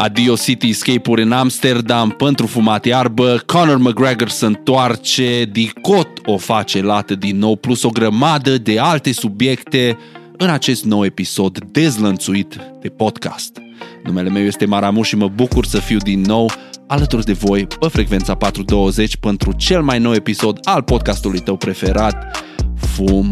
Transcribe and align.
Adio 0.00 0.34
Cityscape-uri 0.36 1.22
în 1.22 1.32
Amsterdam 1.32 2.10
pentru 2.10 2.46
fumat 2.46 2.84
iarbă, 2.84 3.42
Conor 3.46 3.76
McGregor 3.76 4.28
se 4.28 4.46
întoarce, 4.46 5.44
Dicot 5.44 6.08
o 6.24 6.36
face 6.36 6.82
lată 6.82 7.14
din 7.14 7.38
nou, 7.38 7.56
plus 7.56 7.82
o 7.82 7.88
grămadă 7.88 8.58
de 8.58 8.78
alte 8.78 9.12
subiecte 9.12 9.98
în 10.36 10.48
acest 10.48 10.84
nou 10.84 11.04
episod 11.04 11.58
dezlănțuit 11.64 12.60
de 12.80 12.88
podcast. 12.88 13.58
Numele 14.04 14.28
meu 14.28 14.42
este 14.42 14.66
Maramu 14.66 15.02
și 15.02 15.16
mă 15.16 15.28
bucur 15.28 15.66
să 15.66 15.78
fiu 15.78 15.98
din 15.98 16.20
nou 16.20 16.50
alături 16.86 17.24
de 17.24 17.32
voi 17.32 17.66
pe 17.66 17.88
frecvența 17.88 18.34
420 18.34 19.16
pentru 19.16 19.52
cel 19.52 19.82
mai 19.82 19.98
nou 19.98 20.14
episod 20.14 20.58
al 20.62 20.82
podcastului 20.82 21.40
tău 21.40 21.56
preferat, 21.56 22.44
Fum 22.76 23.28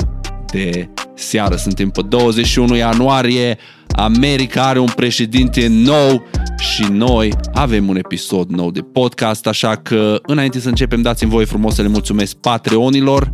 de 0.52 0.88
seară. 1.14 1.56
Suntem 1.56 1.90
pe 1.90 2.02
21 2.02 2.76
ianuarie, 2.76 3.58
America 3.96 4.66
are 4.66 4.78
un 4.78 4.92
președinte 4.96 5.66
nou 5.68 6.22
și 6.58 6.82
noi 6.82 7.32
avem 7.52 7.88
un 7.88 7.96
episod 7.96 8.50
nou 8.50 8.70
de 8.70 8.80
podcast, 8.80 9.46
așa 9.46 9.76
că 9.76 10.18
înainte 10.22 10.60
să 10.60 10.68
începem 10.68 11.02
dați-mi 11.02 11.30
voi 11.30 11.44
frumos 11.44 11.74
să 11.74 11.82
le 11.82 11.88
mulțumesc 11.88 12.36
Patreonilor, 12.36 13.32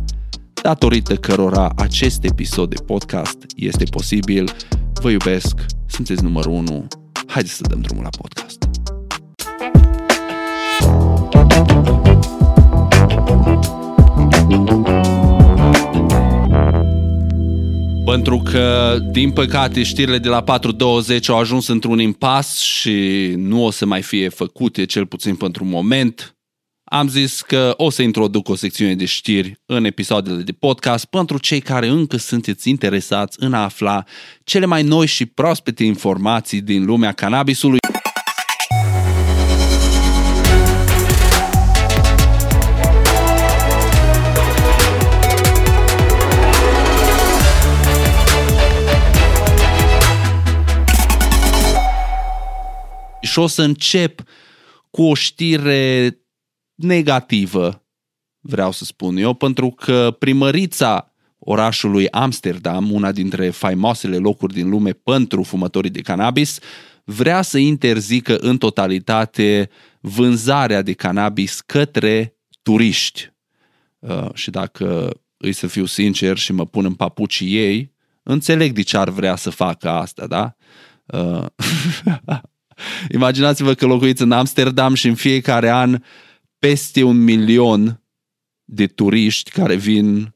datorită 0.61 1.15
cărora 1.15 1.71
acest 1.75 2.23
episod 2.23 2.69
de 2.69 2.83
podcast 2.85 3.37
este 3.55 3.83
posibil. 3.83 4.51
Vă 5.01 5.09
iubesc, 5.09 5.65
sunteți 5.85 6.23
numărul 6.23 6.51
1, 6.51 6.87
haideți 7.27 7.55
să 7.55 7.63
dăm 7.69 7.79
drumul 7.81 8.03
la 8.03 8.09
podcast. 8.21 8.63
Pentru 18.05 18.37
că, 18.37 18.97
din 19.11 19.31
păcate, 19.31 19.83
știrile 19.83 20.17
de 20.17 20.29
la 20.29 20.43
4.20 20.43 21.25
au 21.27 21.37
ajuns 21.37 21.67
într-un 21.67 21.99
impas 21.99 22.59
și 22.59 23.33
nu 23.37 23.65
o 23.65 23.71
să 23.71 23.85
mai 23.85 24.01
fie 24.01 24.29
făcute, 24.29 24.85
cel 24.85 25.05
puțin 25.05 25.35
pentru 25.35 25.63
un 25.63 25.69
moment. 25.69 26.37
Am 26.83 27.07
zis 27.07 27.41
că 27.41 27.73
o 27.77 27.89
să 27.89 28.01
introduc 28.01 28.49
o 28.49 28.55
secțiune 28.55 28.95
de 28.95 29.05
știri 29.05 29.61
în 29.65 29.85
episoadele 29.85 30.41
de 30.41 30.51
podcast 30.51 31.05
pentru 31.05 31.37
cei 31.37 31.59
care 31.59 31.87
încă 31.87 32.17
sunteți 32.17 32.69
interesați 32.69 33.37
în 33.39 33.53
a 33.53 33.63
afla 33.63 34.03
cele 34.43 34.65
mai 34.65 34.83
noi 34.83 35.05
și 35.05 35.25
proaspete 35.25 35.83
informații 35.83 36.61
din 36.61 36.85
lumea 36.85 37.11
cannabisului. 37.11 37.79
Și 53.33 53.39
o 53.39 53.47
să 53.47 53.61
încep 53.61 54.23
cu 54.89 55.01
o 55.01 55.13
știre 55.13 56.17
negativă, 56.75 57.83
vreau 58.39 58.71
să 58.71 58.85
spun 58.85 59.17
eu, 59.17 59.33
pentru 59.33 59.69
că 59.69 60.15
primărița 60.19 61.13
orașului 61.39 62.09
Amsterdam, 62.09 62.91
una 62.91 63.11
dintre 63.11 63.49
faimoasele 63.49 64.17
locuri 64.17 64.53
din 64.53 64.69
lume 64.69 64.91
pentru 64.91 65.43
fumătorii 65.43 65.89
de 65.89 66.01
cannabis, 66.01 66.59
vrea 67.03 67.41
să 67.41 67.57
interzică 67.57 68.37
în 68.37 68.57
totalitate 68.57 69.69
vânzarea 69.99 70.81
de 70.81 70.93
cannabis 70.93 71.61
către 71.61 72.35
turiști. 72.61 73.33
Uh, 73.99 74.33
și 74.33 74.49
dacă 74.49 75.09
îi 75.37 75.53
să 75.53 75.67
fiu 75.67 75.85
sincer 75.85 76.37
și 76.37 76.51
mă 76.51 76.65
pun 76.65 76.85
în 76.85 76.93
papucii 76.93 77.55
ei, 77.55 77.93
înțeleg 78.23 78.73
de 78.73 78.81
ce 78.81 78.97
ar 78.97 79.09
vrea 79.09 79.35
să 79.35 79.49
facă 79.49 79.89
asta, 79.89 80.27
da? 80.27 80.55
Uh, 81.05 81.45
Imaginați-vă 83.13 83.73
că 83.73 83.85
locuiți 83.85 84.21
în 84.21 84.31
Amsterdam 84.31 84.93
și 84.93 85.07
în 85.07 85.15
fiecare 85.15 85.69
an 85.69 86.03
peste 86.59 87.03
un 87.03 87.23
milion 87.23 88.01
de 88.63 88.87
turiști 88.87 89.51
care 89.51 89.75
vin 89.75 90.33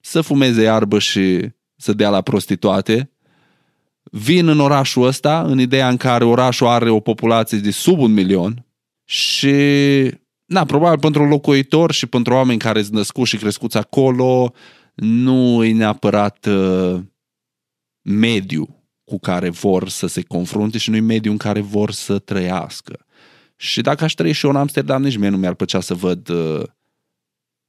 să 0.00 0.20
fumeze 0.20 0.62
iarbă 0.62 0.98
și 0.98 1.48
să 1.76 1.92
dea 1.92 2.10
la 2.10 2.20
prostituate, 2.20 3.10
vin 4.02 4.48
în 4.48 4.60
orașul 4.60 5.06
ăsta, 5.06 5.42
în 5.42 5.60
ideea 5.60 5.88
în 5.88 5.96
care 5.96 6.24
orașul 6.24 6.66
are 6.66 6.90
o 6.90 7.00
populație 7.00 7.58
de 7.58 7.70
sub 7.70 7.98
un 7.98 8.12
milion 8.12 8.64
și, 9.04 9.54
na, 10.44 10.64
probabil 10.64 10.98
pentru 10.98 11.24
locuitori 11.24 11.92
și 11.92 12.06
pentru 12.06 12.32
oameni 12.32 12.58
care 12.58 12.82
sunt 12.82 12.94
născuți 12.94 13.30
și 13.30 13.36
crescuți 13.36 13.76
acolo, 13.76 14.52
nu 14.94 15.64
e 15.64 15.72
neapărat 15.72 16.46
uh, 16.46 17.00
mediu 18.02 18.79
cu 19.10 19.18
care 19.18 19.48
vor 19.48 19.88
să 19.88 20.06
se 20.06 20.22
confrunte 20.22 20.78
și 20.78 20.90
nu-i 20.90 21.00
mediul 21.00 21.32
în 21.32 21.38
care 21.38 21.60
vor 21.60 21.90
să 21.90 22.18
trăiască. 22.18 23.04
Și 23.56 23.80
dacă 23.80 24.04
aș 24.04 24.12
trăi 24.12 24.32
și 24.32 24.44
eu 24.44 24.50
în 24.50 24.56
Amsterdam, 24.56 25.02
nici 25.02 25.16
mie 25.16 25.28
nu 25.28 25.36
mi-ar 25.36 25.54
plăcea 25.54 25.80
să 25.80 25.94
văd 25.94 26.28
uh, 26.28 26.62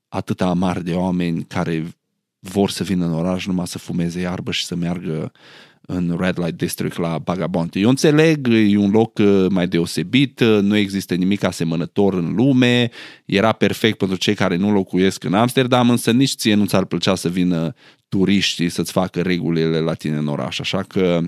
atâta 0.08 0.46
amar 0.46 0.80
de 0.80 0.94
oameni 0.94 1.44
care 1.44 1.98
vor 2.40 2.70
să 2.70 2.84
vină 2.84 3.06
în 3.06 3.14
oraș 3.14 3.46
numai 3.46 3.68
să 3.68 3.78
fumeze 3.78 4.20
iarbă 4.20 4.52
și 4.52 4.66
să 4.66 4.76
meargă 4.76 5.32
în 5.82 6.18
Red 6.20 6.38
Light 6.40 6.58
District 6.58 6.98
la 6.98 7.18
Bagabonte. 7.18 7.80
Eu 7.80 7.90
înțeleg, 7.90 8.48
e 8.48 8.78
un 8.78 8.92
loc 8.92 9.18
uh, 9.18 9.46
mai 9.50 9.68
deosebit, 9.68 10.40
uh, 10.40 10.60
nu 10.62 10.76
există 10.76 11.16
nimic 11.16 11.44
asemănător 11.44 12.14
în 12.14 12.34
lume, 12.36 12.90
era 13.26 13.52
perfect 13.52 13.98
pentru 13.98 14.18
cei 14.18 14.34
care 14.34 14.56
nu 14.56 14.72
locuiesc 14.72 15.24
în 15.24 15.34
Amsterdam, 15.34 15.90
însă 15.90 16.12
nici 16.12 16.36
ție 16.36 16.54
nu 16.54 16.66
ți-ar 16.66 16.86
plăcea 16.86 17.16
să 17.16 17.30
vină 17.30 17.74
turiștii 18.10 18.70
să-ți 18.70 18.92
facă 18.92 19.22
regulile 19.22 19.80
la 19.80 19.94
tine 19.94 20.18
în 20.18 20.28
oraș. 20.28 20.60
Așa 20.60 20.84
că, 20.84 21.22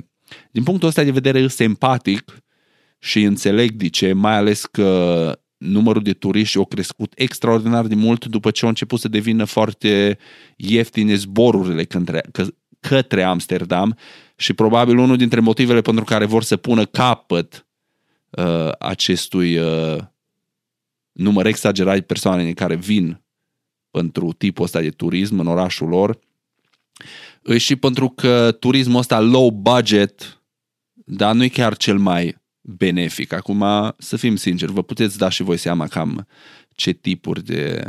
din 0.51 0.63
punctul 0.63 0.87
ăsta 0.87 1.03
de 1.03 1.11
vedere, 1.11 1.39
e 1.39 1.47
simpatic 1.47 2.37
și 2.99 3.21
înțeleg 3.21 3.71
de 3.71 3.89
ce, 3.89 4.13
mai 4.13 4.35
ales 4.35 4.65
că 4.65 5.31
numărul 5.57 6.01
de 6.01 6.13
turiști 6.13 6.57
au 6.57 6.65
crescut 6.65 7.13
extraordinar 7.15 7.87
de 7.87 7.95
mult 7.95 8.25
după 8.25 8.51
ce 8.51 8.63
au 8.63 8.69
început 8.69 8.99
să 8.99 9.07
devină 9.07 9.43
foarte 9.43 10.17
ieftine 10.55 11.15
zborurile 11.15 11.83
către, 11.83 12.21
către 12.79 13.23
Amsterdam 13.23 13.97
și 14.35 14.53
probabil 14.53 14.97
unul 14.97 15.17
dintre 15.17 15.39
motivele 15.39 15.81
pentru 15.81 16.03
care 16.03 16.25
vor 16.25 16.43
să 16.43 16.57
pună 16.57 16.85
capăt 16.85 17.67
uh, 18.29 18.71
acestui 18.79 19.57
uh, 19.57 19.97
număr 21.11 21.45
exagerat 21.45 21.95
de 21.95 22.01
persoane 22.01 22.53
care 22.53 22.75
vin 22.75 23.21
pentru 23.91 24.33
tipul 24.33 24.63
ăsta 24.63 24.81
de 24.81 24.89
turism 24.89 25.39
în 25.39 25.47
orașul 25.47 25.87
lor 25.87 26.19
și 27.57 27.75
pentru 27.75 28.09
că 28.09 28.51
turismul 28.59 28.99
ăsta 28.99 29.19
low 29.19 29.49
budget, 29.49 30.41
dar 30.93 31.35
nu 31.35 31.43
e 31.43 31.47
chiar 31.47 31.77
cel 31.77 31.97
mai 31.97 32.41
benefic. 32.61 33.31
Acum, 33.33 33.65
să 33.97 34.17
fim 34.17 34.35
sinceri, 34.35 34.71
vă 34.71 34.81
puteți 34.81 35.17
da 35.17 35.29
și 35.29 35.43
voi 35.43 35.57
seama 35.57 35.87
cam 35.87 36.27
ce 36.71 36.91
tipuri 36.91 37.43
de 37.43 37.83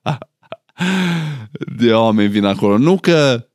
de 1.76 1.94
oameni 1.94 2.30
vin 2.30 2.44
acolo. 2.44 2.78
Nu 2.78 2.98
că 2.98 3.49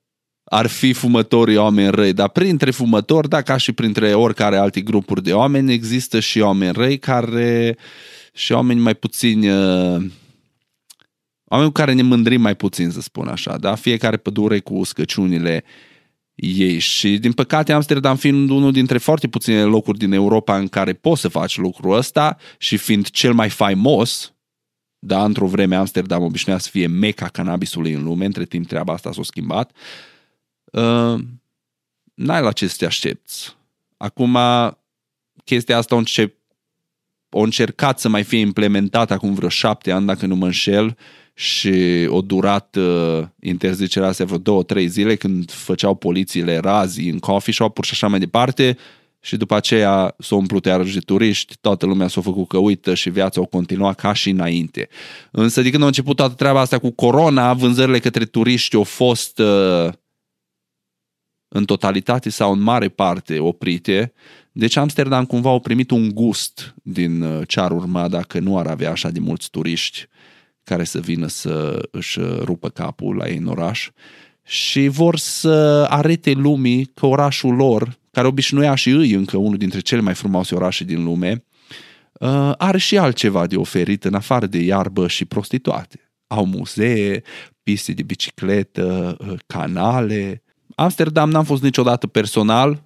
ar 0.46 0.68
fi 0.68 0.94
fumătorii 0.94 1.58
oameni 1.58 1.90
răi, 1.90 2.14
dar 2.14 2.30
printre 2.30 2.72
fumători, 2.72 3.30
da, 3.30 3.42
ca 3.42 3.58
și 3.58 3.72
printre 3.72 4.14
oricare 4.14 4.58
alte 4.58 4.82
grupuri 4.82 5.24
de 5.24 5.34
oameni, 5.34 5.74
există 5.74 6.20
și 6.20 6.40
oameni 6.40 6.72
răi 6.72 6.98
care 6.98 7.78
și 8.34 8.52
oameni 8.52 8.80
mai 8.80 8.94
puțini 8.94 9.50
uh, 9.50 10.06
oameni 11.46 11.70
cu 11.70 11.72
care 11.72 11.94
ne 11.94 12.02
mândrim 12.02 12.42
mai 12.42 12.56
puțin, 12.56 12.90
să 12.90 13.02
spun 13.02 13.28
așa, 13.28 13.58
da? 13.58 13.76
Fiecare 13.76 14.18
pădure 14.18 14.60
cu 14.60 14.84
scăciunile 14.84 15.64
ei 16.36 16.80
și 16.80 17.18
din 17.18 17.32
păcate 17.32 17.74
Amsterdam 17.74 18.16
fiind 18.16 18.50
unul 18.50 18.72
dintre 18.72 18.98
foarte 18.98 19.28
puține 19.28 19.64
locuri 19.64 19.98
din 19.98 20.12
Europa 20.12 20.58
în 20.58 20.68
care 20.68 20.94
poți 20.94 21.22
să 21.22 21.28
faci 21.28 21.58
lucrul 21.58 21.96
ăsta 21.96 22.38
și 22.58 22.78
fiind 22.78 23.10
cel 23.10 23.34
mai 23.34 23.50
faimos, 23.50 24.34
da, 25.00 25.24
într-o 25.24 25.48
vreme 25.48 25.76
Amsterdam 25.76 26.24
obișnuia 26.24 26.58
să 26.58 26.70
fie 26.72 26.88
meca 26.88 27.28
cannabisului 27.28 27.94
în 27.94 28.04
lume, 28.04 28.26
între 28.26 28.46
timp 28.46 28.68
treaba 28.68 28.94
asta 28.94 29.12
s-a 29.12 29.24
schimbat, 29.24 29.72
uh, 29.72 30.15
n-ai 32.14 32.42
la 32.42 32.52
ce 32.52 32.68
să 32.68 32.76
te 32.78 32.86
aștepți. 32.86 33.56
Acum, 33.98 34.38
chestia 35.44 35.78
asta 35.78 35.96
o, 35.96 35.98
încep, 35.98 36.36
o 37.30 37.40
încercat 37.40 38.00
să 38.00 38.10
mai 38.10 38.24
fie 38.24 38.40
implementată 38.40 39.14
acum 39.14 39.34
vreo 39.34 39.50
șapte 39.50 39.92
ani, 39.92 40.06
dacă 40.06 40.26
nu 40.26 40.36
mă 40.36 40.46
înșel, 40.46 40.98
și 41.38 42.06
o 42.10 42.22
durat 42.22 42.76
uh, 42.76 43.24
interzicerea 43.42 44.08
astea 44.08 44.26
vreo 44.26 44.38
două, 44.38 44.64
trei 44.64 44.88
zile 44.88 45.16
când 45.16 45.52
făceau 45.52 45.96
polițiile 45.96 46.58
razii 46.58 47.10
în 47.10 47.20
coffee 47.20 47.54
shop-uri 47.54 47.88
și 47.88 47.94
așa 47.94 48.08
mai 48.08 48.20
departe 48.20 48.78
și 49.20 49.38
după 49.38 49.56
aceea 49.56 50.16
s-au 50.20 50.38
umplut 50.38 50.66
iarăși 50.66 50.94
de 50.94 51.00
turiști, 51.00 51.56
toată 51.62 51.86
lumea 51.86 52.08
s-a 52.08 52.22
făcut 52.22 52.48
că 52.48 52.58
uită 52.58 52.94
și 52.94 53.10
viața 53.10 53.42
o 53.42 53.46
continua 53.46 53.94
ca 53.94 54.14
și 54.14 54.30
înainte. 54.30 54.88
Însă 55.32 55.62
de 55.62 55.70
când 55.70 55.84
a 55.84 55.86
început 55.86 56.16
toată 56.16 56.34
treaba 56.34 56.60
asta 56.60 56.80
cu 56.80 56.92
corona, 56.92 57.54
vânzările 57.54 58.00
către 58.00 58.26
turiști 58.26 58.76
au 58.76 58.84
fost 58.84 59.40
uh, 59.40 59.90
în 61.56 61.66
totalitate 61.66 62.30
sau 62.30 62.52
în 62.52 62.60
mare 62.60 62.90
parte 62.90 63.40
oprite. 63.40 64.14
Deci 64.52 64.76
Amsterdam 64.76 65.26
cumva 65.26 65.52
a 65.52 65.60
primit 65.60 65.92
un 65.92 66.14
gust 66.14 66.76
din 66.84 67.22
uh, 67.22 67.48
ce 67.48 67.60
ar 67.60 67.72
urma 67.72 68.08
dacă 68.08 68.40
nu 68.40 68.58
ar 68.58 68.68
avea 68.68 68.92
așa 68.92 69.10
de 69.10 69.20
mulți 69.20 69.50
turiști 69.50 70.08
care 70.64 70.84
să 70.84 71.00
vină 71.00 71.28
să 71.28 71.88
își 71.92 72.20
rupă 72.40 72.70
capul 72.70 73.16
la 73.16 73.28
ei 73.28 73.38
în 73.38 73.46
oraș 73.46 73.90
și 74.44 74.88
vor 74.88 75.18
să 75.18 75.86
arete 75.90 76.32
lumii 76.32 76.86
că 76.86 77.06
orașul 77.06 77.56
lor, 77.56 77.98
care 78.12 78.28
obișnuia 78.28 78.76
și 78.76 78.90
îi 78.90 79.14
încă 79.14 79.38
unul 79.38 79.58
dintre 79.58 79.80
cele 79.80 80.02
mai 80.02 80.14
frumoase 80.14 80.56
orașe 80.56 80.84
din 80.84 81.04
lume, 81.04 81.46
uh, 82.14 82.52
are 82.58 82.78
și 82.78 82.98
altceva 82.98 83.48
de 83.48 83.56
oferit 83.56 84.04
în 84.04 84.14
afară 84.14 84.46
de 84.46 84.58
iarbă 84.58 85.08
și 85.08 85.26
prostituate. 85.26 86.12
Au 86.28 86.46
muzee, 86.46 87.22
piste 87.64 87.92
de 87.92 88.04
bicicletă, 88.04 89.18
uh, 89.20 89.34
canale. 89.48 90.45
Amsterdam 90.76 91.30
n-am 91.30 91.44
fost 91.44 91.62
niciodată 91.64 92.08
personal, 92.08 92.84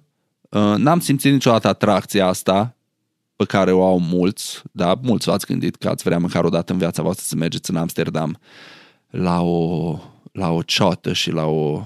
uh, 0.48 0.74
n-am 0.76 1.00
simțit 1.00 1.32
niciodată 1.32 1.68
atracția 1.68 2.26
asta 2.26 2.74
pe 3.36 3.44
care 3.44 3.72
o 3.72 3.84
au 3.84 3.98
mulți, 3.98 4.62
da, 4.72 4.98
mulți 5.02 5.28
v-ați 5.28 5.46
gândit 5.46 5.76
că 5.76 5.88
ați 5.88 6.02
vrea 6.02 6.18
măcar 6.18 6.44
o 6.44 6.48
dată 6.48 6.72
în 6.72 6.78
viața 6.78 7.02
voastră 7.02 7.24
să 7.26 7.36
mergeți 7.36 7.70
în 7.70 7.76
Amsterdam 7.76 8.38
la 9.10 9.40
o, 9.40 9.98
la 10.32 10.50
o 10.50 10.62
ciotă 10.62 11.12
și 11.12 11.30
la 11.30 11.44
o 11.44 11.82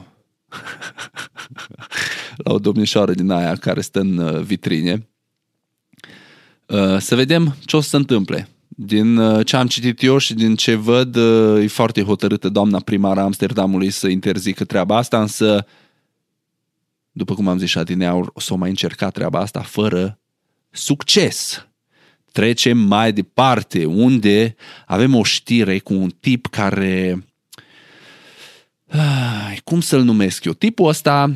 la 2.44 2.52
o 2.52 2.58
domnișoară 2.58 3.12
din 3.12 3.30
aia 3.30 3.54
care 3.54 3.80
stă 3.80 4.00
în 4.00 4.16
uh, 4.16 4.40
vitrine. 4.40 5.08
Uh, 6.66 6.98
să 6.98 7.14
vedem 7.14 7.56
ce 7.64 7.76
o 7.76 7.80
să 7.80 7.88
se 7.88 7.96
întâmple. 7.96 8.48
Din 8.68 9.16
uh, 9.16 9.46
ce 9.46 9.56
am 9.56 9.66
citit 9.66 10.02
eu 10.02 10.18
și 10.18 10.34
din 10.34 10.54
ce 10.54 10.74
văd, 10.74 11.16
e 11.60 11.66
foarte 11.66 12.02
hotărâtă 12.02 12.48
doamna 12.48 12.80
primară 12.80 13.20
Amsterdamului 13.20 13.90
să 13.90 14.08
interzică 14.08 14.64
treaba 14.64 14.96
asta, 14.96 15.20
însă, 15.20 15.66
după 17.16 17.34
cum 17.34 17.48
am 17.48 17.58
zis 17.58 17.68
și 17.68 17.78
adineaur, 17.78 18.30
o 18.32 18.40
să 18.40 18.52
o 18.52 18.56
mai 18.56 18.68
încerca 18.68 19.10
treaba 19.10 19.38
asta 19.38 19.60
fără 19.60 20.18
succes. 20.70 21.66
Trecem 22.32 22.78
mai 22.78 23.12
departe, 23.12 23.84
unde 23.84 24.54
avem 24.86 25.14
o 25.14 25.22
știre 25.22 25.78
cu 25.78 25.94
un 25.94 26.10
tip 26.20 26.46
care 26.46 27.24
cum 29.64 29.80
să-l 29.80 30.02
numesc 30.02 30.44
eu? 30.44 30.52
Tipul 30.52 30.88
ăsta 30.88 31.34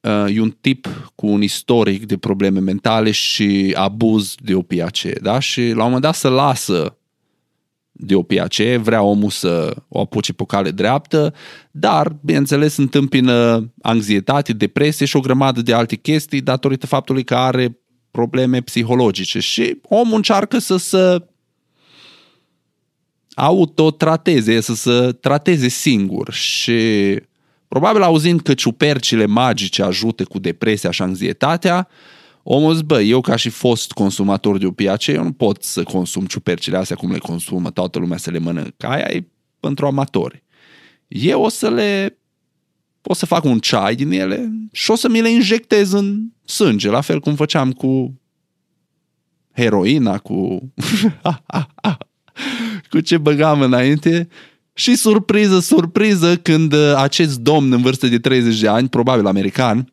uh, 0.00 0.24
e 0.34 0.40
un 0.40 0.56
tip 0.60 1.10
cu 1.14 1.26
un 1.26 1.42
istoric 1.42 2.06
de 2.06 2.16
probleme 2.16 2.60
mentale 2.60 3.10
și 3.10 3.74
abuz 3.76 4.34
de 4.42 4.54
opiace, 4.54 5.12
da? 5.22 5.38
Și 5.38 5.60
la 5.60 5.82
un 5.84 5.84
moment 5.84 6.02
dat 6.02 6.14
să 6.14 6.28
lasă 6.28 6.96
de 8.04 8.14
opiace, 8.14 8.76
vrea 8.76 9.02
omul 9.02 9.30
să 9.30 9.76
o 9.88 10.00
apuce 10.00 10.32
pe 10.32 10.44
cale 10.46 10.70
dreaptă, 10.70 11.34
dar, 11.70 12.16
bineînțeles, 12.20 12.76
întâmpină 12.76 13.70
anxietate, 13.82 14.52
depresie 14.52 15.06
și 15.06 15.16
o 15.16 15.20
grămadă 15.20 15.62
de 15.62 15.72
alte 15.72 15.96
chestii 15.96 16.40
datorită 16.40 16.86
faptului 16.86 17.24
că 17.24 17.34
are 17.34 17.78
probleme 18.10 18.60
psihologice 18.60 19.38
și 19.38 19.78
omul 19.82 20.16
încearcă 20.16 20.58
să 20.58 20.76
se 20.76 21.26
autotrateze, 23.34 24.60
să 24.60 24.74
se 24.74 25.12
trateze 25.20 25.68
singur 25.68 26.32
și 26.32 26.80
probabil 27.68 28.02
auzind 28.02 28.40
că 28.40 28.54
ciupercile 28.54 29.26
magice 29.26 29.82
ajută 29.82 30.24
cu 30.24 30.38
depresia 30.38 30.90
și 30.90 31.02
anxietatea, 31.02 31.88
omul 32.42 32.72
zice, 32.72 32.84
bă, 32.84 33.00
eu 33.00 33.20
ca 33.20 33.36
și 33.36 33.48
fost 33.48 33.92
consumator 33.92 34.58
de 34.58 34.66
opiace, 34.66 35.12
eu 35.12 35.22
nu 35.22 35.32
pot 35.32 35.62
să 35.62 35.82
consum 35.82 36.26
ciupercile 36.26 36.76
astea 36.76 36.96
cum 36.96 37.10
le 37.10 37.18
consumă 37.18 37.70
toată 37.70 37.98
lumea 37.98 38.16
să 38.16 38.30
le 38.30 38.38
mănâncă. 38.38 38.86
Aia 38.86 39.06
e 39.10 39.26
pentru 39.60 39.86
amatori. 39.86 40.42
Eu 41.08 41.42
o 41.42 41.48
să 41.48 41.70
le 41.70 42.16
o 43.02 43.14
să 43.14 43.26
fac 43.26 43.44
un 43.44 43.58
ceai 43.58 43.94
din 43.94 44.10
ele 44.10 44.52
și 44.72 44.90
o 44.90 44.94
să 44.94 45.08
mi 45.08 45.20
le 45.20 45.30
injectez 45.30 45.92
în 45.92 46.22
sânge, 46.44 46.88
la 46.88 47.00
fel 47.00 47.20
cum 47.20 47.34
făceam 47.34 47.72
cu 47.72 48.20
heroina, 49.54 50.18
cu 50.18 50.72
cu 52.90 53.00
ce 53.00 53.18
băgam 53.18 53.60
înainte 53.60 54.28
și 54.72 54.96
surpriză, 54.96 55.58
surpriză 55.58 56.36
când 56.36 56.72
uh, 56.72 56.94
acest 56.96 57.38
domn 57.38 57.72
în 57.72 57.82
vârstă 57.82 58.06
de 58.06 58.18
30 58.18 58.60
de 58.60 58.68
ani, 58.68 58.88
probabil 58.88 59.26
american, 59.26 59.92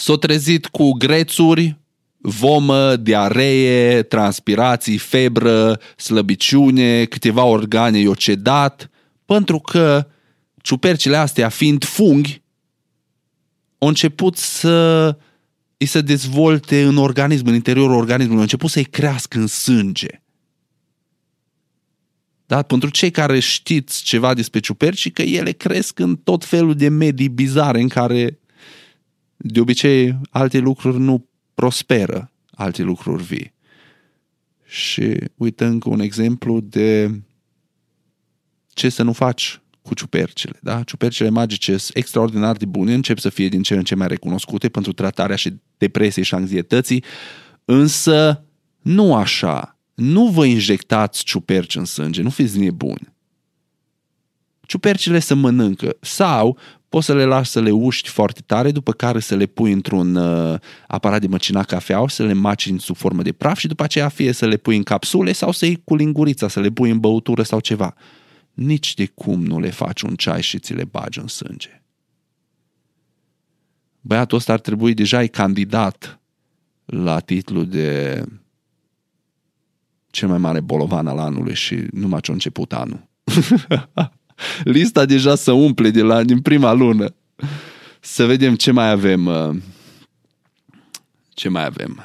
s-a 0.00 0.14
trezit 0.14 0.66
cu 0.66 0.92
grețuri, 0.92 1.78
vomă, 2.18 2.96
diaree, 2.96 4.02
transpirații, 4.02 4.98
febră, 4.98 5.80
slăbiciune, 5.96 7.04
câteva 7.04 7.44
organe 7.44 7.98
i-au 7.98 8.14
cedat, 8.14 8.90
pentru 9.24 9.58
că 9.58 10.06
ciupercile 10.62 11.16
astea, 11.16 11.48
fiind 11.48 11.84
funghi, 11.84 12.42
au 13.78 13.88
început 13.88 14.36
să 14.36 15.16
îi 15.76 15.86
se 15.86 16.00
dezvolte 16.00 16.82
în 16.82 16.96
organism, 16.96 17.46
în 17.46 17.54
interiorul 17.54 17.96
organismului, 17.96 18.36
au 18.36 18.42
început 18.42 18.70
să-i 18.70 18.84
crească 18.84 19.38
în 19.38 19.46
sânge. 19.46 20.22
Da? 22.46 22.62
Pentru 22.62 22.90
cei 22.90 23.10
care 23.10 23.38
știți 23.38 24.02
ceva 24.02 24.34
despre 24.34 24.60
ciuperci, 24.60 25.12
că 25.12 25.22
ele 25.22 25.52
cresc 25.52 25.98
în 25.98 26.16
tot 26.16 26.44
felul 26.44 26.74
de 26.74 26.88
medii 26.88 27.28
bizare 27.28 27.80
în 27.80 27.88
care 27.88 28.39
de 29.42 29.60
obicei 29.60 30.20
alte 30.30 30.58
lucruri 30.58 30.98
nu 30.98 31.26
prosperă, 31.54 32.32
alte 32.50 32.82
lucruri 32.82 33.22
vii. 33.22 33.52
Și 34.64 35.16
uite 35.34 35.64
încă 35.64 35.88
un 35.88 36.00
exemplu 36.00 36.60
de 36.60 37.20
ce 38.68 38.88
să 38.88 39.02
nu 39.02 39.12
faci 39.12 39.60
cu 39.82 39.94
ciupercile. 39.94 40.58
Da? 40.62 40.82
Ciupercile 40.82 41.28
magice 41.28 41.76
sunt 41.76 41.96
extraordinar 41.96 42.56
de 42.56 42.64
bune, 42.64 42.94
încep 42.94 43.18
să 43.18 43.28
fie 43.28 43.48
din 43.48 43.62
ce 43.62 43.74
în 43.74 43.84
ce 43.84 43.94
mai 43.94 44.08
recunoscute 44.08 44.68
pentru 44.68 44.92
tratarea 44.92 45.36
și 45.36 45.54
depresiei 45.78 46.24
și 46.24 46.34
anxietății, 46.34 47.04
însă 47.64 48.44
nu 48.80 49.14
așa 49.14 49.80
nu 49.94 50.26
vă 50.26 50.44
injectați 50.44 51.24
ciuperci 51.24 51.76
în 51.76 51.84
sânge, 51.84 52.22
nu 52.22 52.30
fiți 52.30 52.58
nebuni. 52.58 53.14
Ciupercile 54.70 55.18
se 55.18 55.34
mănâncă 55.34 55.96
sau 56.00 56.58
poți 56.88 57.06
să 57.06 57.14
le 57.14 57.24
lași 57.24 57.50
să 57.50 57.60
le 57.60 57.70
uști 57.70 58.08
foarte 58.08 58.40
tare, 58.46 58.70
după 58.70 58.92
care 58.92 59.20
să 59.20 59.36
le 59.36 59.46
pui 59.46 59.72
într-un 59.72 60.14
uh, 60.14 60.58
aparat 60.86 61.20
de 61.20 61.26
măcina 61.26 61.62
cafea, 61.62 62.04
să 62.08 62.24
le 62.24 62.32
maci 62.32 62.72
sub 62.78 62.96
formă 62.96 63.22
de 63.22 63.32
praf 63.32 63.58
și 63.58 63.66
după 63.66 63.82
aceea 63.82 64.08
fie 64.08 64.32
să 64.32 64.46
le 64.46 64.56
pui 64.56 64.76
în 64.76 64.82
capsule 64.82 65.32
sau 65.32 65.52
să 65.52 65.64
iei 65.66 65.82
cu 65.84 65.94
lingurița, 65.94 66.48
să 66.48 66.60
le 66.60 66.70
pui 66.70 66.90
în 66.90 66.98
băutură 66.98 67.42
sau 67.42 67.60
ceva. 67.60 67.94
Nici 68.52 68.94
de 68.94 69.06
cum 69.06 69.44
nu 69.44 69.60
le 69.60 69.70
faci 69.70 70.02
un 70.02 70.14
ceai 70.14 70.42
și 70.42 70.58
ți 70.58 70.74
le 70.74 70.84
bagi 70.84 71.18
în 71.18 71.26
sânge. 71.26 71.82
Băiatul 74.00 74.36
ăsta 74.36 74.52
ar 74.52 74.60
trebui 74.60 74.94
deja 74.94 75.22
e 75.22 75.26
candidat 75.26 76.20
la 76.84 77.20
titlul 77.20 77.68
de 77.68 78.22
cel 80.10 80.28
mai 80.28 80.38
mare 80.38 80.60
bolovan 80.60 81.06
al 81.06 81.18
anului 81.18 81.54
și 81.54 81.86
numai 81.92 82.20
ce 82.20 82.30
a 82.30 82.34
început 82.34 82.72
anul. 82.72 83.08
Lista 84.64 85.04
deja 85.04 85.34
se 85.34 85.50
umple 85.50 85.90
de 85.90 86.02
la, 86.02 86.22
din 86.22 86.40
prima 86.40 86.72
lună. 86.72 87.14
Să 88.00 88.26
vedem 88.26 88.54
ce 88.54 88.70
mai 88.70 88.90
avem. 88.90 89.26
Uh, 89.26 89.56
ce 91.34 91.48
mai 91.48 91.64
avem? 91.64 92.04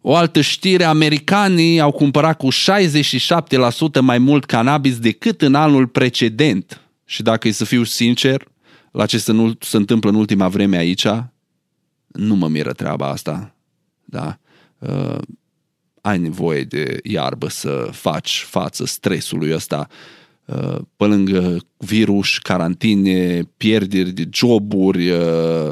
O 0.00 0.14
altă 0.14 0.40
știre, 0.40 0.84
americanii 0.84 1.80
au 1.80 1.90
cumpărat 1.90 2.36
cu 2.36 2.48
67% 2.52 4.00
mai 4.00 4.18
mult 4.18 4.44
cannabis 4.44 4.98
decât 4.98 5.42
în 5.42 5.54
anul 5.54 5.86
precedent. 5.86 6.80
Și 7.04 7.22
dacă 7.22 7.48
e 7.48 7.50
să 7.50 7.64
fiu 7.64 7.84
sincer, 7.84 8.48
la 8.90 9.06
ce 9.06 9.18
se, 9.18 9.32
nu, 9.32 9.54
se 9.60 9.76
întâmplă 9.76 10.10
în 10.10 10.16
ultima 10.16 10.48
vreme 10.48 10.76
aici, 10.76 11.06
nu 12.06 12.34
mă 12.34 12.48
miră 12.48 12.72
treaba 12.72 13.08
asta. 13.08 13.54
Da? 14.04 14.38
Uh, 14.78 15.18
ai 16.00 16.18
nevoie 16.18 16.64
de 16.64 16.98
iarbă 17.02 17.48
să 17.48 17.88
faci 17.92 18.46
față 18.48 18.86
stresului 18.86 19.52
ăsta 19.52 19.86
uh, 19.90 20.17
pe 20.96 21.04
lângă 21.04 21.56
virus, 21.76 22.38
carantine, 22.38 23.42
pierderi 23.56 24.10
de 24.10 24.28
joburi, 24.32 25.10
uh, 25.10 25.70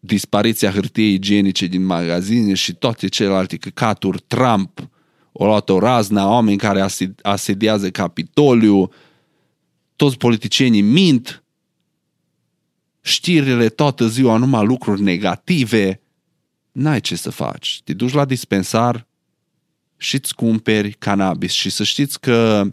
dispariția 0.00 0.70
hârtiei 0.70 1.14
igienice 1.14 1.66
din 1.66 1.84
magazine 1.84 2.54
și 2.54 2.74
toate 2.74 3.08
celelalte 3.08 3.56
căcaturi, 3.56 4.22
Trump, 4.26 4.90
o 5.32 5.44
luat 5.44 5.68
o 5.68 5.78
razna, 5.78 6.30
oameni 6.30 6.58
care 6.58 6.86
asediază 7.22 7.90
Capitoliu, 7.90 8.90
toți 9.96 10.16
politicienii 10.16 10.80
mint, 10.80 11.44
știrile 13.00 13.68
toată 13.68 14.06
ziua 14.06 14.36
numai 14.36 14.64
lucruri 14.64 15.02
negative, 15.02 16.00
n-ai 16.72 17.00
ce 17.00 17.16
să 17.16 17.30
faci. 17.30 17.80
Te 17.84 17.92
duci 17.92 18.12
la 18.12 18.24
dispensar 18.24 19.06
și 19.96 20.14
îți 20.14 20.34
cumperi 20.34 20.92
cannabis 20.92 21.52
și 21.52 21.70
să 21.70 21.84
știți 21.84 22.20
că 22.20 22.70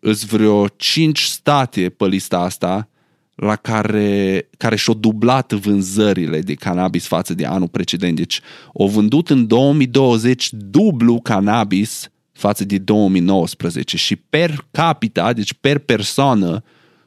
îți 0.00 0.26
vreo 0.26 0.68
5 0.68 1.22
state 1.22 1.88
pe 1.88 2.06
lista 2.06 2.38
asta 2.38 2.88
la 3.34 3.56
care, 3.56 4.48
care 4.56 4.76
și-au 4.76 4.96
dublat 4.96 5.52
vânzările 5.52 6.40
de 6.40 6.54
cannabis 6.54 7.06
față 7.06 7.34
de 7.34 7.46
anul 7.46 7.68
precedent. 7.68 8.16
Deci 8.16 8.40
au 8.78 8.88
vândut 8.88 9.30
în 9.30 9.46
2020 9.46 10.48
dublu 10.52 11.20
cannabis 11.20 12.10
față 12.32 12.64
de 12.64 12.78
2019 12.78 13.96
și 13.96 14.16
per 14.16 14.66
capita, 14.70 15.32
deci 15.32 15.54
per 15.54 15.78
persoană, 15.78 16.62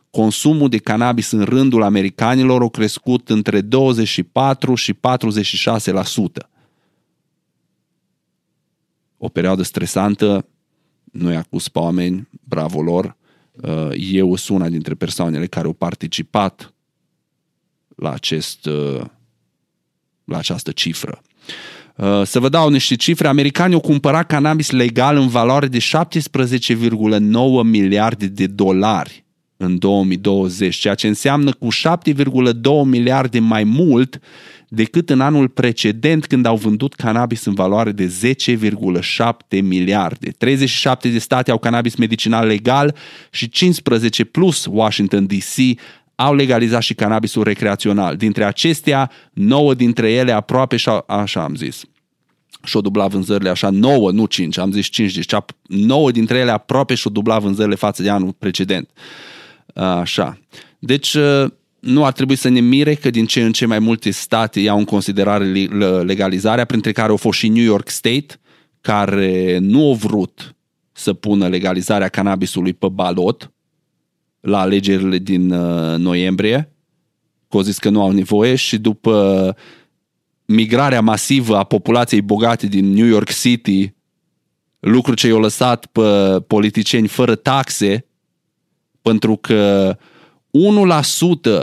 consumul 0.09 0.69
de 0.69 0.77
cannabis 0.77 1.31
în 1.31 1.43
rândul 1.43 1.83
americanilor 1.83 2.63
a 2.63 2.69
crescut 2.69 3.29
între 3.29 3.62
24 3.62 4.75
și 4.75 4.93
46%. 4.93 4.97
O 9.17 9.27
perioadă 9.27 9.63
stresantă, 9.63 10.47
nu 11.13 11.32
i 11.32 11.36
acuz 11.36 11.67
pe 11.67 11.79
oameni, 11.79 12.27
bravo 12.43 12.82
lor. 12.82 13.15
Uh, 13.51 13.89
eu 14.12 14.36
sunt 14.36 14.60
una 14.60 14.70
dintre 14.70 14.93
persoanele 14.93 15.46
care 15.46 15.65
au 15.65 15.74
participat 15.74 16.74
la, 17.96 18.12
acest, 18.12 18.65
uh, 18.65 19.01
la 20.24 20.38
această 20.38 20.72
cifră. 20.72 21.22
Uh, 21.96 22.22
să 22.25 22.39
vă 22.39 22.50
dau 22.50 22.70
niște 22.70 22.96
cifre. 22.96 23.27
Americanii 23.27 23.75
au 23.75 23.82
cumpărat 23.82 24.25
cannabis 24.25 24.72
legal 24.72 25.17
în 25.17 25.27
valoare 25.27 25.67
de 25.67 25.79
17,9 25.79 27.63
miliarde 27.63 28.27
de 28.27 28.48
dolari 28.48 29.24
în 29.58 29.77
2020, 29.77 30.75
ceea 30.75 30.96
ce 30.96 31.08
înseamnă 31.08 31.51
cu 31.51 31.67
7,2 31.72 32.53
miliarde 32.86 33.39
mai 33.39 33.63
mult 33.63 34.20
decât 34.75 35.09
în 35.09 35.21
anul 35.21 35.47
precedent 35.47 36.25
când 36.25 36.45
au 36.45 36.55
vândut 36.55 36.93
cannabis 36.93 37.45
în 37.45 37.53
valoare 37.53 37.91
de 37.91 38.11
10,7 39.17 39.61
miliarde. 39.61 40.29
37 40.37 41.09
de 41.09 41.19
state 41.19 41.51
au 41.51 41.57
cannabis 41.57 41.95
medicinal 41.95 42.47
legal 42.47 42.95
și 43.31 43.49
15 43.49 44.23
plus 44.23 44.67
Washington 44.69 45.25
DC 45.25 45.79
au 46.15 46.35
legalizat 46.35 46.81
și 46.81 46.93
cannabisul 46.93 47.43
recreațional. 47.43 48.15
Dintre 48.15 48.43
acestea, 48.43 49.11
9 49.33 49.73
dintre 49.73 50.11
ele 50.11 50.31
aproape, 50.31 50.75
și 50.75 50.89
așa 51.07 51.43
am 51.43 51.55
zis, 51.55 51.81
și-o 52.63 52.81
dubla 52.81 53.07
vânzările 53.07 53.49
așa, 53.49 53.69
9, 53.69 54.11
nu 54.11 54.25
5, 54.25 54.57
am 54.57 54.71
zis 54.71 54.87
5, 54.87 55.13
deci 55.13 55.33
9 55.67 56.11
dintre 56.11 56.37
ele 56.37 56.51
aproape 56.51 56.95
și-o 56.95 57.09
dubla 57.09 57.39
vânzările 57.39 57.75
față 57.75 58.03
de 58.03 58.09
anul 58.09 58.35
precedent. 58.39 58.89
Așa. 59.73 60.37
Deci, 60.79 61.17
nu 61.83 62.05
ar 62.05 62.11
trebui 62.11 62.35
să 62.35 62.49
ne 62.49 62.59
mire 62.59 62.93
că 62.93 63.09
din 63.09 63.25
ce 63.25 63.43
în 63.43 63.51
ce 63.51 63.65
mai 63.65 63.79
multe 63.79 64.11
state 64.11 64.59
iau 64.59 64.77
în 64.77 64.85
considerare 64.85 65.45
legalizarea, 66.03 66.65
printre 66.65 66.91
care 66.91 67.09
au 67.09 67.17
fost 67.17 67.39
și 67.39 67.47
New 67.47 67.63
York 67.63 67.89
State, 67.89 68.39
care 68.81 69.57
nu 69.57 69.87
au 69.87 69.93
vrut 69.93 70.55
să 70.91 71.13
pună 71.13 71.47
legalizarea 71.47 72.07
cannabisului 72.07 72.73
pe 72.73 72.87
balot 72.87 73.53
la 74.39 74.59
alegerile 74.59 75.17
din 75.17 75.51
uh, 75.51 75.97
noiembrie, 75.97 76.73
că 77.49 77.57
au 77.57 77.61
zis 77.61 77.77
că 77.77 77.89
nu 77.89 78.01
au 78.01 78.11
nevoie 78.11 78.55
și 78.55 78.77
după 78.77 79.55
migrarea 80.45 81.01
masivă 81.01 81.57
a 81.57 81.63
populației 81.63 82.21
bogate 82.21 82.67
din 82.67 82.93
New 82.93 83.05
York 83.05 83.29
City, 83.31 83.93
lucru 84.79 85.13
ce 85.13 85.27
i-au 85.27 85.39
lăsat 85.39 85.85
pe 85.85 86.39
politicieni 86.47 87.07
fără 87.07 87.35
taxe, 87.35 88.05
pentru 89.01 89.35
că 89.35 89.95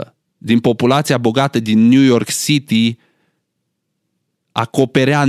1% 0.05 0.10
din 0.43 0.59
populația 0.59 1.17
bogată 1.17 1.59
din 1.59 1.87
New 1.87 2.01
York 2.01 2.29
City 2.43 2.97
acoperea 4.51 5.25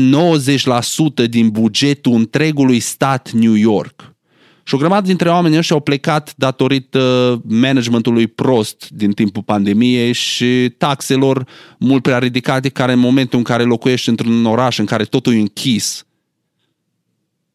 90% 1.25 1.28
din 1.28 1.49
bugetul 1.49 2.12
întregului 2.12 2.81
stat 2.81 3.31
New 3.31 3.54
York. 3.54 4.14
Și 4.62 4.75
o 4.75 4.78
grămadă 4.78 5.07
dintre 5.07 5.28
oamenii 5.28 5.59
ăștia 5.59 5.76
au 5.76 5.83
plecat 5.83 6.35
datorită 6.37 7.40
managementului 7.45 8.26
prost 8.26 8.88
din 8.90 9.12
timpul 9.12 9.42
pandemiei 9.42 10.12
și 10.12 10.75
taxelor 10.78 11.47
mult 11.78 12.02
prea 12.02 12.19
ridicate 12.19 12.69
care 12.69 12.92
în 12.92 12.99
momentul 12.99 13.38
în 13.38 13.45
care 13.45 13.62
locuiești 13.62 14.09
într-un 14.09 14.45
oraș 14.45 14.78
în 14.78 14.87
care 14.87 15.04
totul 15.04 15.35
e 15.35 15.38
închis, 15.38 16.07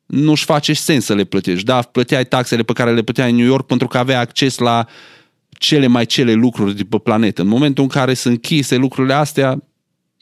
nu-și 0.05 0.45
face 0.45 0.73
sens 0.73 1.05
să 1.05 1.13
le 1.13 1.23
plătești. 1.23 1.65
Da, 1.65 1.81
plăteai 1.81 2.25
taxele 2.25 2.63
pe 2.63 2.73
care 2.73 2.93
le 2.93 3.01
plăteai 3.01 3.29
în 3.29 3.35
New 3.35 3.45
York 3.45 3.65
pentru 3.65 3.87
că 3.87 3.97
aveai 3.97 4.21
acces 4.21 4.57
la 4.57 4.87
cele 5.57 5.87
mai 5.87 6.05
cele 6.05 6.33
lucruri 6.33 6.75
de 6.75 6.83
pe 6.83 6.97
planetă. 6.97 7.41
În 7.41 7.47
momentul 7.47 7.83
în 7.83 7.89
care 7.89 8.13
sunt 8.13 8.33
închise 8.33 8.75
lucrurile 8.75 9.13
astea, 9.13 9.63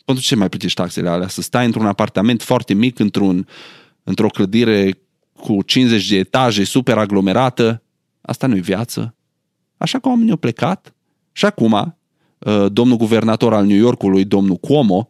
pentru 0.06 0.24
ce 0.24 0.36
mai 0.36 0.50
plătești 0.50 0.82
taxele 0.82 1.10
alea? 1.10 1.28
Să 1.28 1.42
stai 1.42 1.66
într-un 1.66 1.86
apartament 1.86 2.42
foarte 2.42 2.74
mic, 2.74 3.00
într-un, 3.00 3.48
într-o 4.04 4.28
clădire 4.28 5.00
cu 5.40 5.62
50 5.62 6.08
de 6.08 6.18
etaje, 6.18 6.64
super 6.64 6.98
aglomerată, 6.98 7.82
asta 8.22 8.48
nu-i 8.48 8.62
viață. 8.62 9.16
Așa 9.78 10.00
că 10.00 10.08
oamenii 10.08 10.32
au 10.32 10.38
plecat 10.38 10.96
și 11.32 11.46
acum 11.46 11.98
uh, 12.40 12.66
domnul 12.72 12.98
guvernator 12.98 13.54
al 13.54 13.66
New 13.66 13.78
Yorkului, 13.78 14.26
domnul 14.26 14.56
Cuomo, 14.56 15.10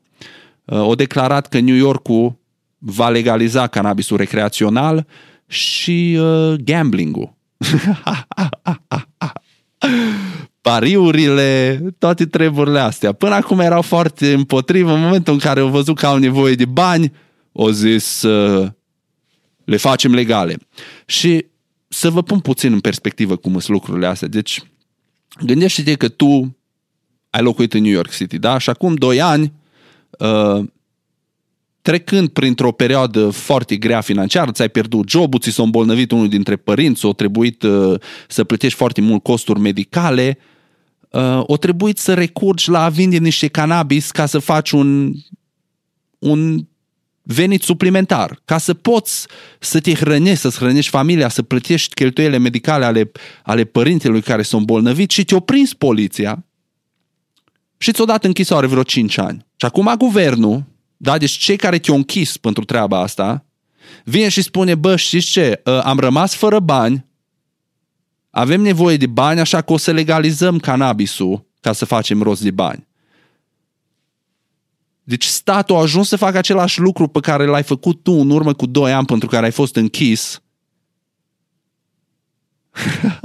uh, 0.66 0.90
a 0.90 0.96
declarat 0.96 1.48
că 1.48 1.60
New 1.60 1.76
Yorkul 1.76 2.36
va 2.78 3.10
legaliza 3.10 3.68
cannabisul 3.68 4.18
recreațional 4.18 5.08
și 5.48 6.18
uh, 6.20 6.54
gambling-ul. 6.64 7.34
Pariurile, 10.66 11.82
toate 11.98 12.26
treburile 12.26 12.80
astea. 12.80 13.12
Până 13.12 13.34
acum 13.34 13.60
erau 13.60 13.82
foarte 13.82 14.34
împotrivă. 14.34 14.94
În 14.94 15.02
momentul 15.02 15.34
în 15.34 15.40
care 15.40 15.60
au 15.60 15.68
văzut 15.68 15.98
că 15.98 16.06
au 16.06 16.18
nevoie 16.18 16.56
de 16.56 16.66
bani, 16.66 17.12
au 17.54 17.70
zis 17.70 18.22
uh, 18.22 18.68
le 19.64 19.78
facem 19.78 20.14
legale. 20.14 20.58
Și 21.06 21.46
să 21.88 22.10
vă 22.10 22.24
pun 22.24 22.40
puțin 22.40 22.74
în 22.74 22.80
perspectivă 22.80 23.36
cum 23.36 23.52
sunt 23.52 23.68
lucrurile 23.68 24.08
astea. 24.08 24.28
Deci, 24.28 24.62
gândește-te 25.46 25.94
că 25.94 26.08
tu 26.08 26.58
ai 27.30 27.42
locuit 27.42 27.74
în 27.74 27.82
New 27.82 27.92
York 27.92 28.16
City, 28.16 28.38
da? 28.38 28.58
Și 28.58 28.70
acum 28.70 28.96
doi 28.96 29.22
ani, 29.22 29.54
uh, 30.20 30.64
trecând 31.82 32.30
printr-o 32.30 32.72
perioadă 32.72 33.30
foarte 33.30 33.76
grea 33.76 34.02
financiară, 34.02 34.52
ți-ai 34.52 34.70
pierdut 34.70 35.10
jobul, 35.10 35.40
ți 35.40 35.50
s-a 35.50 35.64
îmbolnăvit 35.64 36.12
unul 36.12 36.30
dintre 36.30 36.56
părinți, 36.56 37.06
o 37.06 37.14
trebuit 37.14 37.64
uh, 37.64 38.00
să 38.28 38.44
plătești 38.44 38.78
foarte 38.78 39.02
mult 39.02 39.24
costuri 39.24 39.60
medicale, 39.60 40.38
uh, 40.40 40.54
o 41.46 41.58
trebuit 41.58 41.98
să 41.98 42.14
recurgi 42.14 42.70
la 42.70 42.84
a 42.84 42.90
vinde 42.90 43.18
niște 43.18 43.48
cannabis 43.48 44.12
ca 44.12 44.26
să 44.26 44.40
faci 44.40 44.72
un, 44.72 45.14
un 46.20 46.66
venit 47.22 47.62
suplimentar, 47.64 48.42
ca 48.46 48.58
să 48.58 48.74
poți 48.74 49.28
să 49.60 49.80
te 49.80 49.94
hrănești, 49.94 50.40
să-ți 50.40 50.58
hrănești 50.58 50.90
familia, 50.90 51.30
să 51.30 51.42
plătești 51.42 51.94
cheltuielile 51.94 52.38
medicale 52.38 52.86
ale, 52.86 53.12
ale 53.44 53.64
părintelui 53.64 54.22
care 54.22 54.42
s-a 54.42 54.58
îmbolnăvit 54.58 55.12
și 55.12 55.24
te-a 55.24 55.40
prins 55.40 55.74
poliția 55.74 56.46
și 57.78 57.92
ți-o 57.92 58.06
dat 58.06 58.24
închisoare 58.24 58.68
vreo 58.68 58.84
5 58.84 59.18
ani. 59.18 59.46
Și 59.56 59.66
acum 59.66 59.94
guvernul, 59.98 60.64
da, 60.98 61.18
deci 61.18 61.32
cei 61.32 61.56
care 61.56 61.80
te-au 61.80 61.96
închis 61.96 62.38
pentru 62.38 62.64
treaba 62.64 63.02
asta, 63.02 63.46
vine 64.04 64.30
și 64.30 64.42
spune, 64.42 64.76
bă, 64.76 64.96
știți 64.96 65.26
ce, 65.26 65.62
ă, 65.66 65.82
am 65.84 66.00
rămas 66.00 66.36
fără 66.36 66.60
bani, 66.60 67.06
avem 68.38 68.62
nevoie 68.62 68.98
de 68.98 69.08
bani, 69.08 69.40
așa 69.40 69.62
că 69.62 69.74
o 69.74 69.78
să 69.78 69.92
legalizăm 69.92 70.60
cannabisul 70.60 71.46
ca 71.62 71.74
să 71.74 71.86
facem 71.86 72.22
rost 72.22 72.42
de 72.42 72.52
bani. 72.52 72.88
Deci 75.04 75.26
statul 75.26 75.76
a 75.76 75.80
ajuns 75.80 76.08
să 76.08 76.16
facă 76.16 76.38
același 76.38 76.80
lucru 76.80 77.08
pe 77.08 77.20
care 77.20 77.46
l-ai 77.46 77.64
făcut 77.64 78.04
tu 78.04 78.12
în 78.12 78.30
urmă 78.30 78.54
cu 78.54 78.66
2 78.66 78.94
ani 78.94 79.06
pentru 79.06 79.28
care 79.28 79.46
ai 79.46 79.52
fost 79.52 79.76
închis. 79.76 80.42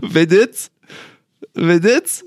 Vedeți? 0.00 0.68
Vedeți? 1.52 2.22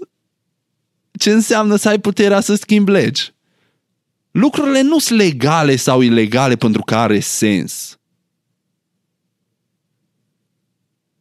Ce 1.11 1.31
înseamnă 1.31 1.75
să 1.75 1.89
ai 1.89 1.99
puterea 1.99 2.39
să 2.39 2.55
schimbi 2.55 2.91
legi? 2.91 3.33
Lucrurile 4.31 4.81
nu 4.81 4.99
sunt 4.99 5.19
legale 5.19 5.75
sau 5.75 6.01
ilegale 6.01 6.55
pentru 6.55 6.81
că 6.81 6.95
are 6.95 7.19
sens. 7.19 7.96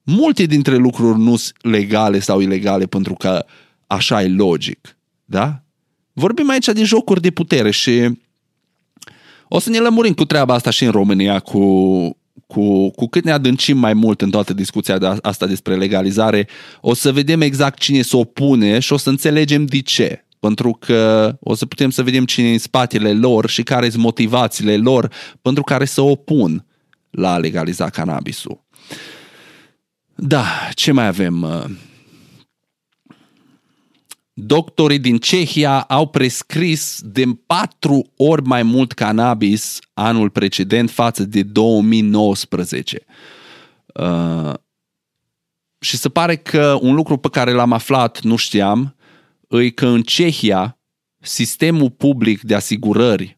Multe 0.09 0.45
dintre 0.45 0.77
lucruri 0.77 1.19
nu 1.19 1.37
sunt 1.37 1.57
legale 1.61 2.19
sau 2.19 2.41
ilegale 2.41 2.87
pentru 2.87 3.15
că 3.15 3.45
așa 3.87 4.23
e 4.23 4.29
logic. 4.29 4.97
Da? 5.25 5.63
Vorbim 6.13 6.51
aici 6.51 6.67
de 6.67 6.85
jocuri 6.85 7.21
de 7.21 7.31
putere 7.31 7.71
și 7.71 8.19
o 9.49 9.59
să 9.59 9.71
ne 9.71 9.79
lămurim 9.79 10.15
cu 10.15 10.25
treaba 10.25 10.55
asta 10.55 10.71
și 10.71 10.85
în 10.85 10.91
România, 10.91 11.39
cu, 11.39 11.59
cu, 12.47 12.91
cu 12.91 13.07
cât 13.07 13.25
ne 13.25 13.31
adâncim 13.31 13.79
mai 13.79 13.95
mult 13.95 14.21
în 14.21 14.31
toată 14.31 14.53
discuția 14.53 14.99
de 14.99 15.07
asta 15.23 15.47
despre 15.47 15.77
legalizare, 15.77 16.49
o 16.81 16.95
să 16.95 17.13
vedem 17.13 17.41
exact 17.41 17.79
cine 17.79 18.03
se 18.03 18.17
opune 18.17 18.79
și 18.79 18.93
o 18.93 18.97
să 18.97 19.09
înțelegem 19.09 19.65
de 19.65 19.81
ce. 19.81 20.25
Pentru 20.41 20.73
că 20.81 21.33
o 21.41 21.55
să 21.55 21.67
putem 21.67 21.91
să 21.91 22.03
vedem 22.03 22.25
cine 22.25 22.49
e 22.49 22.53
în 22.53 22.59
spatele 22.59 23.13
lor 23.13 23.49
și 23.49 23.63
care 23.63 23.91
sunt 23.91 24.03
motivațiile 24.03 24.77
lor 24.77 25.13
pentru 25.43 25.63
care 25.63 25.85
să 25.85 26.01
opun 26.01 26.65
la 27.11 27.33
a 27.33 27.39
legaliza 27.39 27.91
cannabisul. 27.91 28.65
Da, 30.17 30.45
ce 30.75 30.93
mai 30.93 31.07
avem? 31.07 31.47
doctorii 34.39 34.99
din 34.99 35.19
Cehia 35.19 35.81
au 35.81 36.09
prescris 36.09 37.01
de 37.05 37.25
patru 37.47 38.13
ori 38.17 38.43
mai 38.43 38.63
mult 38.63 38.93
cannabis 38.93 39.79
anul 39.95 40.31
precedent 40.31 40.91
față 40.91 41.25
de 41.25 41.43
2019. 41.43 43.05
Uh, 43.95 44.55
și 45.79 45.97
se 45.97 46.09
pare 46.09 46.37
că 46.37 46.79
un 46.81 46.95
lucru 46.95 47.17
pe 47.17 47.29
care 47.29 47.53
l-am 47.53 47.73
aflat, 47.73 48.21
nu 48.21 48.37
știam, 48.37 48.97
e 49.49 49.71
că 49.71 49.87
în 49.87 50.03
Cehia 50.03 50.79
sistemul 51.21 51.91
public 51.91 52.41
de 52.41 52.55
asigurări 52.55 53.36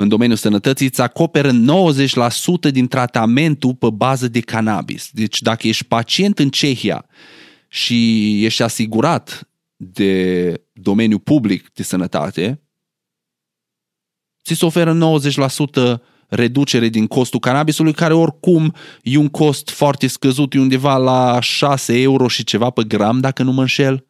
în 0.00 0.08
domeniul 0.08 0.36
sănătății 0.36 0.86
îți 0.86 1.00
acoperă 1.00 1.50
90% 1.50 1.52
din 2.70 2.88
tratamentul 2.88 3.74
pe 3.74 3.90
bază 3.90 4.28
de 4.28 4.40
cannabis. 4.40 5.08
Deci 5.12 5.42
dacă 5.42 5.68
ești 5.68 5.84
pacient 5.84 6.38
în 6.38 6.50
Cehia 6.50 7.06
și 7.68 8.44
ești 8.44 8.62
asigurat 8.62 9.48
de 9.76 10.64
domeniu 10.72 11.18
public 11.18 11.70
de 11.72 11.82
sănătate, 11.82 12.62
ți 14.44 14.54
se 14.54 14.64
oferă 14.64 15.18
90% 15.96 16.00
reducere 16.28 16.88
din 16.88 17.06
costul 17.06 17.40
cannabisului, 17.40 17.92
care 17.92 18.14
oricum 18.14 18.74
e 19.02 19.16
un 19.16 19.28
cost 19.28 19.70
foarte 19.70 20.06
scăzut, 20.06 20.54
e 20.54 20.58
undeva 20.58 20.96
la 20.96 21.40
6 21.40 21.98
euro 21.98 22.28
și 22.28 22.44
ceva 22.44 22.70
pe 22.70 22.84
gram, 22.84 23.20
dacă 23.20 23.42
nu 23.42 23.52
mă 23.52 23.60
înșel. 23.60 24.06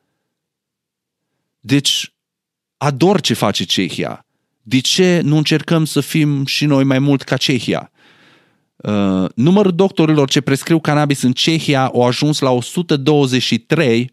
Deci, 1.61 2.15
ador 2.77 3.21
ce 3.21 3.35
face 3.35 3.65
Cehia. 3.65 4.25
De 4.63 4.79
ce 4.79 5.21
nu 5.25 5.37
încercăm 5.37 5.85
să 5.85 6.01
fim 6.01 6.45
și 6.45 6.67
noi 6.67 6.85
mai 6.85 6.99
mult 6.99 7.23
ca 7.23 7.37
Cehia? 7.37 7.91
Uh, 8.77 9.25
numărul 9.35 9.73
doctorilor 9.73 10.29
ce 10.29 10.41
prescriu 10.41 10.81
cannabis 10.81 11.23
în 11.23 11.33
Cehia 11.33 11.87
au 11.87 12.07
ajuns 12.07 12.39
la 12.39 12.51
123, 12.51 14.13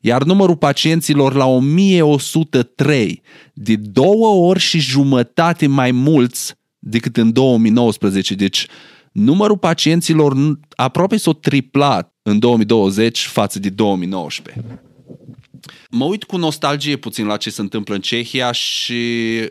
iar 0.00 0.22
numărul 0.22 0.56
pacienților 0.56 1.34
la 1.34 1.46
1103, 1.46 3.22
de 3.52 3.76
două 3.76 4.48
ori 4.48 4.58
și 4.58 4.78
jumătate 4.78 5.66
mai 5.66 5.90
mulți 5.90 6.54
decât 6.78 7.16
în 7.16 7.32
2019. 7.32 8.34
Deci 8.34 8.66
numărul 9.12 9.58
pacienților 9.58 10.58
aproape 10.76 11.16
s-a 11.16 11.32
triplat 11.32 12.12
în 12.22 12.38
2020 12.38 13.26
față 13.26 13.58
de 13.58 13.68
2019. 13.68 14.80
Mă 15.90 16.04
uit 16.04 16.24
cu 16.24 16.36
nostalgie 16.36 16.96
puțin 16.96 17.26
la 17.26 17.36
ce 17.36 17.50
se 17.50 17.60
întâmplă 17.60 17.94
în 17.94 18.00
Cehia 18.00 18.52
și 18.52 18.92
uh, 19.42 19.46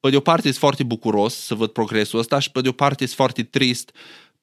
pe 0.00 0.10
de 0.10 0.16
o 0.16 0.20
parte 0.20 0.42
sunt 0.42 0.56
foarte 0.56 0.82
bucuros 0.82 1.34
să 1.34 1.54
văd 1.54 1.70
progresul 1.70 2.18
ăsta 2.18 2.38
și 2.38 2.50
pe 2.50 2.60
de 2.60 2.68
o 2.68 2.72
parte 2.72 3.04
sunt 3.04 3.16
foarte 3.16 3.42
trist 3.42 3.92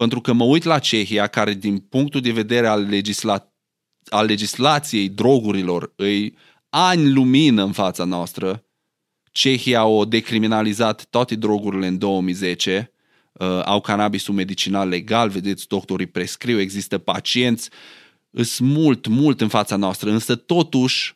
pentru 0.01 0.22
că 0.22 0.34
mă 0.34 0.44
uit 0.44 0.63
la 0.63 0.80
Cehia 0.80 1.28
care 1.28 1.54
din 1.54 1.78
punctul 1.80 2.22
de 2.22 2.32
vedere 2.32 2.68
al, 2.68 2.90
legisla- 2.90 3.54
al 4.10 4.25
legislației 4.25 5.10
drogurilor 5.10 5.94
îi 5.96 6.38
ani 6.70 7.12
lumină 7.12 7.63
în 7.63 7.72
fața 7.72 8.04
noastră. 8.04 8.66
Cehia 9.32 9.80
au 9.80 10.06
decriminalizat 10.06 11.06
toate 11.10 11.36
drogurile 11.36 11.88
în 11.88 11.98
2010, 11.98 12.92
uh, 13.32 13.62
au 13.66 13.82
cannabisul 13.82 14.34
medicinal 14.34 14.90
legal, 14.90 15.30
vedeți, 15.30 15.68
doctorii 15.68 16.06
prescriu, 16.06 16.60
există 16.60 16.98
pacienți, 16.98 17.70
sunt 18.32 18.70
mult, 18.70 19.08
mult 19.08 19.42
în 19.42 19.48
fața 19.48 19.75
noastră, 19.75 20.12
însă 20.12 20.36
totuși 20.36 21.16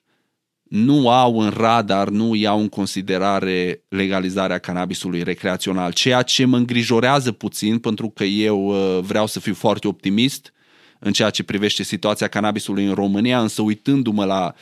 nu 0.69 1.09
au 1.09 1.39
în 1.39 1.49
radar, 1.49 2.09
nu 2.09 2.35
iau 2.35 2.59
în 2.59 2.69
considerare 2.69 3.83
legalizarea 3.87 4.57
cannabisului 4.57 5.23
recreațional, 5.23 5.93
ceea 5.93 6.21
ce 6.21 6.45
mă 6.45 6.57
îngrijorează 6.57 7.31
puțin 7.31 7.79
pentru 7.79 8.09
că 8.09 8.23
eu 8.23 8.65
uh, 8.65 9.03
vreau 9.03 9.27
să 9.27 9.39
fiu 9.39 9.53
foarte 9.53 9.87
optimist 9.87 10.53
în 10.99 11.13
ceea 11.13 11.29
ce 11.29 11.43
privește 11.43 11.83
situația 11.83 12.27
cannabisului 12.27 12.85
în 12.85 12.93
România, 12.93 13.41
însă 13.41 13.61
uitându-mă 13.61 14.25
la 14.25 14.53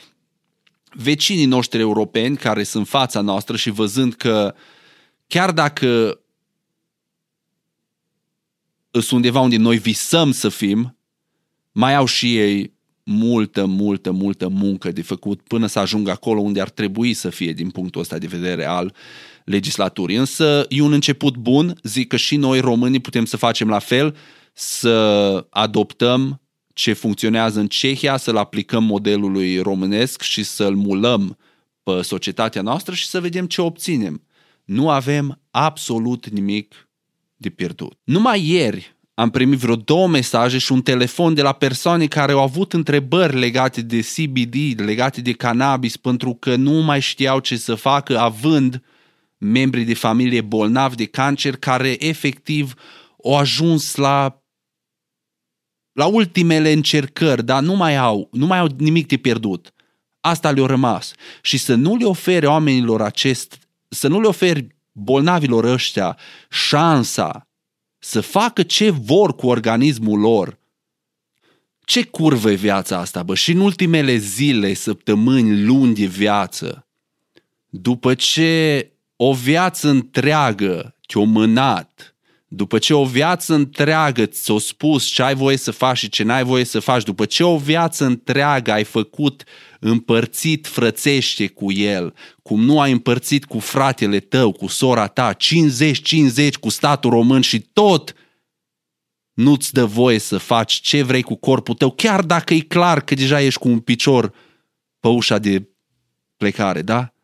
vecinii 0.92 1.46
noștri 1.46 1.80
europeni 1.80 2.36
care 2.36 2.62
sunt 2.62 2.88
fața 2.88 3.20
noastră 3.20 3.56
și 3.56 3.70
văzând 3.70 4.14
că 4.14 4.54
chiar 5.26 5.52
dacă 5.52 6.20
sunt 8.90 9.10
undeva 9.10 9.40
unde 9.40 9.56
noi 9.56 9.78
visăm 9.78 10.32
să 10.32 10.48
fim, 10.48 10.98
mai 11.72 11.94
au 11.94 12.06
și 12.06 12.38
ei 12.38 12.73
multă, 13.04 13.64
multă, 13.64 14.10
multă 14.10 14.48
muncă 14.48 14.92
de 14.92 15.02
făcut 15.02 15.40
până 15.40 15.66
să 15.66 15.78
ajungă 15.78 16.10
acolo 16.10 16.40
unde 16.40 16.60
ar 16.60 16.70
trebui 16.70 17.14
să 17.14 17.30
fie 17.30 17.52
din 17.52 17.70
punctul 17.70 18.00
ăsta 18.00 18.18
de 18.18 18.26
vedere 18.26 18.64
al 18.64 18.94
legislaturii. 19.44 20.16
Însă 20.16 20.66
e 20.68 20.80
un 20.80 20.92
început 20.92 21.36
bun, 21.36 21.78
zic 21.82 22.08
că 22.08 22.16
și 22.16 22.36
noi 22.36 22.60
românii 22.60 23.00
putem 23.00 23.24
să 23.24 23.36
facem 23.36 23.68
la 23.68 23.78
fel, 23.78 24.16
să 24.52 25.46
adoptăm 25.50 26.40
ce 26.72 26.92
funcționează 26.92 27.60
în 27.60 27.66
Cehia, 27.66 28.16
să-l 28.16 28.36
aplicăm 28.36 28.84
modelului 28.84 29.58
românesc 29.58 30.22
și 30.22 30.42
să-l 30.42 30.74
mulăm 30.74 31.38
pe 31.82 32.02
societatea 32.02 32.62
noastră 32.62 32.94
și 32.94 33.06
să 33.06 33.20
vedem 33.20 33.46
ce 33.46 33.60
obținem. 33.60 34.22
Nu 34.64 34.90
avem 34.90 35.40
absolut 35.50 36.28
nimic 36.28 36.88
de 37.36 37.50
pierdut. 37.50 37.98
Numai 38.04 38.48
ieri 38.48 38.93
am 39.14 39.30
primit 39.30 39.58
vreo 39.58 39.76
două 39.76 40.08
mesaje 40.08 40.58
și 40.58 40.72
un 40.72 40.82
telefon 40.82 41.34
de 41.34 41.42
la 41.42 41.52
persoane 41.52 42.06
care 42.06 42.32
au 42.32 42.40
avut 42.42 42.72
întrebări 42.72 43.38
legate 43.38 43.82
de 43.82 44.00
CBD, 44.00 44.80
legate 44.80 45.20
de 45.20 45.32
cannabis, 45.32 45.96
pentru 45.96 46.34
că 46.34 46.56
nu 46.56 46.72
mai 46.72 47.00
știau 47.00 47.38
ce 47.38 47.56
să 47.56 47.74
facă 47.74 48.18
având 48.18 48.82
membri 49.38 49.82
de 49.82 49.94
familie 49.94 50.40
bolnavi 50.40 50.96
de 50.96 51.04
cancer 51.04 51.56
care 51.56 52.06
efectiv 52.06 52.74
au 53.24 53.36
ajuns 53.36 53.94
la 53.94 54.38
la 55.92 56.06
ultimele 56.06 56.72
încercări, 56.72 57.44
dar 57.44 57.62
nu 57.62 57.74
mai 57.74 57.96
au, 57.96 58.28
nu 58.32 58.46
mai 58.46 58.58
au 58.58 58.68
nimic 58.78 59.06
de 59.06 59.16
pierdut. 59.16 59.74
Asta 60.20 60.50
le-a 60.50 60.66
rămas. 60.66 61.12
Și 61.42 61.58
să 61.58 61.74
nu 61.74 61.96
le 61.96 62.04
ofere 62.04 62.46
oamenilor 62.46 63.02
acest, 63.02 63.58
să 63.88 64.08
nu 64.08 64.20
le 64.20 64.26
oferi 64.26 64.66
bolnavilor 64.92 65.64
ăștia 65.64 66.18
șansa 66.50 67.43
să 68.04 68.20
facă 68.20 68.62
ce 68.62 68.90
vor 68.90 69.34
cu 69.34 69.46
organismul 69.46 70.20
lor. 70.20 70.58
Ce 71.84 72.04
curvă 72.04 72.50
e 72.50 72.54
viața 72.54 72.98
asta, 72.98 73.22
bă? 73.22 73.34
Și 73.34 73.52
în 73.52 73.60
ultimele 73.60 74.16
zile, 74.16 74.74
săptămâni, 74.74 75.64
luni 75.64 75.94
de 75.94 76.04
viață, 76.04 76.86
după 77.68 78.14
ce 78.14 78.92
o 79.16 79.32
viață 79.32 79.88
întreagă 79.88 80.96
te-o 81.06 81.24
mânat, 81.24 82.13
după 82.56 82.78
ce 82.78 82.94
o 82.94 83.04
viață 83.04 83.54
întreagă 83.54 84.26
ți-o 84.26 84.58
spus 84.58 85.04
ce 85.04 85.22
ai 85.22 85.34
voie 85.34 85.56
să 85.56 85.70
faci 85.70 85.96
și 85.96 86.08
ce 86.08 86.22
n-ai 86.22 86.44
voie 86.44 86.64
să 86.64 86.80
faci, 86.80 87.02
după 87.02 87.24
ce 87.24 87.42
o 87.42 87.56
viață 87.56 88.04
întreagă 88.04 88.72
ai 88.72 88.84
făcut 88.84 89.44
împărțit 89.80 90.66
frățește 90.66 91.46
cu 91.46 91.72
el, 91.72 92.14
cum 92.42 92.64
nu 92.64 92.80
ai 92.80 92.92
împărțit 92.92 93.44
cu 93.44 93.58
fratele 93.58 94.20
tău, 94.20 94.52
cu 94.52 94.66
sora 94.66 95.06
ta, 95.06 95.34
50-50 95.34 95.36
cu 96.60 96.68
statul 96.68 97.10
român 97.10 97.40
și 97.40 97.60
tot 97.60 98.14
nu-ți 99.32 99.72
dă 99.72 99.84
voie 99.84 100.18
să 100.18 100.38
faci 100.38 100.72
ce 100.72 101.02
vrei 101.02 101.22
cu 101.22 101.34
corpul 101.34 101.74
tău, 101.74 101.90
chiar 101.90 102.22
dacă 102.22 102.54
e 102.54 102.60
clar 102.60 103.00
că 103.00 103.14
deja 103.14 103.40
ești 103.40 103.60
cu 103.60 103.68
un 103.68 103.80
picior 103.80 104.34
pe 105.00 105.08
ușa 105.08 105.38
de 105.38 105.68
plecare, 106.36 106.82
da? 106.82 107.14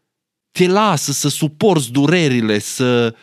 Te 0.50 0.66
lasă 0.66 1.12
să 1.12 1.28
suporți 1.28 1.90
durerile, 1.90 2.58
să, 2.58 3.14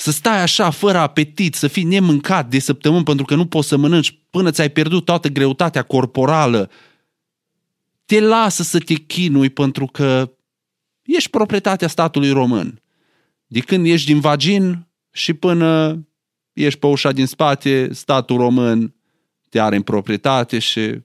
să 0.00 0.10
stai 0.10 0.42
așa, 0.42 0.70
fără 0.70 0.98
apetit, 0.98 1.54
să 1.54 1.68
fii 1.68 1.84
nemâncat 1.84 2.48
de 2.48 2.58
săptămâni 2.58 3.04
pentru 3.04 3.24
că 3.24 3.34
nu 3.34 3.46
poți 3.46 3.68
să 3.68 3.76
mănânci 3.76 4.18
până 4.30 4.50
ți-ai 4.50 4.68
pierdut 4.70 5.04
toată 5.04 5.28
greutatea 5.28 5.82
corporală. 5.82 6.70
Te 8.04 8.20
lasă 8.20 8.62
să 8.62 8.78
te 8.78 8.94
chinui 8.94 9.50
pentru 9.50 9.86
că 9.86 10.32
ești 11.02 11.30
proprietatea 11.30 11.88
statului 11.88 12.30
român. 12.30 12.82
De 13.46 13.60
când 13.60 13.86
ești 13.86 14.06
din 14.06 14.20
vagin 14.20 14.88
și 15.10 15.32
până 15.32 16.00
ești 16.52 16.78
pe 16.78 16.86
ușa 16.86 17.12
din 17.12 17.26
spate, 17.26 17.92
statul 17.92 18.36
român 18.36 18.94
te 19.48 19.60
are 19.60 19.76
în 19.76 19.82
proprietate 19.82 20.58
și 20.58 21.00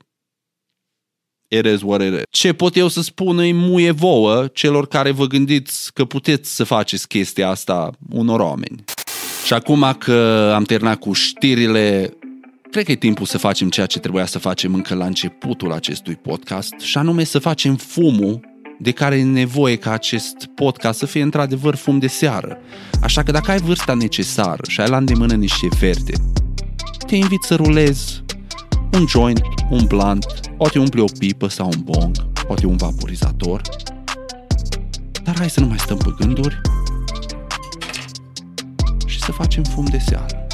erez 1.56 1.82
oarere. 1.82 2.22
Ce 2.30 2.54
pot 2.54 2.76
eu 2.76 2.88
să 2.88 3.02
spun 3.02 3.38
îi 3.38 3.54
muie 3.54 3.92
vouă 3.92 4.48
celor 4.54 4.88
care 4.88 5.12
vă 5.12 5.26
gândiți 5.26 5.94
că 5.94 6.06
puteți 6.06 6.56
să 6.56 6.64
faceți 6.64 7.08
chestia 7.08 7.50
asta 7.50 7.92
unor 8.10 8.40
oameni. 8.40 8.84
Și 9.46 9.54
acum 9.54 9.96
că 9.98 10.52
am 10.56 10.64
terminat 10.64 11.00
cu 11.00 11.14
știrile, 11.14 12.14
cred 12.72 12.86
că 12.86 12.92
e 12.92 12.96
timpul 12.96 13.26
să 13.26 13.38
facem 13.38 13.70
ceea 13.70 13.86
ce 13.86 14.00
trebuia 14.00 14.26
să 14.26 14.40
facem 14.40 14.74
încă 14.74 14.96
la 14.96 15.06
începutul 15.06 15.72
acestui 15.72 16.16
podcast, 16.16 16.74
și 16.80 16.98
anume 16.98 17.24
să 17.24 17.40
facem 17.40 17.76
fumul 17.76 18.40
de 18.80 18.92
care 18.92 19.16
e 19.16 19.24
nevoie 19.24 19.76
ca 19.76 19.92
acest 19.92 20.36
podcast 20.56 21.00
să 21.00 21.06
fie 21.06 21.22
într-adevăr 21.22 21.76
fum 21.76 22.00
de 22.00 22.08
seară. 22.08 22.58
Așa 23.02 23.24
că 23.24 23.32
dacă 23.32 23.52
ai 23.52 23.60
vârsta 23.60 23.94
necesară 23.94 24.62
și 24.68 24.82
ai 24.82 24.90
la 24.90 24.98
îndemână 24.98 25.34
niște 25.34 25.68
verde, 25.80 26.14
te 27.08 27.16
invit 27.16 27.42
să 27.42 27.56
rulezi 27.56 28.24
un 28.94 29.08
joint, 29.08 29.42
un 29.70 29.86
blunt, 29.88 30.26
poate 30.58 30.80
umpli 30.80 31.02
o 31.02 31.06
pipă 31.20 31.48
sau 31.48 31.66
un 31.66 31.82
bong, 31.84 32.24
poate 32.48 32.66
un 32.66 32.78
vaporizator. 32.78 33.62
Dar 35.24 35.36
hai 35.38 35.50
să 35.50 35.60
nu 35.60 35.68
mai 35.68 35.80
stăm 35.80 35.98
pe 35.98 36.14
gânduri 36.20 36.62
și 39.06 39.20
să 39.20 39.32
facem 39.32 39.64
fum 39.64 39.86
de 39.86 39.98
seară. 39.98 40.46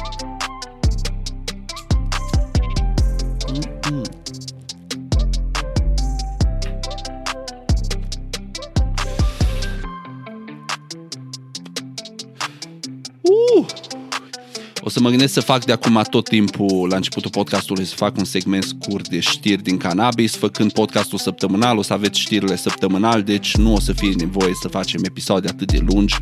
O 14.84 14.88
să 14.88 15.00
mă 15.00 15.08
gândesc 15.08 15.32
să 15.32 15.40
fac 15.40 15.64
de 15.64 15.72
acum 15.72 16.02
tot 16.10 16.28
timpul, 16.28 16.88
la 16.88 16.96
începutul 16.96 17.30
podcastului, 17.30 17.84
să 17.84 17.94
fac 17.94 18.16
un 18.16 18.24
segment 18.24 18.62
scurt 18.62 19.08
de 19.08 19.20
știri 19.20 19.62
din 19.62 19.76
cannabis, 19.76 20.36
făcând 20.36 20.72
podcastul 20.72 21.18
săptămânal, 21.18 21.78
o 21.78 21.82
să 21.82 21.92
aveți 21.92 22.20
știrile 22.20 22.56
săptămânal, 22.56 23.22
deci 23.22 23.56
nu 23.56 23.74
o 23.74 23.80
să 23.80 23.92
fie 23.92 24.12
nevoie 24.16 24.52
să 24.60 24.68
facem 24.68 25.00
episoade 25.04 25.48
atât 25.48 25.72
de 25.72 25.84
lungi, 25.86 26.16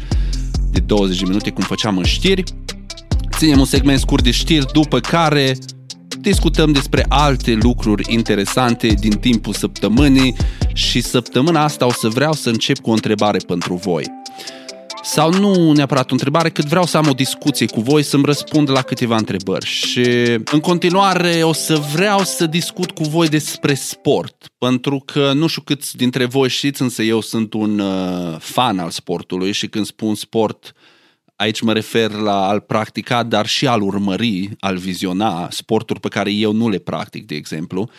de 0.70 0.80
20 0.80 1.18
de 1.18 1.24
minute, 1.26 1.50
cum 1.50 1.64
făceam 1.64 1.98
în 1.98 2.04
știri. 2.04 2.42
Ținem 3.36 3.58
un 3.58 3.64
segment 3.64 3.98
scurt 3.98 4.24
de 4.24 4.30
știri, 4.30 4.66
după 4.72 4.98
care 5.00 5.58
discutăm 6.20 6.72
despre 6.72 7.04
alte 7.08 7.58
lucruri 7.62 8.12
interesante 8.12 8.86
din 8.86 9.12
timpul 9.12 9.52
săptămânii 9.52 10.36
și 10.72 11.00
săptămâna 11.00 11.62
asta 11.62 11.86
o 11.86 11.92
să 11.92 12.08
vreau 12.08 12.32
să 12.32 12.48
încep 12.48 12.78
cu 12.78 12.90
o 12.90 12.92
întrebare 12.92 13.38
pentru 13.46 13.74
voi. 13.74 14.04
Sau 15.02 15.32
nu 15.32 15.72
neapărat 15.72 16.10
o 16.10 16.12
întrebare, 16.12 16.50
cât 16.50 16.64
vreau 16.64 16.86
să 16.86 16.96
am 16.96 17.08
o 17.08 17.12
discuție 17.12 17.66
cu 17.66 17.80
voi, 17.80 18.02
să-mi 18.02 18.24
răspund 18.24 18.70
la 18.70 18.82
câteva 18.82 19.16
întrebări. 19.16 19.66
Și 19.66 20.00
în 20.52 20.60
continuare 20.60 21.42
o 21.42 21.52
să 21.52 21.74
vreau 21.92 22.24
să 22.24 22.46
discut 22.46 22.90
cu 22.90 23.02
voi 23.02 23.28
despre 23.28 23.74
sport, 23.74 24.46
pentru 24.58 25.02
că 25.04 25.32
nu 25.32 25.46
știu 25.46 25.62
câți 25.62 25.96
dintre 25.96 26.24
voi 26.24 26.48
știți, 26.48 26.82
însă 26.82 27.02
eu 27.02 27.20
sunt 27.20 27.52
un 27.52 27.78
uh, 27.78 28.36
fan 28.38 28.78
al 28.78 28.90
sportului 28.90 29.52
și 29.52 29.68
când 29.68 29.86
spun 29.86 30.14
sport, 30.14 30.72
aici 31.36 31.60
mă 31.60 31.72
refer 31.72 32.10
la 32.10 32.48
al 32.48 32.60
practica, 32.60 33.22
dar 33.22 33.46
și 33.46 33.66
al 33.66 33.82
urmări, 33.82 34.50
al 34.58 34.76
viziona, 34.76 35.48
sporturi 35.50 36.00
pe 36.00 36.08
care 36.08 36.30
eu 36.30 36.52
nu 36.52 36.68
le 36.68 36.78
practic, 36.78 37.26
de 37.26 37.34
exemplu. 37.34 37.90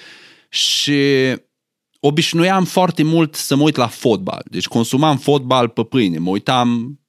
Și 0.50 1.02
obișnuiam 2.04 2.64
foarte 2.64 3.04
mult 3.04 3.36
să 3.36 3.56
mă 3.56 3.64
uit 3.64 3.76
la 3.76 3.88
fotbal. 3.88 4.44
Deci 4.50 4.68
consumam 4.68 5.18
fotbal 5.18 5.68
pe 5.68 5.84
pâine. 5.84 6.18
Mă 6.18 6.30
uitam, 6.30 7.00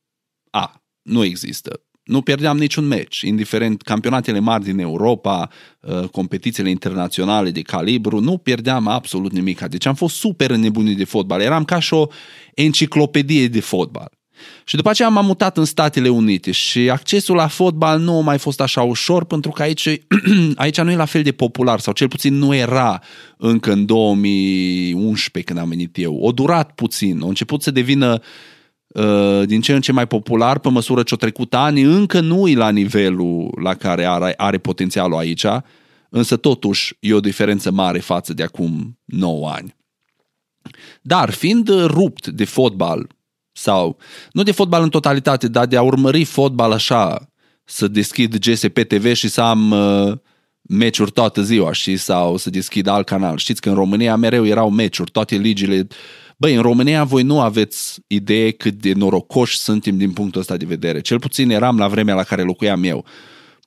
a, 0.50 0.82
nu 1.02 1.24
există. 1.24 1.80
Nu 2.02 2.22
pierdeam 2.22 2.58
niciun 2.58 2.86
meci, 2.86 3.20
indiferent 3.20 3.82
campionatele 3.82 4.38
mari 4.38 4.64
din 4.64 4.78
Europa, 4.78 5.48
uh, 5.80 6.08
competițiile 6.08 6.70
internaționale 6.70 7.50
de 7.50 7.62
calibru, 7.62 8.20
nu 8.20 8.38
pierdeam 8.38 8.86
absolut 8.86 9.32
nimic. 9.32 9.60
Deci 9.60 9.86
am 9.86 9.94
fost 9.94 10.16
super 10.16 10.50
înnebunit 10.50 10.96
de 10.96 11.04
fotbal. 11.04 11.40
Eram 11.40 11.64
ca 11.64 11.78
și 11.78 11.94
o 11.94 12.06
enciclopedie 12.54 13.48
de 13.48 13.60
fotbal. 13.60 14.10
Și 14.64 14.76
după 14.76 14.90
aceea 14.90 15.08
m-am 15.08 15.24
mutat 15.24 15.56
în 15.56 15.64
Statele 15.64 16.08
Unite 16.08 16.50
și 16.50 16.90
accesul 16.90 17.34
la 17.36 17.46
fotbal 17.46 18.00
nu 18.00 18.16
a 18.16 18.20
mai 18.20 18.38
fost 18.38 18.60
așa 18.60 18.82
ușor 18.82 19.24
pentru 19.24 19.50
că 19.50 19.62
aici, 19.62 19.88
aici 20.54 20.80
nu 20.80 20.90
e 20.90 20.96
la 20.96 21.04
fel 21.04 21.22
de 21.22 21.32
popular 21.32 21.80
sau 21.80 21.92
cel 21.92 22.08
puțin 22.08 22.34
nu 22.34 22.54
era 22.54 23.00
încă 23.36 23.72
în 23.72 23.86
2011 23.86 25.52
când 25.52 25.64
am 25.64 25.68
venit 25.68 25.98
eu. 25.98 26.16
O 26.16 26.32
durat 26.32 26.72
puțin, 26.72 27.20
a 27.22 27.26
început 27.26 27.62
să 27.62 27.70
devină 27.70 28.20
uh, 28.86 29.42
din 29.44 29.60
ce 29.60 29.72
în 29.72 29.80
ce 29.80 29.92
mai 29.92 30.06
popular 30.06 30.58
pe 30.58 30.68
măsură 30.68 31.02
ce 31.02 31.14
o 31.14 31.16
trecut 31.16 31.54
ani, 31.54 31.82
încă 31.82 32.20
nu 32.20 32.48
e 32.48 32.54
la 32.54 32.70
nivelul 32.70 33.58
la 33.62 33.74
care 33.74 34.04
are, 34.04 34.34
are 34.36 34.58
potențialul 34.58 35.18
aici, 35.18 35.46
însă 36.08 36.36
totuși 36.36 36.96
e 37.00 37.14
o 37.14 37.20
diferență 37.20 37.70
mare 37.70 37.98
față 37.98 38.34
de 38.34 38.42
acum 38.42 38.98
9 39.04 39.50
ani. 39.50 39.76
Dar 41.02 41.30
fiind 41.30 41.68
rupt 41.68 42.26
de 42.26 42.44
fotbal 42.44 43.06
sau, 43.52 43.96
nu 44.32 44.42
de 44.42 44.52
fotbal 44.52 44.82
în 44.82 44.88
totalitate, 44.88 45.48
dar 45.48 45.66
de 45.66 45.76
a 45.76 45.82
urmări 45.82 46.24
fotbal 46.24 46.72
așa, 46.72 47.32
să 47.64 47.88
deschid 47.88 48.38
GSP 48.38 48.78
TV 48.78 49.12
și 49.12 49.28
să 49.28 49.40
am 49.40 49.70
uh, 49.70 50.12
meciuri 50.62 51.10
toată 51.10 51.42
ziua 51.42 51.72
și 51.72 51.96
sau 51.96 52.36
să 52.36 52.50
deschid 52.50 52.86
alt 52.86 53.06
canal. 53.06 53.36
Știți 53.36 53.60
că 53.60 53.68
în 53.68 53.74
România 53.74 54.16
mereu 54.16 54.46
erau 54.46 54.70
meciuri, 54.70 55.10
toate 55.10 55.36
ligile. 55.36 55.86
Băi, 56.36 56.54
în 56.54 56.62
România 56.62 57.04
voi 57.04 57.22
nu 57.22 57.40
aveți 57.40 58.00
idee 58.06 58.50
cât 58.50 58.74
de 58.74 58.92
norocoși 58.92 59.58
suntem 59.58 59.96
din 59.96 60.12
punctul 60.12 60.40
ăsta 60.40 60.56
de 60.56 60.64
vedere. 60.64 61.00
Cel 61.00 61.18
puțin 61.18 61.50
eram 61.50 61.78
la 61.78 61.88
vremea 61.88 62.14
la 62.14 62.22
care 62.22 62.42
locuiam 62.42 62.84
eu. 62.84 63.04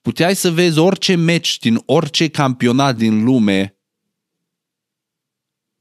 Puteai 0.02 0.36
să 0.36 0.52
vezi 0.52 0.80
orice 0.80 1.15
meci 1.15 1.58
din 1.58 1.82
orice 1.86 2.28
campionat 2.28 2.95
din 2.95 3.24
lume 3.24 3.75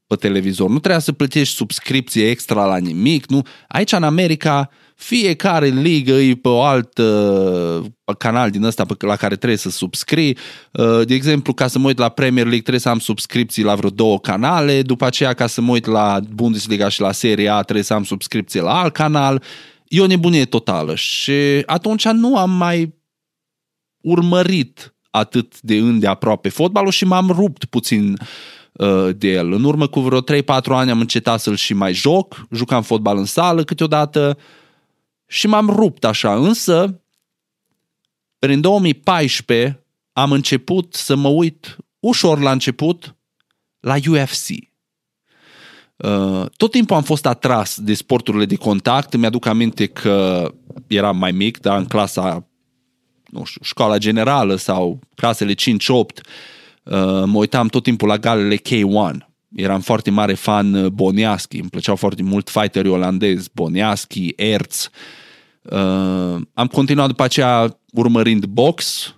pe 0.07 0.15
televizor. 0.15 0.69
Nu 0.69 0.79
trebuia 0.79 0.99
să 0.99 1.11
plătești 1.11 1.55
subscripție 1.55 2.29
extra 2.29 2.65
la 2.65 2.77
nimic. 2.77 3.25
Nu? 3.25 3.41
Aici 3.67 3.91
în 3.91 4.03
America 4.03 4.69
fiecare 4.95 5.67
ligă 5.67 6.11
e 6.11 6.35
pe 6.35 6.47
o 6.47 6.61
altă 6.61 7.95
canal 8.17 8.49
din 8.49 8.63
ăsta 8.63 8.85
la 8.99 9.15
care 9.15 9.35
trebuie 9.35 9.57
să 9.57 9.69
subscrii. 9.69 10.37
Uh, 10.71 11.01
de 11.05 11.13
exemplu, 11.13 11.53
ca 11.53 11.67
să 11.67 11.79
mă 11.79 11.87
uit 11.87 11.97
la 11.97 12.09
Premier 12.09 12.43
League 12.43 12.61
trebuie 12.61 12.79
să 12.79 12.89
am 12.89 12.99
subscripții 12.99 13.63
la 13.63 13.75
vreo 13.75 13.89
două 13.89 14.19
canale, 14.19 14.81
după 14.81 15.05
aceea 15.05 15.33
ca 15.33 15.47
să 15.47 15.61
mă 15.61 15.71
uit 15.71 15.85
la 15.85 16.19
Bundesliga 16.33 16.89
și 16.89 17.01
la 17.01 17.11
Serie 17.11 17.49
A 17.49 17.61
trebuie 17.61 17.83
să 17.83 17.93
am 17.93 18.03
subscripție 18.03 18.61
la 18.61 18.79
alt 18.79 18.93
canal. 18.93 19.43
E 19.87 20.01
o 20.01 20.07
nebunie 20.07 20.45
totală 20.45 20.95
și 20.95 21.31
atunci 21.65 22.07
nu 22.07 22.37
am 22.37 22.51
mai 22.51 22.95
urmărit 24.01 24.95
atât 25.09 25.61
de 25.61 25.75
îndeaproape 25.75 26.49
fotbalul 26.49 26.91
și 26.91 27.05
m-am 27.05 27.29
rupt 27.29 27.65
puțin 27.65 28.11
uh, 28.11 28.17
Uh, 28.17 28.54
de 29.15 29.27
el. 29.27 29.51
În 29.51 29.63
urmă 29.63 29.87
cu 29.87 29.99
vreo 29.99 30.21
3-4 30.21 30.23
ani 30.65 30.91
am 30.91 30.99
încetat 30.99 31.39
să-l 31.39 31.55
și 31.55 31.73
mai 31.73 31.93
joc, 31.93 32.47
jucam 32.51 32.81
fotbal 32.81 33.17
în 33.17 33.25
sală 33.25 33.63
câteodată 33.63 34.37
și 35.27 35.47
m-am 35.47 35.69
rupt 35.69 36.05
așa, 36.05 36.35
însă 36.35 37.01
prin 38.39 38.61
2014 38.61 39.83
am 40.13 40.31
început 40.31 40.93
să 40.93 41.15
mă 41.15 41.27
uit 41.27 41.77
ușor 41.99 42.39
la 42.39 42.51
început 42.51 43.15
la 43.79 43.95
UFC. 44.07 44.47
Uh, 45.95 46.45
tot 46.57 46.71
timpul 46.71 46.95
am 46.95 47.03
fost 47.03 47.25
atras 47.25 47.79
de 47.79 47.93
sporturile 47.93 48.45
de 48.45 48.55
contact. 48.55 49.13
Îmi 49.13 49.25
aduc 49.25 49.45
aminte 49.45 49.85
că 49.85 50.51
eram 50.87 51.17
mai 51.17 51.31
mic, 51.31 51.59
dar 51.59 51.77
în 51.77 51.85
clasa, 51.85 52.47
nu 53.25 53.43
știu, 53.43 53.61
școala 53.63 53.97
generală 53.97 54.55
sau 54.55 54.99
clasele 55.15 55.53
5-8, 55.53 55.55
Uh, 55.57 56.54
mă 57.25 57.37
uitam 57.37 57.67
tot 57.67 57.83
timpul 57.83 58.07
la 58.07 58.17
galele 58.17 58.55
K1. 58.55 59.33
Eram 59.55 59.79
foarte 59.79 60.11
mare 60.11 60.33
fan 60.33 60.73
uh, 60.73 60.91
Boniaschi, 60.91 61.59
îmi 61.59 61.69
plăceau 61.69 61.95
foarte 61.95 62.23
mult 62.23 62.49
fighterii 62.49 62.91
olandezi, 62.91 63.49
Boniaschi, 63.53 64.33
Erz. 64.35 64.89
Uh, 65.61 66.41
am 66.53 66.67
continuat 66.71 67.07
după 67.07 67.23
aceea 67.23 67.79
urmărind 67.91 68.45
box. 68.45 69.09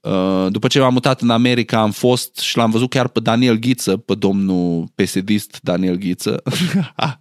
Uh, 0.00 0.46
după 0.48 0.66
ce 0.66 0.80
m-am 0.80 0.92
mutat 0.92 1.20
în 1.20 1.30
America, 1.30 1.80
am 1.80 1.90
fost 1.90 2.38
și 2.38 2.56
l-am 2.56 2.70
văzut 2.70 2.90
chiar 2.90 3.08
pe 3.08 3.20
Daniel 3.20 3.56
Ghiță, 3.56 3.96
pe 3.96 4.14
domnul 4.14 4.88
pesedist 4.94 5.58
Daniel 5.62 5.96
Ghiță. 5.96 6.42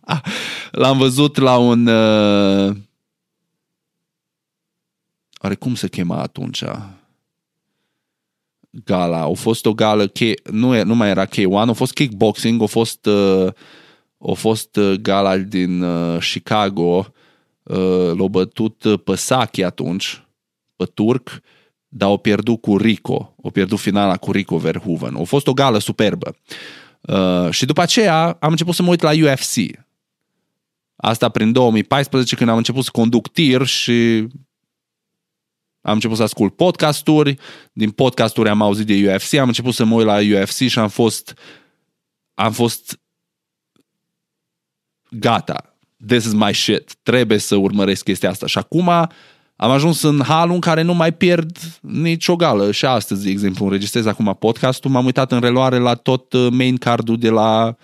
l-am 0.71 0.97
văzut 0.97 1.37
la 1.37 1.57
un... 1.57 1.87
Uh... 1.87 2.75
Are 5.33 5.55
cum 5.55 5.75
se 5.75 5.87
chema 5.87 6.21
atunci? 6.21 6.63
Gala. 8.71 9.21
A 9.21 9.33
fost 9.33 9.65
o 9.65 9.73
gală, 9.73 10.07
K, 10.07 10.19
nu, 10.51 10.83
nu 10.83 10.95
mai 10.95 11.09
era 11.09 11.25
K1, 11.25 11.67
a 11.67 11.71
fost 11.71 11.93
kickboxing, 11.93 12.61
a 12.61 12.65
fost, 12.65 13.05
uh, 13.05 13.47
a 14.17 14.33
fost 14.33 14.75
uh, 14.75 14.93
gala 14.93 15.37
din 15.37 15.81
uh, 15.81 16.17
Chicago, 16.33 17.07
uh, 17.63 18.11
l-a 18.17 18.27
bătut 18.27 18.83
uh, 18.83 18.99
pe 19.03 19.15
Saki 19.15 19.63
atunci, 19.63 20.23
pe 20.75 20.85
turc, 20.85 21.41
dar 21.87 22.09
au 22.09 22.17
pierdut 22.17 22.61
cu 22.61 22.77
Rico, 22.77 23.35
au 23.43 23.49
pierdut 23.49 23.79
finala 23.79 24.17
cu 24.17 24.31
Rico 24.31 24.57
Verhoeven. 24.57 25.15
A 25.15 25.23
fost 25.23 25.47
o 25.47 25.53
gală 25.53 25.77
superbă. 25.77 26.35
Uh, 27.01 27.49
și 27.49 27.65
după 27.65 27.81
aceea 27.81 28.37
am 28.39 28.49
început 28.51 28.75
să 28.75 28.83
mă 28.83 28.89
uit 28.89 29.01
la 29.01 29.11
UFC. 29.11 29.79
Asta 30.95 31.29
prin 31.29 31.51
2014 31.51 32.35
când 32.35 32.49
am 32.49 32.57
început 32.57 32.83
să 32.83 32.89
conduc 32.93 33.27
tir 33.27 33.65
și 33.65 34.27
am 35.81 35.93
început 35.93 36.17
să 36.17 36.23
ascult 36.23 36.55
podcasturi, 36.55 37.37
din 37.73 37.91
podcasturi 37.91 38.49
am 38.49 38.61
auzit 38.61 38.85
de 38.85 39.13
UFC, 39.13 39.33
am 39.33 39.47
început 39.47 39.73
să 39.73 39.83
mă 39.83 39.95
uit 39.95 40.05
la 40.05 40.41
UFC 40.41 40.55
și 40.55 40.79
am 40.79 40.87
fost 40.87 41.33
am 42.33 42.51
fost 42.51 42.99
gata, 45.09 45.75
this 46.07 46.25
is 46.25 46.33
my 46.33 46.53
shit, 46.53 46.95
trebuie 47.03 47.37
să 47.37 47.55
urmăresc 47.55 48.03
chestia 48.03 48.29
asta. 48.29 48.45
Și 48.45 48.57
acum 48.57 48.89
am 49.55 49.71
ajuns 49.71 50.01
în 50.01 50.21
halul 50.23 50.53
în 50.53 50.59
care 50.59 50.81
nu 50.81 50.93
mai 50.93 51.13
pierd 51.13 51.57
nicio 51.81 52.35
gală. 52.35 52.71
Și 52.71 52.85
astăzi, 52.85 53.23
de 53.23 53.29
exemplu, 53.29 53.65
înregistrez 53.65 54.05
acum 54.05 54.35
podcastul, 54.39 54.91
m-am 54.91 55.05
uitat 55.05 55.31
în 55.31 55.39
reloare 55.39 55.77
la 55.77 55.93
tot 55.93 56.33
uh, 56.33 56.47
main 56.51 56.77
cardul 56.77 57.17
de 57.17 57.29
la 57.29 57.75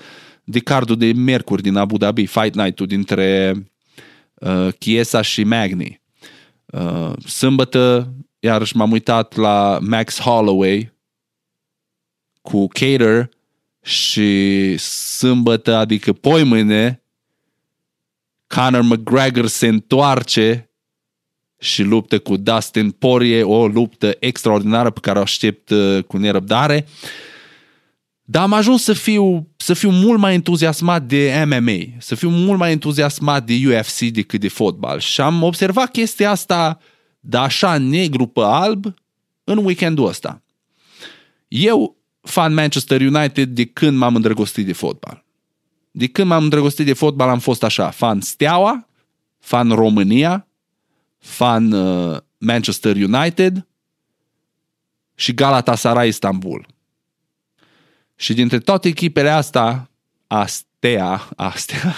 de 0.44 0.60
cardul 0.60 0.98
de 0.98 1.06
miercuri 1.06 1.62
din 1.62 1.76
Abu 1.76 1.98
Dhabi, 1.98 2.26
Fight 2.26 2.56
Night-ul 2.56 2.88
dintre 2.88 3.54
uh, 4.34 4.68
Chiesa 4.80 5.22
și 5.22 5.44
Magni. 5.44 6.02
Uh, 6.74 7.14
sâmbătă, 7.26 8.14
iarăși 8.40 8.76
m-am 8.76 8.92
uitat 8.92 9.36
la 9.36 9.80
Max 9.82 10.20
Holloway 10.20 10.94
cu 12.42 12.68
Cater 12.68 13.30
și 13.82 14.78
sâmbătă, 14.78 15.76
adică 15.76 16.14
poi 16.14 16.44
mâine, 16.44 17.02
Conor 18.48 18.82
McGregor 18.82 19.48
se 19.48 19.68
întoarce 19.68 20.70
și 21.58 21.84
luptă 21.84 22.20
cu 22.20 22.38
Dustin 22.38 22.92
Poirier, 22.92 23.44
o 23.44 23.68
luptă 23.68 24.16
extraordinară 24.20 24.90
pe 24.90 25.00
care 25.00 25.18
o 25.20 25.22
aștept 25.22 25.70
uh, 25.70 26.04
cu 26.04 26.18
nerăbdare. 26.18 26.88
Dar 28.22 28.44
am 28.44 28.54
ajuns 28.54 28.84
să 28.84 28.94
fiu, 28.94 29.48
să 29.68 29.74
fiu 29.74 29.90
mult 29.90 30.20
mai 30.20 30.34
entuziasmat 30.34 31.04
de 31.04 31.44
MMA, 31.48 31.78
să 31.98 32.16
fiu 32.16 32.30
mult 32.30 32.60
mai 32.60 32.72
entuziasmat 32.72 33.46
de 33.46 33.54
UFC 33.68 34.00
decât 34.00 34.40
de 34.40 34.48
fotbal. 34.48 35.00
Și 35.00 35.22
am 35.22 35.44
observat 35.44 35.92
chestia 35.92 36.30
asta 36.32 36.80
de 37.20 37.38
așa 37.38 37.78
negru 37.78 38.26
pe 38.28 38.42
alb 38.44 38.94
în 39.44 39.58
weekendul 39.58 40.08
ăsta. 40.08 40.42
Eu, 41.48 41.98
fan 42.22 42.54
Manchester 42.54 43.02
United, 43.02 43.50
de 43.50 43.66
când 43.66 43.98
m-am 43.98 44.16
îndrăgostit 44.16 44.66
de 44.66 44.74
fotbal. 44.74 45.24
De 45.92 46.08
când 46.08 46.28
m-am 46.28 46.44
îndrăgostit 46.44 46.86
de 46.86 46.94
fotbal 46.94 47.30
am 47.30 47.40
fost 47.40 47.64
așa, 47.64 47.90
fan 47.90 48.22
Steaua, 48.22 48.88
fan 49.40 49.70
România, 49.70 50.48
fan 51.18 51.72
uh, 51.72 52.18
Manchester 52.38 52.96
United 52.96 53.68
și 55.16 55.34
Galatasaray 55.34 56.08
Istanbul. 56.08 56.68
Și 58.20 58.34
dintre 58.34 58.60
toate 58.60 58.88
echipele 58.88 59.30
astea, 59.30 59.90
astea, 60.28 61.30
astea, 61.36 61.96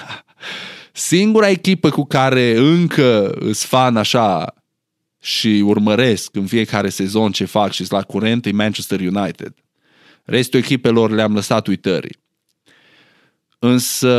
Singura 0.92 1.50
echipă 1.50 1.90
cu 1.90 2.06
care 2.06 2.58
încă 2.58 3.30
îs 3.30 3.64
fan 3.64 3.98
așa 3.98 4.54
și 5.22 5.64
urmăresc 5.66 6.36
în 6.36 6.48
fiecare 6.48 6.90
sezon 6.90 7.32
ce 7.32 7.46
fac 7.46 7.72
și 7.72 7.92
la 7.92 8.02
curent 8.02 8.46
e 8.46 8.52
Manchester 8.52 9.00
United. 9.00 9.54
Restul 10.24 10.60
echipelor 10.60 11.12
le-am 11.12 11.34
lăsat 11.34 11.68
uitării. 11.68 12.18
Însă 13.60 14.12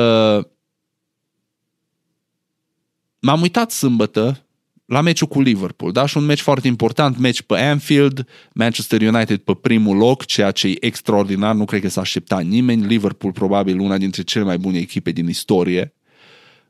m-am 3.18 3.40
uitat 3.40 3.70
sâmbătă 3.70 4.44
la 4.90 5.00
meciul 5.00 5.28
cu 5.28 5.40
Liverpool, 5.40 5.92
da? 5.92 6.06
Și 6.06 6.16
un 6.16 6.24
meci 6.24 6.40
foarte 6.40 6.66
important, 6.66 7.18
meci 7.18 7.42
pe 7.42 7.58
Anfield, 7.58 8.26
Manchester 8.54 9.00
United 9.00 9.38
pe 9.38 9.54
primul 9.54 9.96
loc, 9.96 10.24
ceea 10.24 10.50
ce 10.50 10.68
e 10.68 10.86
extraordinar, 10.86 11.54
nu 11.54 11.64
cred 11.64 11.80
că 11.80 11.88
s-a 11.88 12.00
așteptat 12.00 12.44
nimeni. 12.44 12.86
Liverpool 12.86 13.32
probabil 13.32 13.78
una 13.78 13.98
dintre 13.98 14.22
cele 14.22 14.44
mai 14.44 14.58
bune 14.58 14.78
echipe 14.78 15.10
din 15.10 15.28
istorie. 15.28 15.94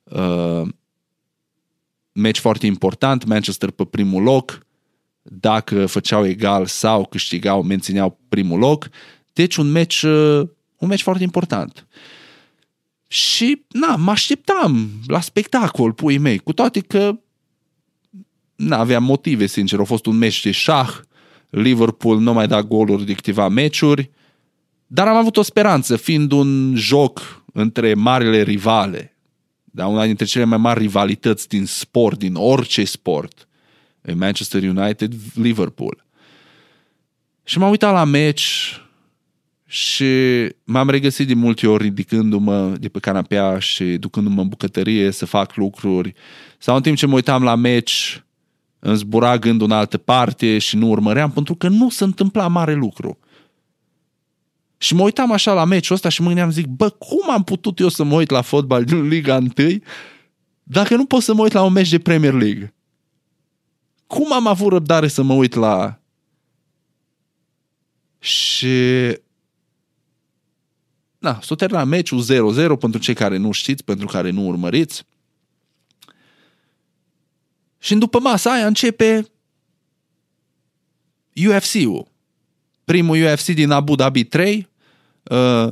Uh, 0.04 0.68
meci 2.12 2.38
foarte 2.38 2.66
important, 2.66 3.24
Manchester 3.24 3.70
pe 3.70 3.84
primul 3.84 4.22
loc, 4.22 4.66
dacă 5.22 5.86
făceau 5.86 6.26
egal 6.26 6.66
sau 6.66 7.06
câștigau, 7.06 7.62
mențineau 7.62 8.18
primul 8.28 8.58
loc. 8.58 8.88
Deci 9.32 9.56
un 9.56 9.70
meci, 9.70 10.02
uh, 10.02 10.48
un 10.76 10.88
meci 10.88 11.02
foarte 11.02 11.22
important. 11.22 11.86
Și, 13.08 13.64
na, 13.68 13.96
mă 13.96 14.10
așteptam 14.10 14.90
la 15.06 15.20
spectacol, 15.20 15.92
pui 15.92 16.18
mei, 16.18 16.38
cu 16.38 16.52
toate 16.52 16.80
că 16.80 17.18
nu 18.60 18.74
aveam 18.74 19.04
motive, 19.04 19.46
sincer. 19.46 19.80
A 19.80 19.84
fost 19.84 20.06
un 20.06 20.16
meci 20.16 20.42
de 20.42 20.50
șah, 20.50 20.90
Liverpool 21.50 22.18
nu 22.18 22.32
mai 22.32 22.46
da 22.46 22.62
goluri 22.62 23.04
de 23.04 23.12
câteva 23.12 23.48
meciuri, 23.48 24.10
dar 24.86 25.06
am 25.06 25.16
avut 25.16 25.36
o 25.36 25.42
speranță, 25.42 25.96
fiind 25.96 26.32
un 26.32 26.72
joc 26.76 27.42
între 27.52 27.94
marile 27.94 28.42
rivale, 28.42 29.16
da, 29.64 29.86
una 29.86 30.04
dintre 30.04 30.24
cele 30.24 30.44
mai 30.44 30.58
mari 30.58 30.80
rivalități 30.80 31.48
din 31.48 31.66
sport, 31.66 32.18
din 32.18 32.34
orice 32.34 32.84
sport, 32.84 33.48
în 34.00 34.18
Manchester 34.18 34.62
United, 34.62 35.14
Liverpool. 35.34 36.04
Și 37.44 37.58
m-am 37.58 37.70
uitat 37.70 37.92
la 37.92 38.04
meci 38.04 38.80
și 39.66 40.04
m-am 40.64 40.90
regăsit 40.90 41.26
de 41.26 41.34
multe 41.34 41.66
ori 41.66 41.82
ridicându-mă 41.82 42.74
de 42.78 42.88
pe 42.88 42.98
canapea 42.98 43.58
și 43.58 43.84
ducându-mă 43.84 44.40
în 44.40 44.48
bucătărie 44.48 45.10
să 45.10 45.26
fac 45.26 45.56
lucruri. 45.56 46.14
Sau 46.58 46.76
în 46.76 46.82
timp 46.82 46.96
ce 46.96 47.06
mă 47.06 47.14
uitam 47.14 47.42
la 47.42 47.54
meci, 47.54 48.24
îmi 48.80 48.96
zbura 48.96 49.38
gândul 49.38 49.66
în 49.66 49.76
altă 49.76 49.98
parte 49.98 50.58
și 50.58 50.76
nu 50.76 50.88
urmăream 50.88 51.30
pentru 51.30 51.54
că 51.54 51.68
nu 51.68 51.90
se 51.90 52.04
întâmpla 52.04 52.48
mare 52.48 52.74
lucru. 52.74 53.18
Și 54.78 54.94
mă 54.94 55.02
uitam 55.02 55.32
așa 55.32 55.52
la 55.52 55.64
meciul 55.64 55.94
ăsta 55.94 56.08
și 56.08 56.20
mă 56.20 56.26
gândeam, 56.26 56.50
zic, 56.50 56.66
bă, 56.66 56.90
cum 56.90 57.30
am 57.30 57.44
putut 57.44 57.78
eu 57.78 57.88
să 57.88 58.04
mă 58.04 58.14
uit 58.14 58.30
la 58.30 58.40
fotbal 58.40 58.84
din 58.84 59.08
Liga 59.08 59.36
1 59.36 59.48
dacă 60.62 60.96
nu 60.96 61.06
pot 61.06 61.22
să 61.22 61.34
mă 61.34 61.42
uit 61.42 61.52
la 61.52 61.62
un 61.62 61.72
meci 61.72 61.88
de 61.88 61.98
Premier 61.98 62.32
League? 62.32 62.74
Cum 64.06 64.32
am 64.32 64.46
avut 64.46 64.72
răbdare 64.72 65.08
să 65.08 65.22
mă 65.22 65.34
uit 65.34 65.54
la... 65.54 66.00
Și... 68.18 68.68
Na, 71.18 71.38
s-o 71.42 71.54
terminat 71.54 71.86
meciul 71.86 72.22
0-0 72.76 72.78
pentru 72.78 73.00
cei 73.00 73.14
care 73.14 73.36
nu 73.36 73.50
știți, 73.50 73.84
pentru 73.84 74.06
care 74.06 74.30
nu 74.30 74.46
urmăriți. 74.46 75.04
Și 77.80 77.94
după 77.94 78.18
masa 78.18 78.52
aia 78.52 78.66
începe 78.66 79.30
UFC-ul. 81.48 82.08
Primul 82.84 83.22
UFC 83.22 83.44
din 83.46 83.70
Abu 83.70 83.94
Dhabi 83.94 84.24
3, 84.24 84.68
uh, 85.22 85.68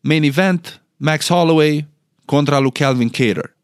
main 0.00 0.22
event, 0.22 0.82
Max 0.96 1.28
Holloway 1.28 1.86
contra 2.24 2.58
lui 2.58 2.72
Calvin 2.72 3.08
Cater. 3.08 3.56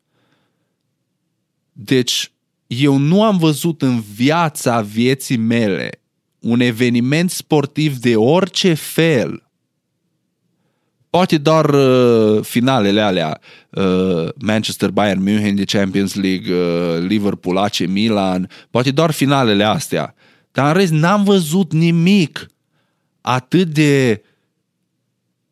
Deci, 1.73 2.33
eu 2.67 2.97
nu 2.97 3.23
am 3.23 3.37
văzut 3.37 3.83
în 3.83 4.01
viața 4.01 4.81
vieții 4.81 5.37
mele 5.37 5.91
un 6.39 6.61
eveniment 6.61 7.31
sportiv 7.31 7.97
de 7.97 8.17
orice 8.17 8.75
fel 8.75 9.50
Poate 11.11 11.39
doar 11.39 11.75
uh, 11.75 12.45
finalele 12.45 13.01
alea, 13.01 13.41
uh, 13.71 14.29
Manchester 14.39 14.91
Bayern 14.91 15.23
München 15.23 15.55
de 15.55 15.65
Champions 15.65 16.15
League, 16.15 16.55
uh, 16.55 16.99
Liverpool 17.07 17.57
AC 17.57 17.79
Milan, 17.87 18.49
poate 18.71 18.91
doar 18.91 19.11
finalele 19.11 19.65
astea. 19.65 20.15
Dar 20.53 20.67
în 20.67 20.73
rest 20.73 20.93
n-am 20.93 21.25
văzut 21.25 21.73
nimic 21.73 22.47
atât 23.21 23.69
de 23.69 24.23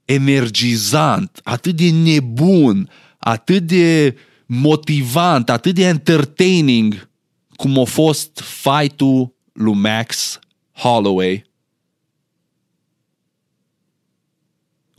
energizant, 0.05 1.41
atât 1.43 1.77
de 1.77 1.91
nebun, 1.91 2.91
atât 3.19 3.63
de 3.63 4.17
motivant, 4.47 5.51
atât 5.51 5.75
de 5.75 5.85
entertaining 5.85 7.09
cum 7.57 7.79
a 7.79 7.85
fost 7.85 8.41
fight-ul 8.41 9.35
lui 9.53 9.75
Max 9.75 10.39
Holloway 10.73 11.48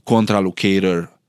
contra 0.10 0.39
lui 0.39 0.54
Cater 0.54 1.19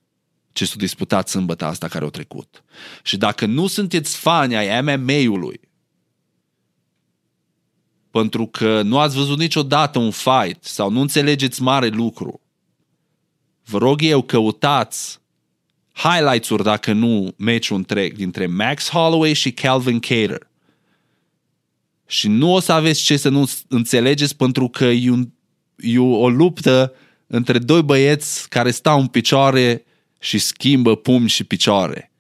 ce 0.52 0.64
s-a 0.64 0.74
disputat 0.76 1.28
sâmbătă 1.28 1.64
asta 1.64 1.88
care 1.88 2.04
au 2.04 2.10
trecut. 2.10 2.64
Și 3.02 3.16
dacă 3.16 3.46
nu 3.46 3.66
sunteți 3.66 4.16
fani 4.16 4.56
ai 4.56 4.80
MMA-ului, 4.80 5.60
pentru 8.10 8.46
că 8.46 8.82
nu 8.82 8.98
ați 8.98 9.16
văzut 9.16 9.38
niciodată 9.38 9.98
un 9.98 10.10
fight 10.10 10.64
sau 10.64 10.90
nu 10.90 11.00
înțelegeți 11.00 11.62
mare 11.62 11.88
lucru, 11.88 12.40
vă 13.64 13.78
rog 13.78 14.02
eu 14.02 14.22
căutați 14.22 15.20
highlights-uri, 15.92 16.62
dacă 16.62 16.92
nu 16.92 17.34
meciul 17.36 17.76
întreg, 17.76 18.16
dintre 18.16 18.46
Max 18.46 18.88
Holloway 18.88 19.32
și 19.32 19.52
Calvin 19.52 20.00
Cater. 20.00 20.48
Și 22.06 22.28
nu 22.28 22.52
o 22.52 22.60
să 22.60 22.72
aveți 22.72 23.02
ce 23.02 23.16
să 23.16 23.28
nu 23.28 23.50
înțelegeți 23.68 24.36
pentru 24.36 24.68
că 24.68 24.84
e, 24.84 25.10
un, 25.10 25.28
e 25.76 25.98
o 25.98 26.28
luptă 26.28 26.94
între 27.32 27.58
doi 27.58 27.82
băieți 27.82 28.48
care 28.48 28.70
stau 28.70 29.00
în 29.00 29.06
picioare 29.06 29.84
și 30.18 30.38
schimbă 30.38 30.96
pumni 30.96 31.28
și 31.28 31.44
picioare. 31.44 32.12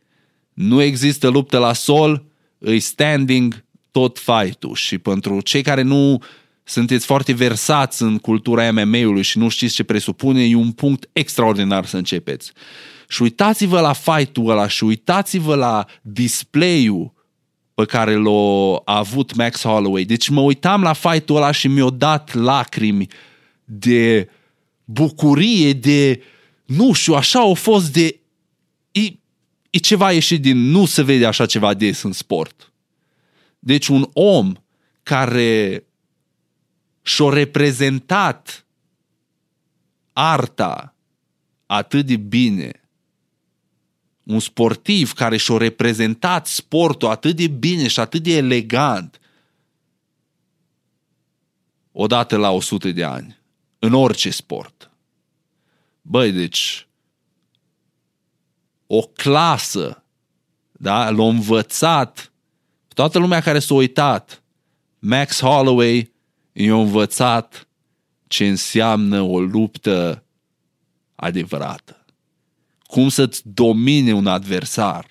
Nu 0.52 0.82
există 0.82 1.28
luptă 1.28 1.58
la 1.58 1.72
sol, 1.72 2.24
îi 2.58 2.80
standing 2.80 3.64
tot 3.90 4.18
fight-ul 4.18 4.74
și 4.74 4.98
pentru 4.98 5.40
cei 5.40 5.62
care 5.62 5.82
nu 5.82 6.22
sunteți 6.64 7.06
foarte 7.06 7.32
versați 7.32 8.02
în 8.02 8.18
cultura 8.18 8.70
MMA-ului 8.70 9.22
și 9.22 9.38
nu 9.38 9.48
știți 9.48 9.74
ce 9.74 9.82
presupune, 9.82 10.44
e 10.44 10.54
un 10.54 10.72
punct 10.72 11.08
extraordinar 11.12 11.86
să 11.86 11.96
începeți. 11.96 12.52
Și 13.08 13.22
uitați-vă 13.22 13.80
la 13.80 13.92
fight-ul 13.92 14.50
ăla 14.50 14.68
și 14.68 14.84
uitați-vă 14.84 15.54
la 15.54 15.84
display-ul 16.02 17.12
pe 17.74 17.84
care 17.84 18.14
l-a 18.14 18.82
avut 18.84 19.34
Max 19.34 19.62
Holloway. 19.62 20.04
Deci 20.04 20.28
mă 20.28 20.40
uitam 20.40 20.82
la 20.82 20.92
fight-ul 20.92 21.36
ăla 21.36 21.50
și 21.50 21.68
mi-a 21.68 21.90
dat 21.90 22.34
lacrimi 22.34 23.06
de 23.64 24.28
bucurie, 24.92 25.72
de, 25.72 26.22
nu 26.64 26.92
știu, 26.92 27.14
așa 27.14 27.38
au 27.38 27.54
fost 27.54 27.92
de... 27.92 28.20
E, 28.90 29.00
e 29.70 29.78
ceva 29.78 30.12
ieșit 30.12 30.40
din... 30.40 30.58
Nu 30.58 30.86
se 30.86 31.02
vede 31.02 31.26
așa 31.26 31.46
ceva 31.46 31.74
des 31.74 32.02
în 32.02 32.12
sport. 32.12 32.72
Deci 33.58 33.88
un 33.88 34.08
om 34.12 34.54
care 35.02 35.84
și-a 37.02 37.28
reprezentat 37.28 38.66
arta 40.12 40.94
atât 41.66 42.06
de 42.06 42.16
bine, 42.16 42.72
un 44.22 44.40
sportiv 44.40 45.12
care 45.12 45.36
și-a 45.36 45.56
reprezentat 45.56 46.46
sportul 46.46 47.08
atât 47.08 47.36
de 47.36 47.46
bine 47.46 47.88
și 47.88 48.00
atât 48.00 48.22
de 48.22 48.36
elegant, 48.36 49.20
odată 51.92 52.36
la 52.36 52.50
100 52.50 52.90
de 52.90 53.04
ani 53.04 53.39
în 53.80 53.92
orice 53.94 54.30
sport. 54.30 54.90
Băi, 56.02 56.32
deci, 56.32 56.88
o 58.86 59.00
clasă, 59.00 60.04
da, 60.72 61.10
l-a 61.10 61.26
învățat, 61.26 62.32
toată 62.88 63.18
lumea 63.18 63.40
care 63.40 63.58
s-a 63.58 63.74
uitat, 63.74 64.42
Max 64.98 65.40
Holloway 65.40 66.12
i-a 66.52 66.74
învățat 66.74 67.68
ce 68.26 68.48
înseamnă 68.48 69.20
o 69.20 69.40
luptă 69.40 70.24
adevărată. 71.14 72.04
Cum 72.82 73.08
să-ți 73.08 73.42
domine 73.44 74.12
un 74.12 74.26
adversar. 74.26 75.06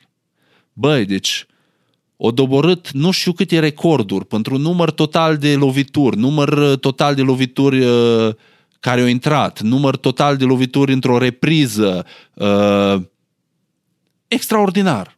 Băi, 0.74 1.06
deci, 1.06 1.46
o 2.18 2.32
doborât 2.32 2.92
nu 2.92 3.12
știu 3.12 3.32
câte 3.32 3.60
recorduri 3.60 4.26
pentru 4.26 4.58
număr 4.58 4.92
total 4.92 5.38
de 5.38 5.56
lovituri, 5.56 6.18
număr 6.18 6.76
total 6.76 7.16
de 7.16 7.22
lovituri 7.22 7.86
uh, 7.86 8.36
care 8.80 9.02
au 9.02 9.08
intrat, 9.08 9.62
număr 9.62 9.98
total 9.98 10.38
de 10.38 10.44
lovituri 10.44 10.94
într-o 10.94 11.18
repriză, 11.18 12.06
uh, 12.34 13.02
extraordinar. 14.28 15.18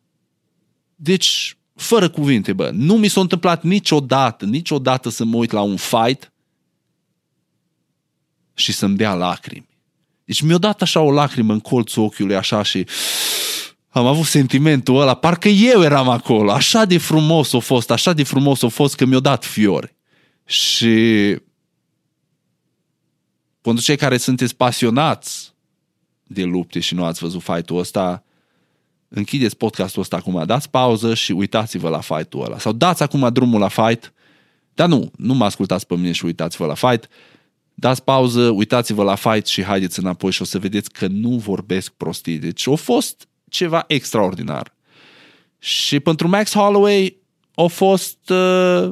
Deci, 0.95 1.57
fără 1.75 2.09
cuvinte, 2.09 2.53
bă, 2.53 2.69
nu 2.73 2.97
mi 2.97 3.07
s-a 3.07 3.21
întâmplat 3.21 3.63
niciodată, 3.63 4.45
niciodată 4.45 5.09
să 5.09 5.25
mă 5.25 5.37
uit 5.37 5.51
la 5.51 5.61
un 5.61 5.75
fight 5.75 6.31
și 8.53 8.71
să-mi 8.71 8.97
dea 8.97 9.13
lacrimi. 9.13 9.69
Deci 10.25 10.41
mi-a 10.41 10.57
dat 10.57 10.81
așa 10.81 10.99
o 10.99 11.11
lacrimă 11.11 11.53
în 11.53 11.59
colțul 11.59 12.03
ochiului, 12.03 12.35
așa 12.35 12.63
și 12.63 12.85
am 13.89 14.05
avut 14.05 14.25
sentimentul 14.25 14.99
ăla, 14.99 15.13
parcă 15.13 15.47
eu 15.47 15.83
eram 15.83 16.09
acolo. 16.09 16.51
Așa 16.51 16.85
de 16.85 16.97
frumos 16.97 17.53
a 17.53 17.59
fost, 17.59 17.91
așa 17.91 18.13
de 18.13 18.23
frumos 18.23 18.63
a 18.63 18.67
fost 18.67 18.95
că 18.95 19.05
mi-a 19.05 19.19
dat 19.19 19.45
fiori. 19.45 19.95
Și 20.45 21.35
pentru 23.61 23.83
cei 23.83 23.95
care 23.95 24.17
sunteți 24.17 24.55
pasionați 24.55 25.53
de 26.23 26.43
lupte 26.43 26.79
și 26.79 26.93
nu 26.93 27.03
ați 27.03 27.19
văzut 27.19 27.41
fight-ul 27.41 27.77
ăsta, 27.77 28.23
închideți 29.07 29.57
podcastul 29.57 30.01
ăsta 30.01 30.15
acum, 30.15 30.45
dați 30.45 30.69
pauză 30.69 31.13
și 31.13 31.31
uitați-vă 31.31 31.89
la 31.89 31.99
fight-ul 31.99 32.43
ăla. 32.43 32.59
Sau 32.59 32.71
dați 32.71 33.03
acum 33.03 33.29
drumul 33.33 33.59
la 33.59 33.67
fight, 33.67 34.13
dar 34.73 34.87
nu, 34.87 35.11
nu 35.17 35.33
mă 35.33 35.45
ascultați 35.45 35.87
pe 35.87 35.95
mine 35.95 36.11
și 36.11 36.25
uitați-vă 36.25 36.65
la 36.65 36.73
fight. 36.73 37.07
Dați 37.73 38.03
pauză, 38.03 38.49
uitați-vă 38.49 39.03
la 39.03 39.15
fight 39.15 39.45
și 39.45 39.63
haideți 39.63 39.99
înapoi 39.99 40.31
și 40.31 40.41
o 40.41 40.45
să 40.45 40.59
vedeți 40.59 40.91
că 40.91 41.07
nu 41.07 41.29
vorbesc 41.29 41.91
prostii. 41.91 42.37
Deci 42.37 42.67
a 42.67 42.75
fost 42.75 43.27
ceva 43.49 43.83
extraordinar. 43.87 44.73
Și 45.59 45.99
pentru 45.99 46.27
Max 46.27 46.53
Holloway 46.53 47.17
a 47.55 47.65
fost, 47.65 48.29
uh, 48.29 48.89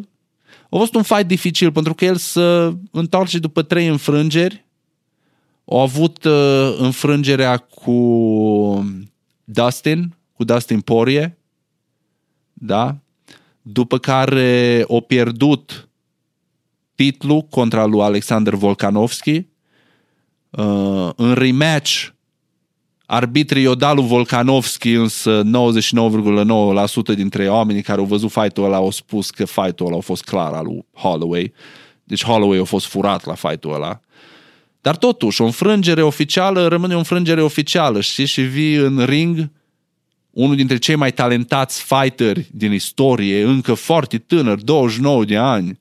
a 0.70 0.78
fost 0.78 0.96
un 0.96 1.04
fight 1.04 1.28
dificil 1.28 1.72
pentru 1.72 1.94
că 1.94 2.06
el 2.06 2.16
să 2.16 2.74
întoarce 2.92 3.40
după 3.40 3.62
trei 3.62 3.88
înfrângeri. 3.88 4.66
A 5.66 5.82
avut 5.82 6.24
uh, 6.24 6.76
înfrângerea 6.80 7.58
cu 7.58 8.86
Dustin, 9.44 10.16
cu 10.34 10.44
Dustin 10.44 10.82
Poirier, 10.82 11.38
da? 12.54 12.98
După 13.62 13.98
care 13.98 14.86
a 14.90 15.00
pierdut 15.00 15.90
titlul 16.96 17.42
contra 17.42 17.86
lui 17.86 18.02
Alexander 18.02 18.56
Volkanovski. 18.56 19.46
Uh, 20.50 21.10
în 21.16 21.34
rematch 21.34 22.08
Arbitrii 23.12 23.64
i-au 23.64 23.76
dat 23.76 23.96
lui 23.96 24.08
Volkanovski, 24.08 24.92
însă 24.92 25.42
99,9% 27.12 27.16
dintre 27.16 27.50
oamenii 27.50 27.82
care 27.82 28.00
au 28.00 28.06
văzut 28.06 28.32
fight-ul 28.32 28.64
ăla 28.64 28.76
au 28.76 28.92
spus 28.92 29.30
că 29.30 29.46
fight-ul 29.46 29.86
ăla 29.88 29.98
a 29.98 30.00
fost 30.00 30.24
clar 30.24 30.54
al 30.54 30.66
lui 30.66 30.86
Holloway. 30.94 31.54
Deci 32.04 32.24
Holloway 32.24 32.58
a 32.58 32.64
fost 32.64 32.86
furat 32.86 33.26
la 33.26 33.34
fight-ul 33.34 33.74
ăla. 33.74 34.00
Dar 34.82 34.98
totuși, 34.98 35.42
o 35.42 35.46
înfrângere 35.46 36.02
oficială 36.02 36.68
rămâne 36.68 36.96
o 36.96 36.98
înfrângere 36.98 37.42
oficială, 37.42 38.02
știți? 38.02 38.32
Și 38.32 38.42
vii 38.42 38.76
în 38.76 39.06
ring 39.06 39.52
unul 40.30 40.56
dintre 40.56 40.78
cei 40.78 40.96
mai 40.96 41.12
talentați 41.12 41.84
fighteri 41.84 42.50
din 42.52 42.72
istorie, 42.74 43.44
încă 43.44 43.74
foarte 43.74 44.18
tânăr, 44.18 44.62
29 44.62 45.26
de 45.26 45.38
ani. 45.38 45.80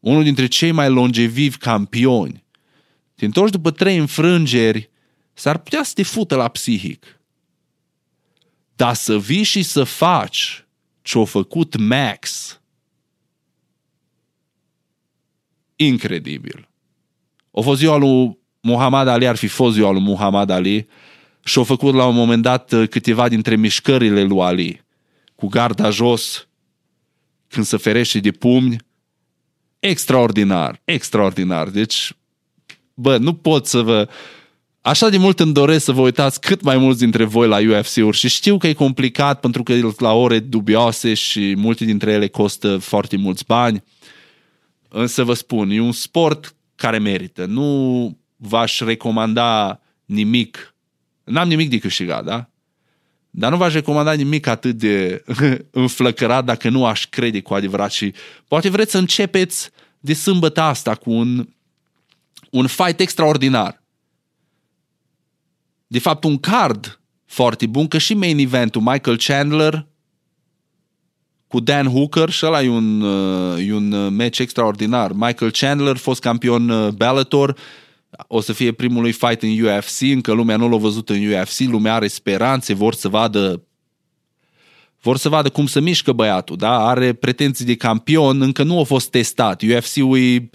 Unul 0.00 0.22
dintre 0.22 0.46
cei 0.46 0.72
mai 0.72 0.88
longevivi 0.88 1.56
campioni 1.56 2.44
te 3.20 3.26
întorci 3.26 3.52
după 3.52 3.70
trei 3.70 3.96
înfrângeri, 3.96 4.90
s-ar 5.32 5.58
putea 5.58 5.82
să 5.82 5.92
te 5.94 6.02
fută 6.02 6.36
la 6.36 6.48
psihic. 6.48 7.20
Dar 8.76 8.94
să 8.94 9.18
vii 9.18 9.42
și 9.42 9.62
să 9.62 9.84
faci 9.84 10.66
ce-a 11.02 11.24
făcut 11.24 11.76
Max, 11.76 12.60
incredibil. 15.76 16.68
O 17.50 17.62
fost 17.62 17.78
ziua 17.78 17.96
lui 17.96 18.38
Muhammad 18.60 19.08
Ali, 19.08 19.26
ar 19.26 19.36
fi 19.36 19.46
fost 19.46 19.74
ziua 19.74 19.90
lui 19.90 20.02
Muhammad 20.02 20.50
Ali 20.50 20.88
și 21.44 21.58
au 21.58 21.64
făcut 21.64 21.94
la 21.94 22.06
un 22.06 22.14
moment 22.14 22.42
dat 22.42 22.72
uh, 22.72 22.88
câteva 22.88 23.28
dintre 23.28 23.56
mișcările 23.56 24.22
lui 24.22 24.40
Ali, 24.40 24.84
cu 25.34 25.46
garda 25.46 25.90
jos, 25.90 26.48
când 27.48 27.66
se 27.66 27.76
ferește 27.76 28.20
de 28.20 28.30
pumni, 28.30 28.76
extraordinar, 29.78 30.80
extraordinar. 30.84 31.68
Deci 31.68 32.14
bă, 33.00 33.16
nu 33.16 33.34
pot 33.34 33.66
să 33.66 33.80
vă... 33.80 34.08
Așa 34.80 35.08
de 35.08 35.16
mult 35.16 35.40
îmi 35.40 35.52
doresc 35.52 35.84
să 35.84 35.92
vă 35.92 36.00
uitați 36.00 36.40
cât 36.40 36.62
mai 36.62 36.76
mulți 36.76 36.98
dintre 36.98 37.24
voi 37.24 37.48
la 37.48 37.58
UFC-uri 37.58 38.16
și 38.16 38.28
știu 38.28 38.58
că 38.58 38.66
e 38.66 38.72
complicat 38.72 39.40
pentru 39.40 39.62
că 39.62 39.72
e 39.72 39.82
la 39.98 40.12
ore 40.12 40.38
dubioase 40.38 41.14
și 41.14 41.54
multe 41.56 41.84
dintre 41.84 42.12
ele 42.12 42.28
costă 42.28 42.76
foarte 42.76 43.16
mulți 43.16 43.44
bani. 43.46 43.84
Însă 44.88 45.24
vă 45.24 45.34
spun, 45.34 45.70
e 45.70 45.80
un 45.80 45.92
sport 45.92 46.54
care 46.74 46.98
merită. 46.98 47.44
Nu 47.44 48.18
v-aș 48.36 48.80
recomanda 48.80 49.80
nimic. 50.04 50.74
N-am 51.24 51.48
nimic 51.48 51.70
de 51.70 51.78
câștigat, 51.78 52.24
da? 52.24 52.48
Dar 53.30 53.50
nu 53.50 53.56
v-aș 53.56 53.72
recomanda 53.72 54.12
nimic 54.12 54.46
atât 54.46 54.76
de 54.76 55.24
înflăcărat 55.70 56.44
dacă 56.44 56.68
nu 56.68 56.84
aș 56.84 57.06
crede 57.06 57.40
cu 57.40 57.54
adevărat 57.54 57.92
și 57.92 58.14
poate 58.48 58.68
vreți 58.68 58.90
să 58.90 58.98
începeți 58.98 59.70
de 60.00 60.14
sâmbătă 60.14 60.60
asta 60.60 60.94
cu 60.94 61.10
un 61.10 61.48
un 62.50 62.66
fight 62.66 63.00
extraordinar. 63.00 63.82
De 65.86 65.98
fapt, 65.98 66.24
un 66.24 66.38
card 66.38 67.00
foarte 67.24 67.66
bun, 67.66 67.88
că 67.88 67.98
și 67.98 68.14
main 68.14 68.38
eventul 68.38 68.80
Michael 68.80 69.18
Chandler 69.18 69.86
cu 71.46 71.60
Dan 71.60 71.86
Hooker 71.86 72.30
și 72.30 72.46
ăla 72.46 72.62
e 72.62 72.68
un, 72.68 73.00
uh, 73.00 73.66
e 73.66 73.72
un 73.72 73.92
uh, 73.92 74.12
match 74.12 74.38
extraordinar. 74.38 75.12
Michael 75.12 75.50
Chandler, 75.50 75.96
fost 75.96 76.20
campion 76.20 76.68
uh, 76.68 76.92
Bellator, 76.92 77.56
o 78.26 78.40
să 78.40 78.52
fie 78.52 78.72
primul 78.72 79.02
lui 79.02 79.12
fight 79.12 79.42
în 79.42 79.60
UFC, 79.64 80.00
încă 80.00 80.32
lumea 80.32 80.56
nu 80.56 80.68
l-a 80.68 80.76
văzut 80.76 81.08
în 81.08 81.32
UFC, 81.32 81.58
lumea 81.58 81.94
are 81.94 82.06
speranțe, 82.06 82.74
vor 82.74 82.94
să 82.94 83.08
vadă 83.08 83.62
vor 85.00 85.16
să 85.16 85.28
vadă 85.28 85.48
cum 85.48 85.66
se 85.66 85.80
mișcă 85.80 86.12
băiatul, 86.12 86.56
da? 86.56 86.86
Are 86.88 87.12
pretenții 87.12 87.64
de 87.64 87.74
campion, 87.74 88.42
încă 88.42 88.62
nu 88.62 88.80
a 88.80 88.84
fost 88.84 89.10
testat. 89.10 89.62
UFC-ul 89.62 90.18
e 90.18 90.50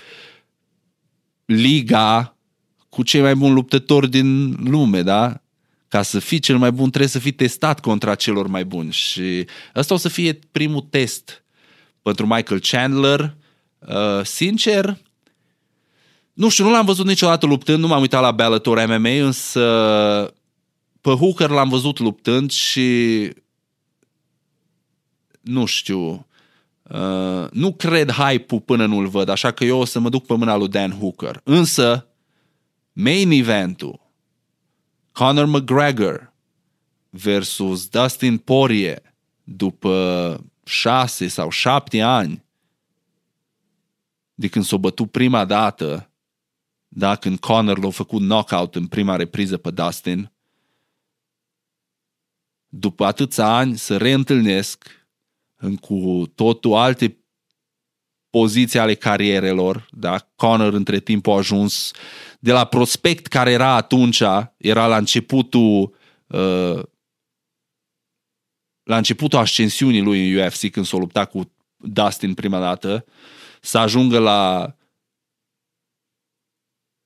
liga 1.45 2.35
cu 2.89 3.03
cei 3.03 3.21
mai 3.21 3.35
buni 3.35 3.53
luptători 3.53 4.09
din 4.09 4.51
lume, 4.69 5.01
da? 5.01 5.41
Ca 5.87 6.01
să 6.01 6.19
fii 6.19 6.39
cel 6.39 6.57
mai 6.57 6.71
bun 6.71 6.89
trebuie 6.89 7.09
să 7.09 7.19
fii 7.19 7.31
testat 7.31 7.79
contra 7.79 8.15
celor 8.15 8.47
mai 8.47 8.65
buni 8.65 8.91
și 8.91 9.47
ăsta 9.75 9.93
o 9.93 9.97
să 9.97 10.09
fie 10.09 10.39
primul 10.51 10.81
test 10.81 11.43
pentru 12.01 12.25
Michael 12.27 12.59
Chandler. 12.59 13.35
Uh, 13.79 14.21
sincer, 14.23 14.97
nu 16.33 16.49
știu, 16.49 16.63
nu 16.63 16.71
l-am 16.71 16.85
văzut 16.85 17.05
niciodată 17.05 17.45
luptând, 17.45 17.79
nu 17.79 17.87
m-am 17.87 18.01
uitat 18.01 18.21
la 18.21 18.31
Bellator 18.31 18.85
MMA, 18.85 19.09
însă 19.09 19.63
pe 21.01 21.09
Hooker 21.09 21.49
l-am 21.49 21.69
văzut 21.69 21.99
luptând 21.99 22.51
și 22.51 23.29
nu 25.41 25.65
știu, 25.65 26.24
Uh, 26.89 27.49
nu 27.51 27.73
cred 27.73 28.11
hype-ul 28.11 28.61
până 28.61 28.85
nu-l 28.85 29.07
văd, 29.07 29.29
așa 29.29 29.51
că 29.51 29.63
eu 29.63 29.79
o 29.79 29.85
să 29.85 29.99
mă 29.99 30.09
duc 30.09 30.25
pe 30.25 30.33
mâna 30.33 30.55
lui 30.55 30.67
Dan 30.67 30.91
Hooker. 30.91 31.41
Însă, 31.43 32.07
main 32.91 33.31
eventul, 33.31 33.99
Conor 35.11 35.45
McGregor 35.45 36.33
versus 37.09 37.87
Dustin 37.87 38.37
Poirier, 38.37 39.01
după 39.43 40.43
șase 40.63 41.27
sau 41.27 41.49
șapte 41.49 42.01
ani 42.01 42.45
de 44.33 44.47
când 44.47 44.65
s-a 44.65 44.77
bătut 44.77 45.11
prima 45.11 45.45
dată, 45.45 46.09
da, 46.87 47.15
când 47.15 47.39
Conor 47.39 47.83
l-a 47.83 47.89
făcut 47.89 48.21
knockout 48.21 48.75
în 48.75 48.87
prima 48.87 49.15
repriză 49.15 49.57
pe 49.57 49.71
Dustin, 49.71 50.31
după 52.67 53.05
atâția 53.05 53.47
ani 53.47 53.77
să 53.77 53.97
reîntâlnesc 53.97 55.04
în 55.65 55.75
cu 55.75 56.31
totul 56.35 56.73
alte 56.73 57.17
poziții 58.29 58.79
ale 58.79 58.93
carierelor, 58.95 59.87
da? 59.91 60.19
Connor 60.35 60.73
între 60.73 60.99
timp 60.99 61.27
a 61.27 61.33
ajuns 61.33 61.91
de 62.39 62.51
la 62.51 62.65
prospect 62.65 63.27
care 63.27 63.51
era 63.51 63.75
atunci, 63.75 64.21
era 64.57 64.87
la 64.87 64.97
începutul 64.97 65.95
uh, 66.27 66.83
la 68.83 68.97
începutul 68.97 69.39
ascensiunii 69.39 70.01
lui 70.01 70.31
în 70.31 70.45
UFC 70.45 70.71
când 70.71 70.85
s-a 70.85 70.97
luptat 70.97 71.29
cu 71.29 71.51
Dustin 71.75 72.33
prima 72.33 72.59
dată, 72.59 73.05
să 73.61 73.77
ajungă 73.77 74.19
la 74.19 74.73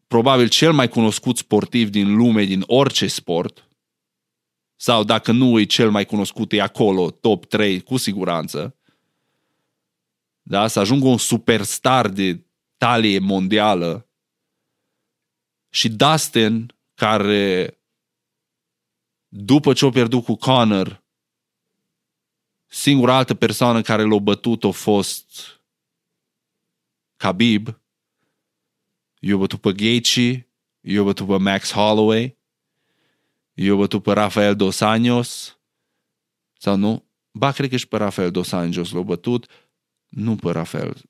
probabil 0.07 0.47
cel 0.47 0.73
mai 0.73 0.87
cunoscut 0.87 1.37
sportiv 1.37 1.89
din 1.89 2.15
lume, 2.15 2.43
din 2.43 2.63
orice 2.67 3.07
sport, 3.07 3.68
sau 4.81 5.03
dacă 5.03 5.31
nu 5.31 5.59
e 5.59 5.63
cel 5.63 5.91
mai 5.91 6.05
cunoscut, 6.05 6.51
e 6.51 6.61
acolo, 6.61 7.11
top 7.11 7.45
3, 7.45 7.81
cu 7.81 7.97
siguranță. 7.97 8.75
Da? 10.41 10.67
Să 10.67 10.79
ajungă 10.79 11.07
un 11.07 11.17
superstar 11.17 12.07
de 12.09 12.45
talie 12.77 13.19
mondială. 13.19 14.07
Și 15.69 15.89
Dustin, 15.89 16.75
care 16.93 17.79
după 19.27 19.73
ce 19.73 19.85
a 19.85 19.89
pierdut 19.89 20.23
cu 20.23 20.35
Connor, 20.35 21.03
singura 22.65 23.15
altă 23.15 23.33
persoană 23.33 23.81
care 23.81 24.03
l-a 24.03 24.17
bătut 24.17 24.63
a 24.63 24.71
fost 24.71 25.59
Khabib. 27.15 27.81
Eu 29.19 29.37
bătut 29.37 29.61
pe 29.61 29.73
Gaethje, 29.73 30.49
eu 30.81 31.03
bătut 31.03 31.27
pe 31.27 31.37
Max 31.37 31.71
Holloway. 31.71 32.38
Eu 33.61 33.77
bătut 33.77 34.03
pe 34.03 34.11
Rafael 34.11 34.55
Dos 34.55 34.79
Anjos 34.81 35.59
sau 36.57 36.75
nu? 36.75 37.05
Ba, 37.31 37.51
cred 37.51 37.69
că 37.69 37.77
și 37.77 37.87
pe 37.87 37.97
Rafael 37.97 38.31
Dos 38.31 38.51
Anjos 38.51 38.91
l-a 38.91 39.01
bătut. 39.01 39.49
Nu 40.07 40.35
pe 40.35 40.51
Rafael. 40.51 41.01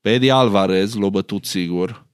Pe 0.00 0.12
Eddie 0.12 0.30
Alvarez 0.30 0.94
l-a 0.94 1.08
bătut 1.08 1.44
sigur. 1.44 2.06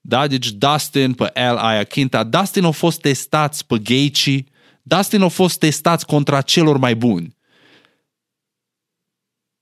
Da? 0.00 0.26
Deci 0.26 0.50
Dustin 0.50 1.14
pe 1.14 1.30
El 1.34 1.56
Ayaquinta. 1.56 2.24
Dustin 2.24 2.64
au 2.64 2.72
fost 2.72 3.00
testați 3.00 3.66
pe 3.66 3.78
Gaethje. 3.78 4.44
Dustin 4.82 5.22
au 5.22 5.28
fost 5.28 5.58
testați 5.58 6.06
contra 6.06 6.42
celor 6.42 6.76
mai 6.76 6.96
buni. 6.96 7.36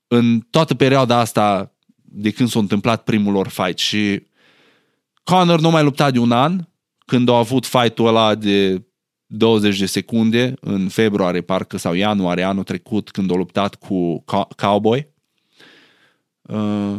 În 0.07 0.39
toată 0.39 0.75
perioada 0.75 1.17
asta 1.17 1.75
de 1.95 2.31
când 2.31 2.49
s-a 2.49 2.59
întâmplat 2.59 3.03
primul 3.03 3.33
lor 3.33 3.47
fight 3.47 3.77
și 3.77 4.29
Conor 5.31 5.59
nu 5.59 5.69
mai 5.69 5.83
lupta 5.83 6.11
de 6.11 6.19
un 6.19 6.31
an 6.31 6.67
când 7.05 7.29
a 7.29 7.37
avut 7.37 7.65
fight-ul 7.65 8.07
ăla 8.07 8.35
de 8.35 8.85
20 9.25 9.77
de 9.77 9.85
secunde 9.85 10.53
în 10.61 10.89
februarie, 10.89 11.41
parcă, 11.41 11.77
sau 11.77 11.93
ianuarie 11.93 12.43
anul 12.43 12.63
trecut, 12.63 13.11
când 13.11 13.31
a 13.31 13.35
luptat 13.35 13.75
cu 13.75 14.23
Cowboy. 14.57 15.13
Uh, 16.41 16.97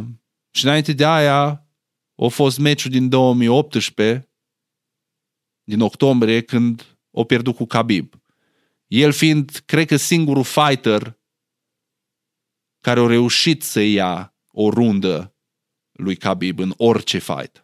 și 0.51 0.65
înainte 0.65 0.93
de 0.93 1.05
aia 1.05 1.67
a 2.15 2.27
fost 2.27 2.59
meciul 2.59 2.91
din 2.91 3.09
2018, 3.09 4.29
din 5.63 5.81
octombrie, 5.81 6.41
când 6.41 6.97
o 7.11 7.23
pierdut 7.23 7.55
cu 7.55 7.65
Khabib. 7.65 8.13
El 8.87 9.11
fiind, 9.11 9.61
cred 9.65 9.87
că, 9.87 9.95
singurul 9.95 10.43
fighter 10.43 11.19
care 12.79 12.99
a 12.99 13.05
reușit 13.05 13.63
să 13.63 13.79
ia 13.79 14.35
o 14.47 14.69
rundă 14.69 15.35
lui 15.91 16.15
Khabib 16.15 16.59
în 16.59 16.73
orice 16.77 17.17
fight. 17.17 17.63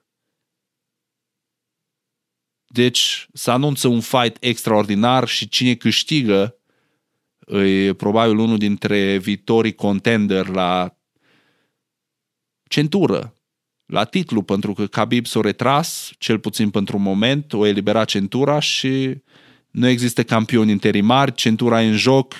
Deci 2.71 3.27
să 3.33 3.51
anunță 3.51 3.87
un 3.87 3.99
fight 3.99 4.37
extraordinar 4.39 5.27
și 5.27 5.47
cine 5.49 5.73
câștigă 5.73 6.55
e 7.47 7.93
probabil 7.93 8.37
unul 8.37 8.57
dintre 8.57 9.17
viitorii 9.17 9.75
contender 9.75 10.47
la 10.47 10.95
centură, 12.67 13.33
la 13.85 14.03
titlu, 14.03 14.41
pentru 14.41 14.73
că 14.73 14.87
Khabib 14.87 15.25
s-a 15.25 15.41
retras, 15.41 16.11
cel 16.17 16.39
puțin 16.39 16.69
pentru 16.69 16.97
un 16.97 17.03
moment, 17.03 17.53
o 17.53 17.65
eliberat 17.65 18.07
centura 18.07 18.59
și 18.59 19.17
nu 19.71 19.87
există 19.87 20.23
campioni 20.23 20.71
interimari, 20.71 21.33
centura 21.33 21.83
e 21.83 21.87
în 21.87 21.95
joc, 21.95 22.33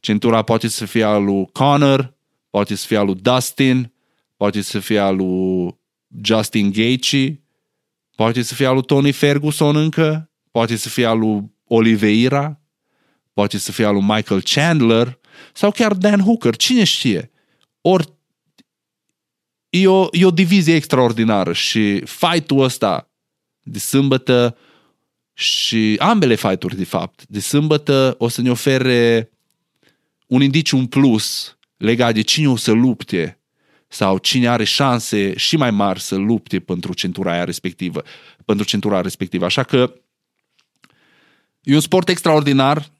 centura 0.00 0.42
poate 0.42 0.68
să 0.68 0.84
fie 0.84 1.04
al 1.04 1.24
lui 1.24 1.48
Conor, 1.52 2.14
poate 2.50 2.74
să 2.74 2.86
fie 2.86 2.96
al 2.96 3.06
lui 3.06 3.18
Dustin, 3.22 3.92
poate 4.36 4.60
să 4.60 4.78
fie 4.78 4.98
al 4.98 5.16
lui 5.16 5.76
Justin 6.22 6.72
Gaethje, 6.72 7.41
Poate 8.14 8.42
să 8.42 8.54
fie 8.54 8.66
al 8.66 8.74
lui 8.74 8.84
Tony 8.84 9.12
Ferguson 9.12 9.76
încă, 9.76 10.30
poate 10.50 10.76
să 10.76 10.88
fie 10.88 11.06
al 11.06 11.18
lui 11.18 11.52
Oliveira, 11.66 12.60
poate 13.32 13.58
să 13.58 13.72
fie 13.72 13.84
al 13.84 13.92
lui 13.92 14.02
Michael 14.02 14.42
Chandler 14.42 15.18
sau 15.52 15.70
chiar 15.70 15.92
Dan 15.92 16.20
Hooker, 16.20 16.56
cine 16.56 16.84
știe. 16.84 17.30
Ori 17.80 18.12
e 19.68 19.88
o, 19.88 20.08
e 20.10 20.24
o 20.24 20.30
divizie 20.30 20.74
extraordinară 20.74 21.52
și 21.52 22.02
fight-ul 22.04 22.62
ăsta 22.62 23.10
de 23.62 23.78
sâmbătă 23.78 24.56
și 25.32 25.96
ambele 25.98 26.34
fight-uri, 26.34 26.76
de 26.76 26.84
fapt, 26.84 27.26
de 27.26 27.40
sâmbătă 27.40 28.14
o 28.18 28.28
să 28.28 28.42
ne 28.42 28.50
ofere 28.50 29.30
un 30.26 30.42
indiciu 30.42 30.76
un 30.76 30.86
plus 30.86 31.56
legat 31.76 32.14
de 32.14 32.22
cine 32.22 32.48
o 32.48 32.56
să 32.56 32.72
lupte 32.72 33.41
sau 33.92 34.18
cine 34.18 34.48
are 34.48 34.64
șanse 34.64 35.36
și 35.36 35.56
mai 35.56 35.70
mari 35.70 36.00
să 36.00 36.14
lupte 36.14 36.60
pentru 36.60 36.94
centura 36.94 37.32
aia 37.32 37.44
respectivă, 37.44 38.02
pentru 38.44 38.66
centura 38.66 39.00
respectivă. 39.00 39.44
Așa 39.44 39.62
că 39.62 39.92
e 41.60 41.74
un 41.74 41.80
sport 41.80 42.08
extraordinar 42.08 42.90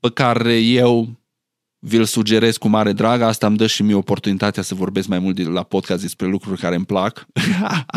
pe 0.00 0.10
care 0.10 0.58
eu 0.58 1.20
vi-l 1.78 2.04
sugerez 2.04 2.56
cu 2.56 2.68
mare 2.68 2.92
drag. 2.92 3.20
Asta 3.20 3.46
îmi 3.46 3.56
dă 3.56 3.66
și 3.66 3.82
mie 3.82 3.94
oportunitatea 3.94 4.62
să 4.62 4.74
vorbesc 4.74 5.08
mai 5.08 5.18
mult 5.18 5.34
de 5.34 5.42
la 5.42 5.62
podcast 5.62 6.02
despre 6.02 6.26
lucruri 6.26 6.60
care 6.60 6.74
îmi 6.74 6.84
plac. 6.84 7.26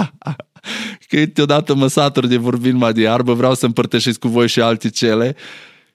Câteodată 1.09 1.75
mă 1.75 1.87
satur 1.87 2.25
de 2.25 2.37
vorbit 2.37 2.73
mai 2.73 2.93
de 2.93 3.01
iarbă, 3.01 3.33
vreau 3.33 3.53
să 3.53 3.65
împărtășesc 3.65 4.19
cu 4.19 4.27
voi 4.27 4.47
și 4.47 4.61
alte 4.61 4.89
cele. 4.89 5.35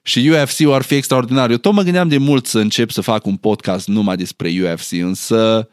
Și 0.01 0.29
UFC-ul 0.29 0.73
ar 0.73 0.81
fi 0.81 0.95
extraordinar. 0.95 1.49
Eu 1.49 1.57
tot 1.57 1.73
mă 1.73 1.81
gândeam 1.81 2.07
de 2.07 2.17
mult 2.17 2.45
să 2.45 2.59
încep 2.59 2.89
să 2.89 3.01
fac 3.01 3.25
un 3.25 3.35
podcast 3.35 3.87
numai 3.87 4.15
despre 4.15 4.49
UFC, 4.49 4.91
însă 4.91 5.69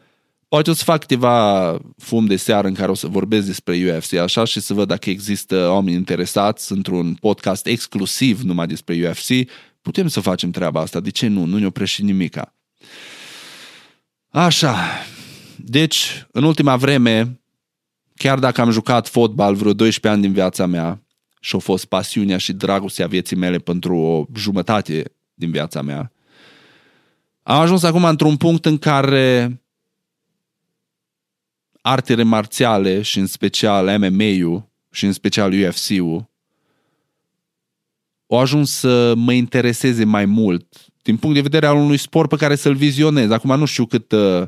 Poate 0.49 0.69
o 0.69 0.73
să 0.73 0.83
fac 0.83 0.99
câteva 0.99 1.77
fum 1.97 2.25
de 2.25 2.35
seară 2.35 2.67
în 2.67 2.73
care 2.73 2.91
o 2.91 2.93
să 2.93 3.07
vorbesc 3.07 3.45
despre 3.45 3.95
UFC, 3.95 4.13
așa, 4.13 4.43
și 4.43 4.59
să 4.59 4.73
văd 4.73 4.87
dacă 4.87 5.09
există 5.09 5.69
oameni 5.69 5.95
interesați 5.95 6.71
într-un 6.71 7.13
podcast 7.13 7.65
exclusiv 7.65 8.41
numai 8.41 8.67
despre 8.67 9.09
UFC. 9.09 9.49
Putem 9.81 10.07
să 10.07 10.19
facem 10.19 10.51
treaba 10.51 10.79
asta, 10.79 10.99
de 10.99 11.09
ce 11.09 11.27
nu? 11.27 11.45
Nu 11.45 11.57
ne 11.57 11.65
oprește 11.65 12.01
nimica. 12.01 12.55
Așa, 14.29 14.75
deci, 15.55 16.25
în 16.31 16.43
ultima 16.43 16.75
vreme, 16.75 17.41
chiar 18.15 18.39
dacă 18.39 18.61
am 18.61 18.71
jucat 18.71 19.07
fotbal 19.07 19.55
vreo 19.55 19.73
12 19.73 20.07
ani 20.07 20.21
din 20.21 20.33
viața 20.33 20.65
mea 20.65 21.03
și 21.39 21.55
a 21.55 21.59
fost 21.59 21.85
pasiunea 21.85 22.37
și 22.37 22.53
dragostea 22.53 23.07
vieții 23.07 23.35
mele 23.35 23.57
pentru 23.57 23.95
o 23.97 24.25
jumătate 24.35 25.03
din 25.33 25.51
viața 25.51 25.81
mea, 25.81 26.11
am 27.43 27.59
ajuns 27.59 27.83
acum 27.83 28.03
într-un 28.03 28.37
punct 28.37 28.65
în 28.65 28.77
care 28.77 29.59
artele 31.81 32.23
marțiale 32.23 33.01
și 33.01 33.19
în 33.19 33.25
special 33.25 33.99
MMA-ul 33.99 34.69
și 34.91 35.05
în 35.05 35.11
special 35.11 35.53
UFC-ul 35.53 36.29
au 38.27 38.39
ajuns 38.39 38.71
să 38.71 39.13
mă 39.15 39.33
intereseze 39.33 40.03
mai 40.03 40.25
mult 40.25 40.89
din 41.01 41.17
punct 41.17 41.35
de 41.35 41.41
vedere 41.41 41.65
al 41.65 41.75
unui 41.75 41.97
sport 41.97 42.29
pe 42.29 42.35
care 42.35 42.55
să-l 42.55 42.75
vizionez. 42.75 43.31
Acum 43.31 43.57
nu 43.57 43.65
știu 43.65 43.85
cât 43.85 44.11
uh, 44.11 44.47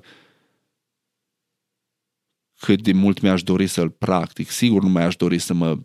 cât 2.60 2.82
de 2.82 2.92
mult 2.92 3.22
mi-aș 3.22 3.44
dori 3.44 3.68
să-l 3.68 3.90
practic. 3.90 4.50
Sigur 4.50 4.84
nu 4.84 4.90
mai 4.90 5.04
aș 5.04 5.16
dori 5.16 5.40
să 5.40 5.54
mă 5.54 5.78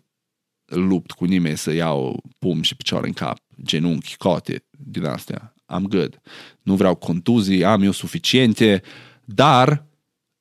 lupt 0.65 1.11
cu 1.11 1.25
nimeni 1.25 1.57
să 1.57 1.71
iau 1.71 2.23
pum 2.39 2.61
și 2.61 2.75
picioare 2.75 3.07
în 3.07 3.13
cap, 3.13 3.37
genunchi, 3.63 4.17
cote, 4.17 4.65
din 4.69 5.05
astea. 5.05 5.53
Am 5.65 5.85
good. 5.85 6.21
Nu 6.61 6.75
vreau 6.75 6.95
contuzii, 6.95 7.63
am 7.63 7.81
eu 7.81 7.91
suficiente, 7.91 8.81
dar 9.25 9.85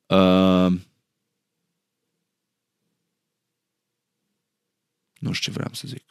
uh, 0.06 0.72
Nu 5.26 5.32
știu 5.32 5.52
ce 5.52 5.58
vreau 5.58 5.74
să 5.74 5.84
zic. 5.86 6.04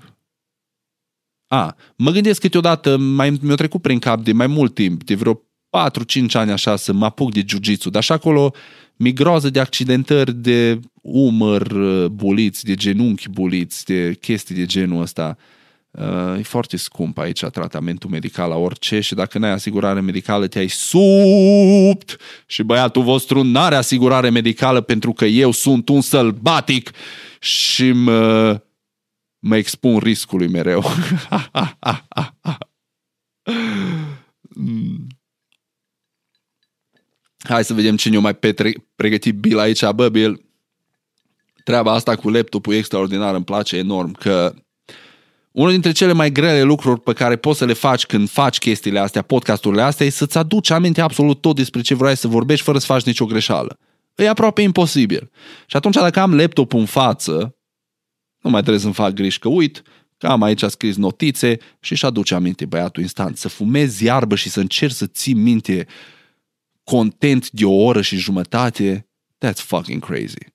A, 1.48 1.76
mă 1.96 2.12
gândesc 2.12 2.42
câteodată, 2.42 2.98
mai, 2.98 3.38
mi-a 3.42 3.56
trecut 3.56 3.82
prin 3.82 4.00
cap 4.00 4.24
de 4.24 4.32
mai 4.32 4.48
mult 4.48 4.74
timp, 4.74 5.04
de 5.04 5.16
vreo 5.16 5.34
4-5 5.34 6.32
ani 6.32 6.52
așa, 6.52 6.76
să 6.76 6.94
mă 6.94 7.06
apuc 7.06 7.34
de 7.34 7.44
jiu-jitsu, 7.48 7.90
dar 7.90 8.04
și 8.04 8.12
acolo 8.12 8.54
mi 8.96 9.14
groază 9.14 9.50
de 9.50 9.60
accidentări 9.60 10.34
de 10.34 10.80
umăr 11.02 11.72
uh, 11.72 12.06
buliți, 12.06 12.66
de 12.66 12.76
genunchi 12.76 13.30
buliți, 13.30 13.86
de 13.86 14.14
chestii 14.14 14.56
de 14.56 14.66
genul 14.66 15.02
ăsta. 15.02 15.38
Uh, 15.92 16.40
e 16.40 16.42
foarte 16.42 16.78
scump 16.78 17.18
aici 17.18 17.40
tratamentul 17.40 18.10
medical 18.10 18.50
la 18.50 18.56
orice 18.56 19.00
și 19.00 19.16
dacă 19.16 19.38
n-ai 19.38 19.52
asigurare 19.52 20.02
medicală 20.02 20.48
te-ai 20.48 20.68
subt 20.68 22.18
și 22.46 22.64
băiatul 22.64 23.04
vostru 23.04 23.44
n-are 23.44 23.76
asigurare 23.76 24.30
medicală 24.30 24.82
pentru 24.82 25.14
că 25.14 25.26
eu 25.26 25.52
sunt 25.52 25.90
un 25.90 26.02
sălbatic 26.02 26.92
și 27.40 27.92
mă 27.92 28.62
mă 29.48 29.56
expun 29.56 29.98
riscului 29.98 30.48
mereu. 30.48 30.84
Hai 37.38 37.64
să 37.64 37.74
vedem 37.74 37.96
cine 37.96 38.18
o 38.18 38.22
mai 38.22 38.36
petre- 38.36 38.88
pregătit 38.96 39.36
Bill 39.36 39.60
aici. 39.60 39.90
Bă, 39.90 40.10
Bill, 40.10 40.46
treaba 41.64 41.94
asta 41.94 42.16
cu 42.16 42.30
laptopul 42.30 42.74
e 42.74 42.78
extraordinar, 42.78 43.36
îmi 43.36 43.44
place 43.44 43.78
enorm, 43.78 44.12
că 44.12 44.54
unul 45.52 45.72
dintre 45.72 45.92
cele 45.92 46.14
mai 46.14 46.32
grele 46.32 46.62
lucruri 46.62 47.02
pe 47.02 47.14
care 47.14 47.36
poți 47.36 47.58
să 47.58 47.66
le 47.66 47.74
faci 47.74 48.06
când 48.06 48.30
faci 48.30 48.58
chestiile 48.58 49.00
astea, 49.00 49.22
podcasturile 49.22 49.82
astea, 49.82 50.06
e 50.06 50.10
să-ți 50.10 50.38
aduci 50.38 50.70
aminte 50.70 51.02
absolut 51.02 51.42
tot 51.42 51.56
despre 51.56 51.82
ce 51.82 51.96
vrei 51.96 52.16
să 52.16 52.28
vorbești 52.28 52.64
fără 52.64 52.78
să 52.78 52.86
faci 52.86 53.04
nicio 53.04 53.26
greșeală. 53.26 53.80
E 54.16 54.30
aproape 54.30 54.62
imposibil. 54.62 55.32
Și 55.66 55.76
atunci 55.76 55.96
dacă 55.96 56.20
am 56.20 56.36
laptopul 56.36 56.80
în 56.80 56.86
față, 56.86 57.56
nu 58.46 58.52
mai 58.52 58.62
trebuie 58.62 58.82
să-mi 58.82 58.94
fac 58.94 59.14
griji 59.14 59.40
că 59.40 59.48
uit, 59.48 59.82
că 60.18 60.28
am 60.28 60.44
aici 60.44 60.64
scris 60.64 60.96
notițe 60.96 61.58
și 61.80 61.92
își 61.92 62.06
aduce 62.06 62.36
aminte 62.36 62.66
băiatul 62.66 63.02
instant. 63.02 63.38
Să 63.38 63.48
fumezi 63.48 64.04
iarbă 64.04 64.36
și 64.36 64.50
să 64.50 64.60
încerci 64.60 64.94
să 64.94 65.08
ții 65.08 65.34
minte 65.34 65.88
content 66.84 67.52
de 67.52 67.66
o 67.66 67.74
oră 67.74 68.02
și 68.02 68.18
jumătate, 68.18 69.08
that's 69.46 69.58
fucking 69.58 70.06
crazy. 70.06 70.54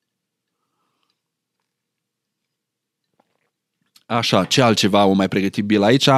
Așa, 4.07 4.45
ce 4.45 4.63
altceva 4.63 5.01
am 5.01 5.17
mai 5.17 5.29
pregătit 5.29 5.65
Bill 5.65 5.83
aici? 5.83 6.09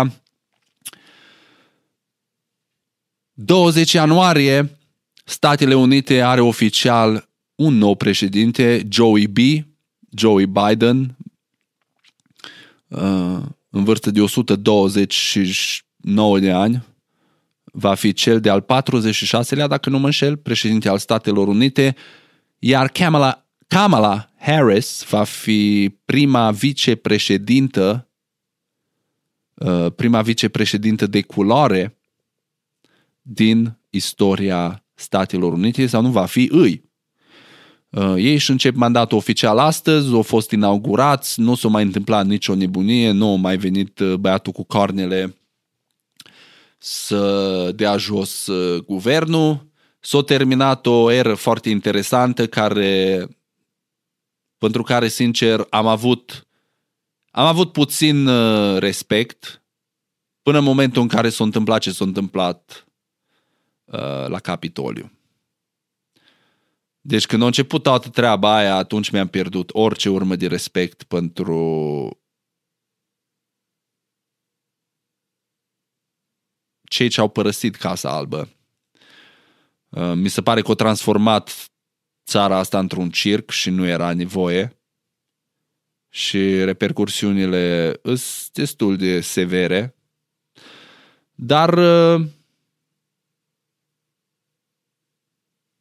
20 3.32 3.92
ianuarie, 3.92 4.78
Statele 5.24 5.74
Unite 5.74 6.22
are 6.22 6.40
oficial 6.40 7.28
un 7.54 7.74
nou 7.74 7.94
președinte, 7.94 8.86
Joey 8.90 9.26
B., 9.26 9.38
Joey 10.16 10.46
Biden, 10.46 11.16
Uh, 11.16 11.21
în 13.70 13.84
vârstă 13.84 14.10
de 14.10 14.20
129 14.20 16.38
de 16.38 16.50
ani, 16.50 16.84
va 17.64 17.94
fi 17.94 18.12
cel 18.12 18.40
de-al 18.40 18.64
46-lea, 18.64 19.66
dacă 19.68 19.90
nu 19.90 19.98
mă 19.98 20.04
înșel, 20.04 20.36
președinte 20.36 20.88
al 20.88 20.98
Statelor 20.98 21.48
Unite, 21.48 21.96
iar 22.58 22.88
Kamala, 22.88 23.46
Kamala 23.66 24.30
Harris 24.38 25.04
va 25.08 25.24
fi 25.24 25.94
prima 26.04 26.50
vicepreședintă 26.50 28.08
uh, 29.54 29.86
prima 29.96 30.22
vicepreședintă 30.22 31.06
de 31.06 31.22
culoare 31.22 31.98
din 33.22 33.78
istoria 33.90 34.84
Statelor 34.94 35.52
Unite 35.52 35.86
sau 35.86 36.02
nu 36.02 36.10
va 36.10 36.26
fi 36.26 36.48
îi. 36.52 36.90
Uh, 37.92 38.14
ei 38.16 38.32
își 38.32 38.50
încep 38.50 38.74
mandatul 38.74 39.16
oficial 39.16 39.58
astăzi, 39.58 40.12
au 40.12 40.22
fost 40.22 40.50
inaugurați, 40.50 41.40
nu 41.40 41.54
s-a 41.54 41.68
mai 41.68 41.82
întâmplat 41.82 42.26
nicio 42.26 42.54
nebunie, 42.54 43.10
nu 43.10 43.32
a 43.32 43.36
mai 43.36 43.56
venit 43.56 43.98
uh, 43.98 44.14
băiatul 44.14 44.52
cu 44.52 44.62
cornele 44.62 45.36
să 46.78 47.72
dea 47.74 47.96
jos 47.96 48.46
uh, 48.46 48.84
guvernul. 48.84 49.66
S-a 50.00 50.22
terminat 50.22 50.86
o 50.86 51.10
eră 51.10 51.34
foarte 51.34 51.68
interesantă 51.70 52.46
care, 52.46 53.28
pentru 54.58 54.82
care, 54.82 55.08
sincer, 55.08 55.66
am 55.70 55.86
avut, 55.86 56.46
am 57.30 57.46
avut 57.46 57.72
puțin 57.72 58.28
respect 58.78 59.62
până 60.42 60.58
în 60.58 60.64
momentul 60.64 61.02
în 61.02 61.08
care 61.08 61.28
s-a 61.28 61.44
întâmplat 61.44 61.80
ce 61.80 61.90
s-a 61.90 62.04
întâmplat 62.04 62.86
uh, 63.84 64.26
la 64.26 64.38
Capitoliu. 64.38 65.10
Deci 67.04 67.26
când 67.26 67.42
a 67.42 67.46
început 67.46 67.82
toată 67.82 68.08
treaba 68.08 68.56
aia, 68.56 68.76
atunci 68.76 69.10
mi-am 69.10 69.28
pierdut 69.28 69.70
orice 69.72 70.08
urmă 70.08 70.36
de 70.36 70.46
respect 70.46 71.02
pentru 71.02 72.20
cei 76.82 77.08
ce 77.08 77.20
au 77.20 77.28
părăsit 77.28 77.76
Casa 77.76 78.10
Albă. 78.10 78.48
Uh, 79.88 80.12
mi 80.14 80.28
se 80.28 80.42
pare 80.42 80.60
că 80.60 80.68
au 80.68 80.74
transformat 80.74 81.70
țara 82.24 82.56
asta 82.56 82.78
într-un 82.78 83.10
circ 83.10 83.50
și 83.50 83.70
nu 83.70 83.86
era 83.86 84.14
nevoie. 84.14 84.76
Și 86.08 86.64
repercursiunile 86.64 87.92
sunt 88.02 88.50
destul 88.52 88.96
de 88.96 89.20
severe. 89.20 89.96
Dar 91.34 91.78
uh, 91.78 92.26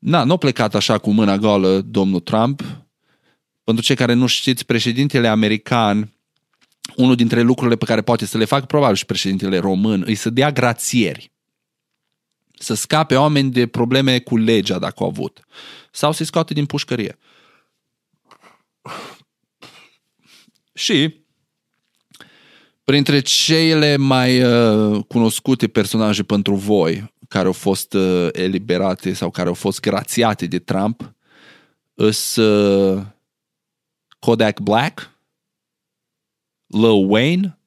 Na, 0.02 0.24
nu 0.24 0.34
a 0.34 0.38
plecat 0.38 0.76
așa 0.76 0.98
cu 0.98 1.12
mâna 1.12 1.38
goală 1.38 1.82
domnul 1.82 2.20
Trump. 2.20 2.62
Pentru 3.64 3.84
cei 3.84 3.96
care 3.96 4.14
nu 4.14 4.26
știți, 4.26 4.66
președintele 4.66 5.28
american, 5.28 6.14
unul 6.96 7.16
dintre 7.16 7.42
lucrurile 7.42 7.76
pe 7.76 7.86
care 7.86 8.02
poate 8.02 8.26
să 8.26 8.38
le 8.38 8.46
fac, 8.46 8.66
probabil 8.66 8.96
și 8.96 9.06
președintele 9.06 9.58
român, 9.58 10.04
îi 10.06 10.16
să 10.16 10.30
dea 10.30 10.52
grațieri. 10.52 11.32
Să 12.54 12.74
scape 12.74 13.16
oameni 13.16 13.52
de 13.52 13.68
probleme 13.68 14.20
cu 14.20 14.38
legea, 14.38 14.80
dacă 14.80 14.96
au 14.98 15.08
avut. 15.08 15.40
Sau 15.92 16.12
să-i 16.12 16.26
scoate 16.26 16.54
din 16.54 16.66
pușcărie. 16.66 17.18
Și 20.74 21.24
printre 22.84 23.20
cele 23.20 23.96
mai 23.96 24.44
uh, 24.44 25.04
cunoscute 25.08 25.68
personaje 25.68 26.24
pentru 26.24 26.56
voi, 26.56 27.14
care 27.32 27.46
au 27.46 27.54
fost 27.54 27.94
uh, 27.94 28.28
eliberate 28.32 29.14
sau 29.14 29.30
care 29.30 29.48
au 29.48 29.54
fost 29.54 29.80
grațiate 29.80 30.46
de 30.46 30.60
Trump 30.60 31.16
îs 31.94 32.36
uh, 32.36 33.02
Kodak 34.20 34.60
Black, 34.60 35.12
Lil 36.68 37.10
Wayne, 37.10 37.60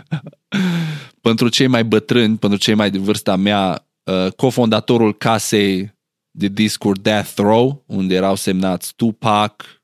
pentru 1.20 1.48
cei 1.48 1.66
mai 1.66 1.84
bătrâni, 1.84 2.36
pentru 2.36 2.58
cei 2.58 2.74
mai 2.74 2.90
de 2.90 2.98
vârsta 2.98 3.36
mea, 3.36 3.86
uh, 4.04 4.32
cofondatorul 4.32 5.16
casei 5.16 5.94
de 6.30 6.48
discuri 6.48 7.02
Death 7.02 7.32
Row, 7.36 7.84
unde 7.86 8.14
erau 8.14 8.34
semnați 8.34 8.94
Tupac, 8.94 9.82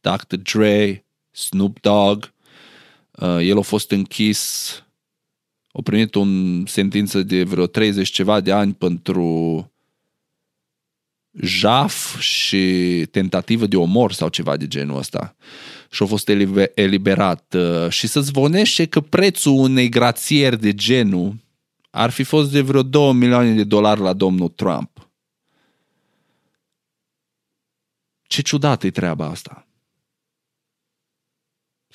Dr. 0.00 0.36
Dre, 0.36 1.06
Snoop 1.30 1.80
Dogg. 1.80 2.32
Uh, 3.10 3.38
el 3.40 3.58
a 3.58 3.62
fost 3.62 3.90
închis 3.90 4.70
au 5.76 5.82
primit 5.82 6.14
o 6.14 6.24
sentință 6.64 7.22
de 7.22 7.42
vreo 7.42 7.66
30 7.66 8.08
ceva 8.08 8.40
de 8.40 8.52
ani 8.52 8.74
pentru 8.74 9.70
jaf 11.40 12.18
și 12.20 13.06
tentativă 13.10 13.66
de 13.66 13.76
omor 13.76 14.12
sau 14.12 14.28
ceva 14.28 14.56
de 14.56 14.66
genul 14.66 14.98
ăsta. 14.98 15.36
Și 15.90 16.02
a 16.02 16.06
fost 16.06 16.30
eliberat. 16.74 17.54
Uh, 17.54 17.88
și 17.88 18.06
să 18.06 18.20
zvonește 18.20 18.86
că 18.86 19.00
prețul 19.00 19.52
unei 19.52 19.88
grațieri 19.88 20.60
de 20.60 20.74
genul 20.74 21.34
ar 21.90 22.10
fi 22.10 22.22
fost 22.22 22.52
de 22.52 22.60
vreo 22.60 22.82
2 22.82 23.12
milioane 23.12 23.54
de 23.54 23.64
dolari 23.64 24.00
la 24.00 24.12
domnul 24.12 24.48
Trump. 24.48 25.10
Ce 28.22 28.42
ciudată 28.42 28.86
e 28.86 28.90
treaba 28.90 29.26
asta 29.26 29.65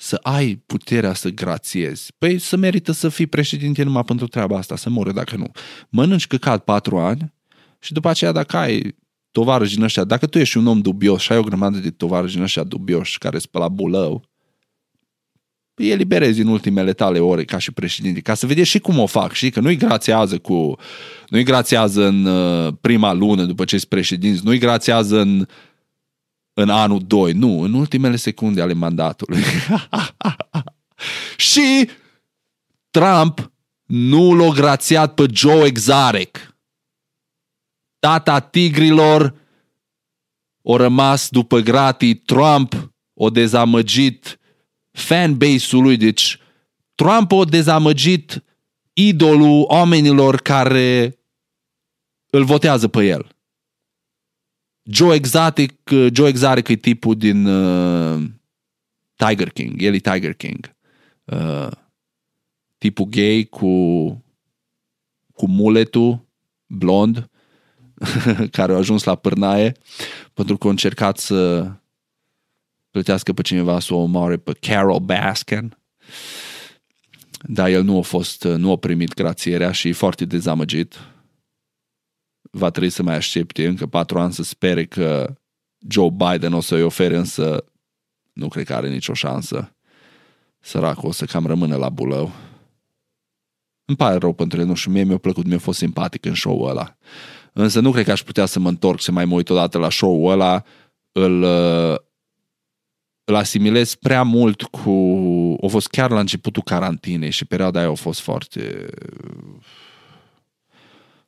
să 0.02 0.18
ai 0.22 0.62
puterea 0.66 1.14
să 1.14 1.28
grațiezi. 1.28 2.12
Păi 2.18 2.38
să 2.38 2.56
merită 2.56 2.92
să 2.92 3.08
fii 3.08 3.26
președinte 3.26 3.82
numai 3.82 4.04
pentru 4.04 4.26
treaba 4.26 4.56
asta, 4.58 4.76
să 4.76 4.90
moră 4.90 5.12
dacă 5.12 5.36
nu. 5.36 5.50
Mănânci 5.88 6.26
căcat 6.26 6.64
patru 6.64 6.98
ani 6.98 7.32
și 7.78 7.92
după 7.92 8.08
aceea 8.08 8.32
dacă 8.32 8.56
ai 8.56 8.96
tovarăși 9.30 9.74
din 9.74 9.82
ăștia, 9.82 10.04
dacă 10.04 10.26
tu 10.26 10.38
ești 10.38 10.56
un 10.56 10.66
om 10.66 10.80
dubios 10.80 11.22
și 11.22 11.32
ai 11.32 11.38
o 11.38 11.42
grămadă 11.42 11.78
de 11.78 11.90
tovarăși 11.90 12.34
din 12.34 12.42
ăștia 12.42 12.64
dubioși 12.64 13.18
care 13.18 13.38
sunt 13.38 13.50
pe 13.50 13.58
la 13.58 13.68
bulău, 13.68 14.30
îi 15.74 15.90
eliberezi 15.90 16.40
în 16.40 16.46
ultimele 16.46 16.92
tale 16.92 17.18
ore 17.18 17.44
ca 17.44 17.58
și 17.58 17.72
președinte, 17.72 18.20
ca 18.20 18.34
să 18.34 18.46
vedeți 18.46 18.68
și 18.68 18.78
cum 18.78 18.98
o 18.98 19.06
fac, 19.06 19.32
și 19.32 19.50
că 19.50 19.60
nu-i 19.60 19.76
grațiază 19.76 20.38
cu, 20.38 20.76
nu-i 21.28 21.44
grațiază 21.44 22.06
în 22.06 22.24
uh, 22.24 22.72
prima 22.80 23.12
lună 23.12 23.44
după 23.44 23.64
ce 23.64 23.74
ești 23.74 23.88
președinte, 23.88 24.40
nu-i 24.44 24.58
grațiază 24.58 25.20
în 25.20 25.46
în 26.54 26.70
anul 26.70 27.02
2, 27.06 27.32
nu, 27.32 27.60
în 27.60 27.74
ultimele 27.74 28.16
secunde 28.16 28.62
ale 28.62 28.72
mandatului. 28.72 29.42
și 31.52 31.90
Trump 32.90 33.52
nu 33.86 34.34
l-a 34.34 34.48
grațiat 34.48 35.14
pe 35.14 35.26
Joe 35.32 35.66
Exarec. 35.66 36.56
Tata 37.98 38.40
tigrilor 38.40 39.34
o 40.62 40.76
rămas 40.76 41.28
după 41.28 41.58
gratii, 41.58 42.14
Trump 42.14 42.92
o 43.14 43.30
dezamăgit 43.30 44.38
fanbase-ul 44.90 45.82
lui, 45.82 45.96
deci 45.96 46.38
Trump 46.94 47.32
o 47.32 47.44
dezamăgit 47.44 48.44
idolul 48.92 49.64
oamenilor 49.68 50.40
care 50.40 51.18
îl 52.30 52.44
votează 52.44 52.88
pe 52.88 53.04
el. 53.06 53.36
Joe 54.82 55.14
Exotic, 55.14 55.90
Joe 56.12 56.28
Exotic 56.28 56.68
e 56.68 56.76
tipul 56.76 57.16
din 57.16 57.46
uh, 57.46 58.22
Tiger 59.14 59.50
King, 59.50 59.82
el 59.82 59.94
e 59.94 59.98
Tiger 59.98 60.34
King. 60.34 60.74
Uh, 61.24 61.70
tipul 62.78 63.04
gay 63.04 63.46
cu 63.50 64.24
cu 65.32 65.48
muletul 65.48 66.26
blond 66.66 67.30
care 68.56 68.72
a 68.72 68.76
ajuns 68.76 69.04
la 69.04 69.14
pârnaie 69.14 69.72
pentru 70.34 70.56
că 70.56 70.66
a 70.66 70.70
încercat 70.70 71.18
să 71.18 71.70
plătească 72.90 73.32
pe 73.32 73.42
cineva 73.42 73.80
să 73.80 73.94
o 73.94 73.96
omoare 73.96 74.36
pe 74.36 74.52
Carol 74.60 74.98
Baskin. 74.98 75.76
Dar 77.42 77.68
el 77.68 77.82
nu 77.82 77.98
a 77.98 78.02
fost, 78.02 78.44
nu 78.44 78.70
a 78.70 78.76
primit 78.76 79.14
grațierea 79.14 79.72
și 79.72 79.88
e 79.88 79.92
foarte 79.92 80.24
dezamăgit 80.24 80.98
va 82.54 82.70
trebui 82.70 82.90
să 82.90 83.02
mai 83.02 83.14
aștepte 83.14 83.66
încă 83.66 83.86
patru 83.86 84.18
ani 84.18 84.32
să 84.32 84.42
spere 84.42 84.84
că 84.84 85.34
Joe 85.88 86.10
Biden 86.10 86.52
o 86.52 86.60
să-i 86.60 86.82
ofere, 86.82 87.16
însă 87.16 87.64
nu 88.32 88.48
cred 88.48 88.64
că 88.64 88.74
are 88.74 88.88
nicio 88.88 89.14
șansă. 89.14 89.76
Săracul 90.60 91.08
o 91.08 91.12
să 91.12 91.24
cam 91.24 91.46
rămână 91.46 91.76
la 91.76 91.88
bulău. 91.88 92.32
Îmi 93.84 93.96
pare 93.96 94.16
rău 94.16 94.32
pentru 94.32 94.60
el, 94.60 94.66
nu 94.66 94.74
știu, 94.74 94.90
mie 94.90 95.02
mi-a 95.02 95.18
plăcut, 95.18 95.46
mi-a 95.46 95.58
fost 95.58 95.78
simpatic 95.78 96.24
în 96.24 96.34
show-ul 96.34 96.68
ăla. 96.68 96.96
Însă 97.52 97.80
nu 97.80 97.90
cred 97.90 98.04
că 98.04 98.10
aș 98.10 98.22
putea 98.22 98.46
să 98.46 98.58
mă 98.58 98.68
întorc, 98.68 99.00
să 99.00 99.12
mai 99.12 99.24
mă 99.24 99.34
uit 99.34 99.50
odată 99.50 99.78
la 99.78 99.90
show-ul 99.90 100.30
ăla. 100.30 100.64
Îl, 101.12 101.42
îl 103.24 103.34
asimilez 103.34 103.94
prea 103.94 104.22
mult 104.22 104.62
cu... 104.62 104.90
A 105.62 105.66
fost 105.66 105.88
chiar 105.88 106.10
la 106.10 106.20
începutul 106.20 106.62
carantinei 106.62 107.30
și 107.30 107.44
perioada 107.44 107.78
aia 107.78 107.88
a 107.88 107.94
fost 107.94 108.20
foarte 108.20 108.90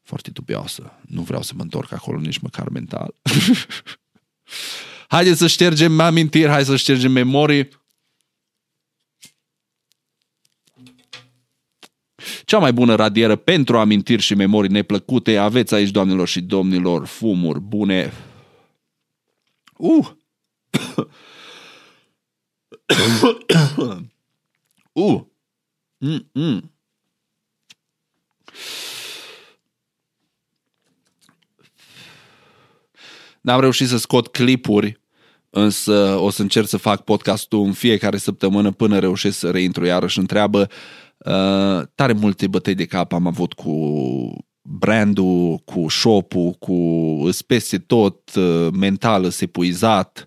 foarte 0.05 0.31
dubioasă. 0.31 0.93
Nu 1.09 1.23
vreau 1.23 1.43
să 1.43 1.53
mă 1.57 1.63
întorc 1.63 1.93
acolo 1.93 2.19
nici 2.19 2.39
măcar 2.39 2.69
mental. 2.69 3.15
Haideți 5.09 5.39
să 5.39 5.47
ștergem 5.47 6.01
amintiri, 6.01 6.51
hai 6.51 6.65
să 6.65 6.77
ștergem 6.77 7.13
memorii. 7.13 7.69
Cea 12.45 12.59
mai 12.59 12.73
bună 12.73 12.95
radieră 12.95 13.37
pentru 13.37 13.79
amintiri 13.79 14.23
și 14.23 14.35
memorii 14.35 14.71
neplăcute 14.71 15.37
aveți 15.37 15.75
aici, 15.75 15.91
doamnelor 15.91 16.29
și 16.29 16.41
domnilor, 16.41 17.07
fumuri 17.07 17.61
bune. 17.61 18.13
Uh! 19.77 20.09
uh! 24.93 25.21
Mm-mm. 25.99 26.75
N-am 33.45 33.61
reușit 33.61 33.89
să 33.89 33.97
scot 33.97 34.29
clipuri 34.29 35.01
însă 35.51 36.19
o 36.21 36.31
să 36.31 36.43
încerc 36.43 36.67
să 36.67 36.77
fac 36.77 37.05
podcastul 37.05 37.65
în 37.65 37.73
fiecare 37.73 38.17
săptămână 38.17 38.71
până 38.71 38.99
reușesc 38.99 39.39
să 39.39 39.51
reintru 39.51 39.85
iarăși 39.85 40.19
întreabă. 40.19 40.69
Uh, 41.19 41.83
tare 41.95 42.13
multe 42.13 42.47
bătăi 42.47 42.75
de 42.75 42.85
cap 42.85 43.13
am 43.13 43.27
avut 43.27 43.53
cu 43.53 43.73
brandul, 44.63 45.57
cu 45.65 45.89
shop-ul, 45.89 46.53
cu 46.53 47.29
peste 47.47 47.79
tot, 47.79 48.35
uh, 48.35 48.69
mental 48.73 49.33
epuizat. 49.41 50.27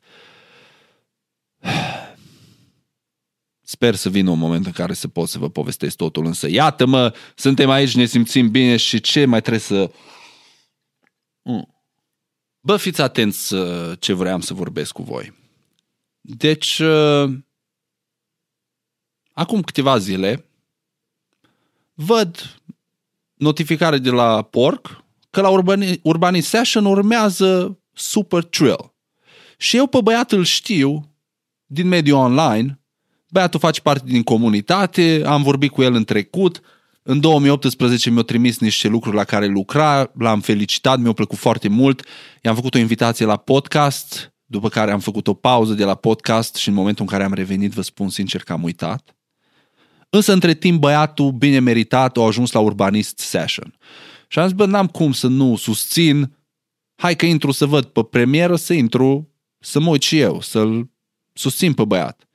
Sper 3.61 3.95
să 3.95 4.09
vină 4.09 4.29
un 4.29 4.39
moment 4.39 4.65
în 4.65 4.71
care 4.71 4.93
să 4.93 5.07
pot 5.07 5.27
să 5.27 5.37
vă 5.37 5.49
povestesc 5.49 5.95
totul, 5.95 6.25
însă 6.25 6.49
iată-mă, 6.49 7.13
suntem 7.35 7.69
aici, 7.69 7.95
ne 7.95 8.05
simțim 8.05 8.49
bine 8.49 8.77
și 8.77 8.99
ce 8.99 9.25
mai 9.25 9.41
trebuie 9.41 9.61
să... 9.61 9.91
Mm. 11.41 11.76
Bă, 12.67 12.77
fiți 12.77 13.01
atenți 13.01 13.53
uh, 13.53 13.91
ce 13.99 14.13
vreau 14.13 14.41
să 14.41 14.53
vorbesc 14.53 14.91
cu 14.91 15.03
voi. 15.03 15.33
Deci, 16.21 16.79
uh, 16.79 17.33
acum 19.31 19.61
câteva 19.61 19.97
zile, 19.97 20.45
văd 21.93 22.59
notificare 23.33 23.97
de 23.97 24.09
la 24.09 24.41
Porc 24.41 25.03
că 25.29 25.41
la 25.41 25.49
Urbani, 25.49 25.99
Urbani 26.03 26.41
Session 26.41 26.85
urmează 26.85 27.79
Super 27.93 28.43
Trill. 28.43 28.93
Și 29.57 29.77
eu 29.77 29.87
pe 29.87 30.01
băiat 30.01 30.31
îl 30.31 30.43
știu 30.43 31.15
din 31.65 31.87
mediul 31.87 32.17
online, 32.17 32.79
băiatul 33.29 33.59
face 33.59 33.81
parte 33.81 34.03
din 34.07 34.23
comunitate, 34.23 35.21
am 35.25 35.43
vorbit 35.43 35.71
cu 35.71 35.81
el 35.81 35.93
în 35.93 36.03
trecut, 36.03 36.61
în 37.09 37.19
2018 37.19 38.09
mi-a 38.09 38.21
trimis 38.21 38.59
niște 38.59 38.87
lucruri 38.87 39.15
la 39.15 39.23
care 39.23 39.45
lucra, 39.45 40.11
l-am 40.17 40.41
felicitat, 40.41 40.99
mi-a 40.99 41.13
plăcut 41.13 41.37
foarte 41.37 41.67
mult, 41.67 42.07
i-am 42.41 42.55
făcut 42.55 42.75
o 42.75 42.77
invitație 42.77 43.25
la 43.25 43.37
podcast, 43.37 44.33
după 44.45 44.69
care 44.69 44.91
am 44.91 44.99
făcut 44.99 45.27
o 45.27 45.33
pauză 45.33 45.73
de 45.73 45.83
la 45.83 45.95
podcast 45.95 46.55
și 46.55 46.67
în 46.67 46.73
momentul 46.73 47.03
în 47.03 47.09
care 47.09 47.23
am 47.23 47.33
revenit, 47.33 47.71
vă 47.71 47.81
spun 47.81 48.09
sincer 48.09 48.43
că 48.43 48.53
am 48.53 48.63
uitat. 48.63 49.15
Însă 50.09 50.33
între 50.33 50.53
timp 50.53 50.79
băiatul, 50.79 51.31
bine 51.31 51.59
meritat, 51.59 52.17
a 52.17 52.21
ajuns 52.21 52.51
la 52.51 52.59
Urbanist 52.59 53.19
Session. 53.19 53.77
Și 54.27 54.39
am 54.39 54.45
zis, 54.47 54.55
bă, 54.55 54.65
n-am 54.65 54.87
cum 54.87 55.11
să 55.11 55.27
nu 55.27 55.55
susțin, 55.55 56.37
hai 56.95 57.15
că 57.15 57.25
intru 57.25 57.51
să 57.51 57.65
văd 57.65 57.85
pe 57.85 58.03
premieră, 58.03 58.55
să 58.55 58.73
intru, 58.73 59.33
să 59.59 59.79
mă 59.79 59.89
uit 59.89 60.01
și 60.01 60.19
eu, 60.19 60.41
să-l 60.41 60.89
susțin 61.33 61.73
pe 61.73 61.85
băiat. 61.85 62.27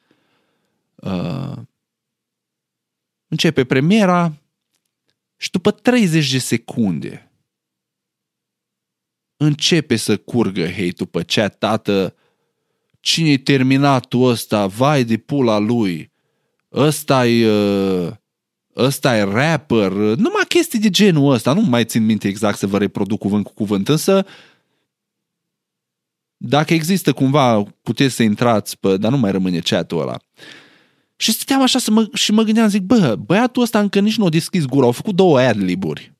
Uh, 0.95 1.57
începe 3.29 3.65
premiera 3.65 4.37
și 5.43 5.51
după 5.51 5.71
30 5.71 6.31
de 6.31 6.39
secunde 6.39 7.33
începe 9.37 9.97
să 9.97 10.17
curgă 10.17 10.67
hate-ul 10.67 11.09
pe 11.11 11.23
chat, 11.23 11.59
tată, 11.59 12.15
cine-i 13.01 13.39
terminatul 13.39 14.29
ăsta, 14.29 14.67
vai 14.67 15.05
de 15.05 15.17
pula 15.17 15.59
lui, 15.59 16.13
ăsta 16.73 17.27
e 17.27 17.49
uh, 17.51 18.13
ăsta 18.77 19.17
e 19.17 19.23
rapper, 19.23 19.91
numai 19.93 20.45
chestii 20.49 20.79
de 20.79 20.91
genul 20.91 21.33
ăsta, 21.33 21.53
nu 21.53 21.61
mai 21.61 21.85
țin 21.85 22.05
minte 22.05 22.29
exact 22.29 22.59
să 22.59 22.67
vă 22.67 22.79
reproduc 22.79 23.19
cuvânt 23.19 23.45
cu 23.45 23.53
cuvânt, 23.53 23.89
însă 23.89 24.27
dacă 26.37 26.75
există 26.75 27.13
cumva, 27.13 27.63
puteți 27.63 28.15
să 28.15 28.23
intrați 28.23 28.79
pe, 28.79 28.97
dar 28.97 29.11
nu 29.11 29.19
mai 29.19 29.31
rămâne 29.31 29.59
chat-ul 29.59 30.01
ăla. 30.01 30.19
Și 31.17 31.33
stăteam 31.33 31.63
așa 31.63 31.79
să 31.79 31.91
mă, 31.91 32.09
și 32.15 32.33
mă 32.33 32.43
gândeam, 32.43 32.69
zic, 32.69 32.83
bă, 32.83 33.17
băiatul 33.17 33.63
ăsta 33.63 33.79
încă 33.81 34.01
nici 34.01 34.17
nu 34.17 34.25
a 34.25 34.29
deschis 34.29 34.65
gura, 34.65 34.87
au 34.87 34.93
făcut 34.93 35.15
două 35.15 35.41
ad-liburi. 35.41 36.13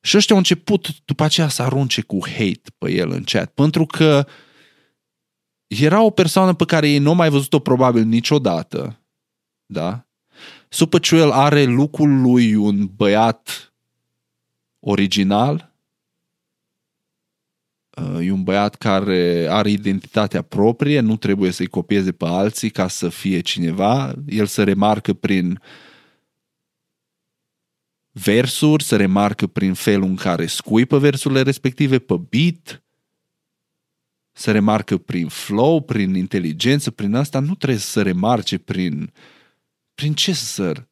Și 0.00 0.16
ăștia 0.16 0.34
au 0.34 0.40
început 0.40 0.88
după 1.04 1.24
aceea 1.24 1.48
să 1.48 1.62
arunce 1.62 2.00
cu 2.00 2.18
hate 2.26 2.70
pe 2.78 2.92
el 2.92 3.10
în 3.10 3.22
chat, 3.22 3.50
pentru 3.50 3.86
că 3.86 4.26
era 5.66 6.02
o 6.02 6.10
persoană 6.10 6.54
pe 6.54 6.64
care 6.64 6.88
ei 6.88 6.98
nu 6.98 7.08
au 7.08 7.14
mai 7.14 7.30
văzut-o 7.30 7.58
probabil 7.58 8.04
niciodată 8.04 8.98
da? 9.66 10.06
Supăciuel 10.68 11.30
are 11.30 11.64
lucrul 11.64 12.20
lui 12.20 12.54
un 12.54 12.86
băiat 12.96 13.72
original, 14.80 15.54
uh, 15.54 15.73
e 18.20 18.30
un 18.30 18.42
băiat 18.42 18.74
care 18.74 19.46
are 19.50 19.70
identitatea 19.70 20.42
proprie, 20.42 21.00
nu 21.00 21.16
trebuie 21.16 21.50
să-i 21.50 21.66
copieze 21.66 22.12
pe 22.12 22.24
alții 22.26 22.70
ca 22.70 22.88
să 22.88 23.08
fie 23.08 23.40
cineva, 23.40 24.14
el 24.26 24.46
se 24.46 24.62
remarcă 24.62 25.12
prin 25.12 25.60
versuri, 28.10 28.84
se 28.84 28.96
remarcă 28.96 29.46
prin 29.46 29.74
felul 29.74 30.08
în 30.08 30.16
care 30.16 30.46
scuipă 30.46 30.98
versurile 30.98 31.42
respective 31.42 31.98
pe 31.98 32.14
beat, 32.28 32.82
se 34.32 34.50
remarcă 34.50 34.98
prin 34.98 35.28
flow, 35.28 35.80
prin 35.80 36.14
inteligență, 36.14 36.90
prin 36.90 37.14
asta, 37.14 37.38
nu 37.38 37.54
trebuie 37.54 37.78
să 37.78 37.90
se 37.90 38.02
remarce 38.02 38.58
prin 38.58 39.00
uh, 39.00 39.08
prin 39.94 40.14
ce 40.14 40.32
săr? 40.32 40.88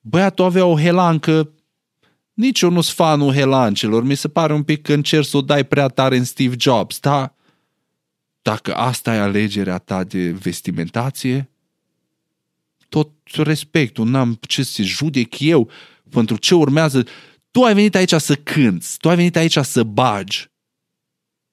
Băiatul 0.00 0.44
avea 0.44 0.64
o 0.64 0.78
helancă, 0.78 1.52
nici 2.36 2.60
eu 2.60 2.70
nu 2.70 2.80
sunt 2.80 2.96
fanul 2.96 3.32
helancelor, 3.32 4.02
mi 4.02 4.14
se 4.14 4.28
pare 4.28 4.52
un 4.52 4.62
pic 4.62 4.82
că 4.82 4.92
încerci 4.92 5.26
să 5.26 5.36
o 5.36 5.40
dai 5.40 5.64
prea 5.64 5.88
tare 5.88 6.16
în 6.16 6.24
Steve 6.24 6.54
Jobs, 6.58 6.98
da? 7.00 7.34
Dacă 8.42 8.74
asta 8.74 9.14
e 9.14 9.18
alegerea 9.18 9.78
ta 9.78 10.04
de 10.04 10.30
vestimentație, 10.30 11.50
tot 12.88 13.10
respectul, 13.34 14.06
n-am 14.06 14.38
ce 14.40 14.62
să 14.62 14.82
judec 14.82 15.38
eu 15.38 15.70
pentru 16.10 16.36
ce 16.36 16.54
urmează. 16.54 17.06
Tu 17.50 17.62
ai 17.62 17.74
venit 17.74 17.94
aici 17.94 18.14
să 18.14 18.36
cânți, 18.36 18.98
tu 18.98 19.08
ai 19.08 19.16
venit 19.16 19.36
aici 19.36 19.58
să 19.58 19.82
bagi. 19.82 20.50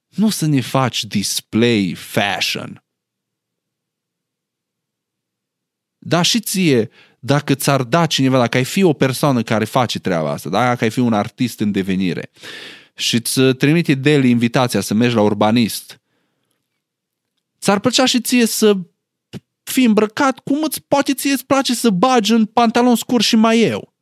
Nu 0.08 0.30
să 0.30 0.46
ne 0.46 0.62
faci 0.62 1.04
display 1.04 1.94
fashion. 1.96 2.84
Da 5.98 6.22
și 6.22 6.40
ție, 6.40 6.90
dacă 7.26 7.56
ți-ar 7.56 7.84
da 7.84 8.06
cineva, 8.06 8.38
dacă 8.38 8.58
ai 8.58 8.64
fi 8.64 8.84
o 8.84 8.94
persoană 8.94 9.42
care 9.42 9.66
face 9.66 10.00
treaba 10.00 10.32
asta, 10.32 10.50
da? 10.50 10.68
dacă 10.68 10.84
ai 10.84 10.90
fi 10.90 11.00
un 11.00 11.14
artist 11.14 11.60
în 11.60 11.72
devenire 11.72 12.32
și 12.96 13.16
îți 13.16 13.42
trimite 13.42 13.94
Deli 13.94 14.30
invitația 14.30 14.82
să 14.82 14.94
mergi 14.94 15.16
la 15.16 15.22
urbanist, 15.22 16.02
ți-ar 17.60 17.80
plăcea 17.80 18.06
și 18.06 18.22
ție 18.22 18.46
să 18.46 18.78
fii 19.64 19.86
îmbrăcat 19.86 20.40
cum 20.40 20.64
îți 20.64 20.82
poate 20.82 21.14
ție 21.14 21.32
îți 21.32 21.46
place 21.46 21.74
să 21.74 21.90
bagi 21.90 22.34
în 22.34 22.46
pantalon 22.46 22.96
scurt 22.96 23.24
și 23.24 23.36
mai 23.36 23.62
eu. 23.62 23.94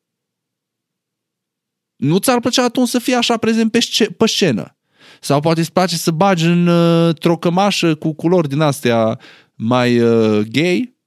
Nu 1.96 2.18
ți-ar 2.18 2.40
plăcea 2.40 2.64
atunci 2.64 2.90
să 2.90 3.00
fii 3.00 3.14
așa 3.14 3.38
prezent 3.38 3.72
pe, 3.72 3.80
sc- 3.80 4.18
pe 4.18 4.28
scenă? 4.28 4.76
Sau 5.20 5.40
poate 5.40 5.60
îți 5.60 5.72
place 5.72 5.98
să 5.98 6.12
bagi 6.12 6.46
în 6.46 6.68
uh, 6.68 7.16
o 7.24 7.38
cămașă 7.38 7.96
cu 7.96 8.14
culori 8.14 8.50
din 8.50 8.60
astea 8.60 9.20
mai 9.56 10.00
uh, 10.00 10.46
gay 10.48 11.00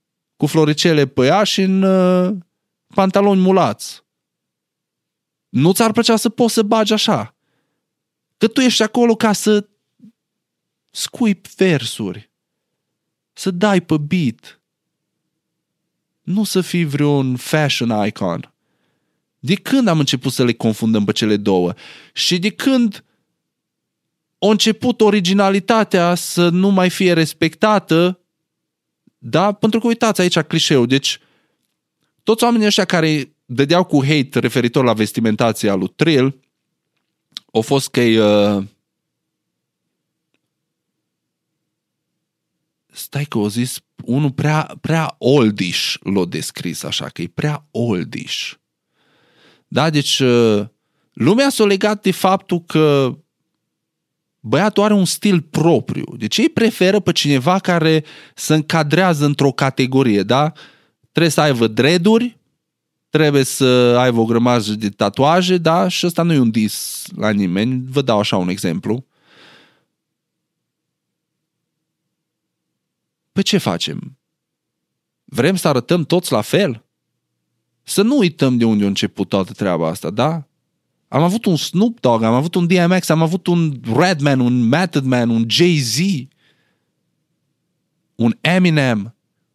cu 0.44 0.50
floricele 0.50 1.06
pe 1.06 1.24
ea 1.24 1.42
și 1.42 1.60
în 1.60 1.82
uh, 1.82 2.36
pantaloni 2.94 3.40
mulați. 3.40 4.04
Nu 5.48 5.72
ți-ar 5.72 5.92
plăcea 5.92 6.16
să 6.16 6.28
poți 6.28 6.54
să 6.54 6.62
bagi 6.62 6.92
așa? 6.92 7.34
Că 8.36 8.48
tu 8.48 8.60
ești 8.60 8.82
acolo 8.82 9.14
ca 9.14 9.32
să 9.32 9.68
scuip 10.90 11.46
versuri, 11.46 12.30
să 13.32 13.50
dai 13.50 13.80
pe 13.80 13.96
beat, 13.96 14.60
nu 16.22 16.44
să 16.44 16.60
fii 16.60 16.84
vreun 16.84 17.36
fashion 17.36 18.06
icon. 18.06 18.54
De 19.38 19.54
când 19.54 19.88
am 19.88 19.98
început 19.98 20.32
să 20.32 20.44
le 20.44 20.52
confundăm 20.52 21.04
pe 21.04 21.12
cele 21.12 21.36
două? 21.36 21.74
Și 22.12 22.38
de 22.38 22.50
când 22.50 23.04
a 24.38 24.50
început 24.50 25.00
originalitatea 25.00 26.14
să 26.14 26.48
nu 26.48 26.68
mai 26.68 26.90
fie 26.90 27.12
respectată 27.12 28.18
da? 29.26 29.52
Pentru 29.52 29.80
că 29.80 29.86
uitați 29.86 30.20
aici 30.20 30.38
clișeul. 30.38 30.86
Deci, 30.86 31.18
toți 32.22 32.44
oamenii 32.44 32.66
ăștia 32.66 32.84
care 32.84 33.34
dădeau 33.44 33.84
cu 33.84 34.04
hate 34.04 34.38
referitor 34.38 34.84
la 34.84 34.92
vestimentația 34.92 35.74
lui 35.74 35.92
Trill 35.96 36.40
au 37.52 37.60
fost 37.60 37.88
că 37.88 38.00
uh... 38.00 38.64
stai 42.92 43.24
că 43.24 43.38
o 43.38 43.48
zis 43.48 43.80
unul 44.04 44.32
prea, 44.32 44.76
prea 44.80 45.14
oldish 45.18 45.94
l-a 46.00 46.24
descris 46.24 46.82
așa, 46.82 47.08
că 47.08 47.22
e 47.22 47.30
prea 47.34 47.66
oldish. 47.70 48.52
Da, 49.68 49.90
deci 49.90 50.18
uh, 50.18 50.66
lumea 51.12 51.48
s-a 51.48 51.64
legat 51.64 52.02
de 52.02 52.10
faptul 52.10 52.60
că 52.60 53.16
băiatul 54.46 54.82
are 54.82 54.92
un 54.92 55.04
stil 55.04 55.40
propriu. 55.40 56.16
Deci 56.16 56.38
ei 56.38 56.48
preferă 56.48 57.00
pe 57.00 57.12
cineva 57.12 57.58
care 57.58 58.04
se 58.34 58.54
încadrează 58.54 59.24
într-o 59.24 59.52
categorie, 59.52 60.22
da? 60.22 60.52
Trebuie 61.12 61.32
să 61.32 61.40
aibă 61.40 61.66
dreduri, 61.66 62.38
trebuie 63.08 63.42
să 63.42 63.96
aibă 63.98 64.20
o 64.20 64.24
grămadă 64.24 64.72
de 64.72 64.88
tatuaje, 64.88 65.56
da? 65.56 65.88
Și 65.88 66.06
ăsta 66.06 66.22
nu 66.22 66.32
e 66.32 66.38
un 66.38 66.50
dis 66.50 67.06
la 67.16 67.30
nimeni. 67.30 67.84
Vă 67.90 68.02
dau 68.02 68.18
așa 68.18 68.36
un 68.36 68.48
exemplu. 68.48 69.06
Pe 73.32 73.42
ce 73.42 73.58
facem? 73.58 74.18
Vrem 75.24 75.56
să 75.56 75.68
arătăm 75.68 76.04
toți 76.04 76.32
la 76.32 76.40
fel? 76.40 76.84
Să 77.82 78.02
nu 78.02 78.18
uităm 78.18 78.56
de 78.56 78.64
unde 78.64 78.84
a 78.84 78.86
început 78.86 79.28
toată 79.28 79.52
treaba 79.52 79.88
asta, 79.88 80.10
da? 80.10 80.46
Am 81.14 81.22
avut 81.22 81.44
un 81.44 81.56
Snoop 81.56 82.00
Dogg, 82.00 82.22
am 82.22 82.34
avut 82.34 82.54
un 82.54 82.66
DMX, 82.66 83.08
am 83.08 83.22
avut 83.22 83.46
un 83.46 83.80
Redman, 83.96 84.40
un 84.40 84.68
Method 84.68 85.04
Man, 85.04 85.28
un 85.30 85.44
Jay-Z. 85.48 85.98
un 88.14 88.36
Eminem, 88.40 89.14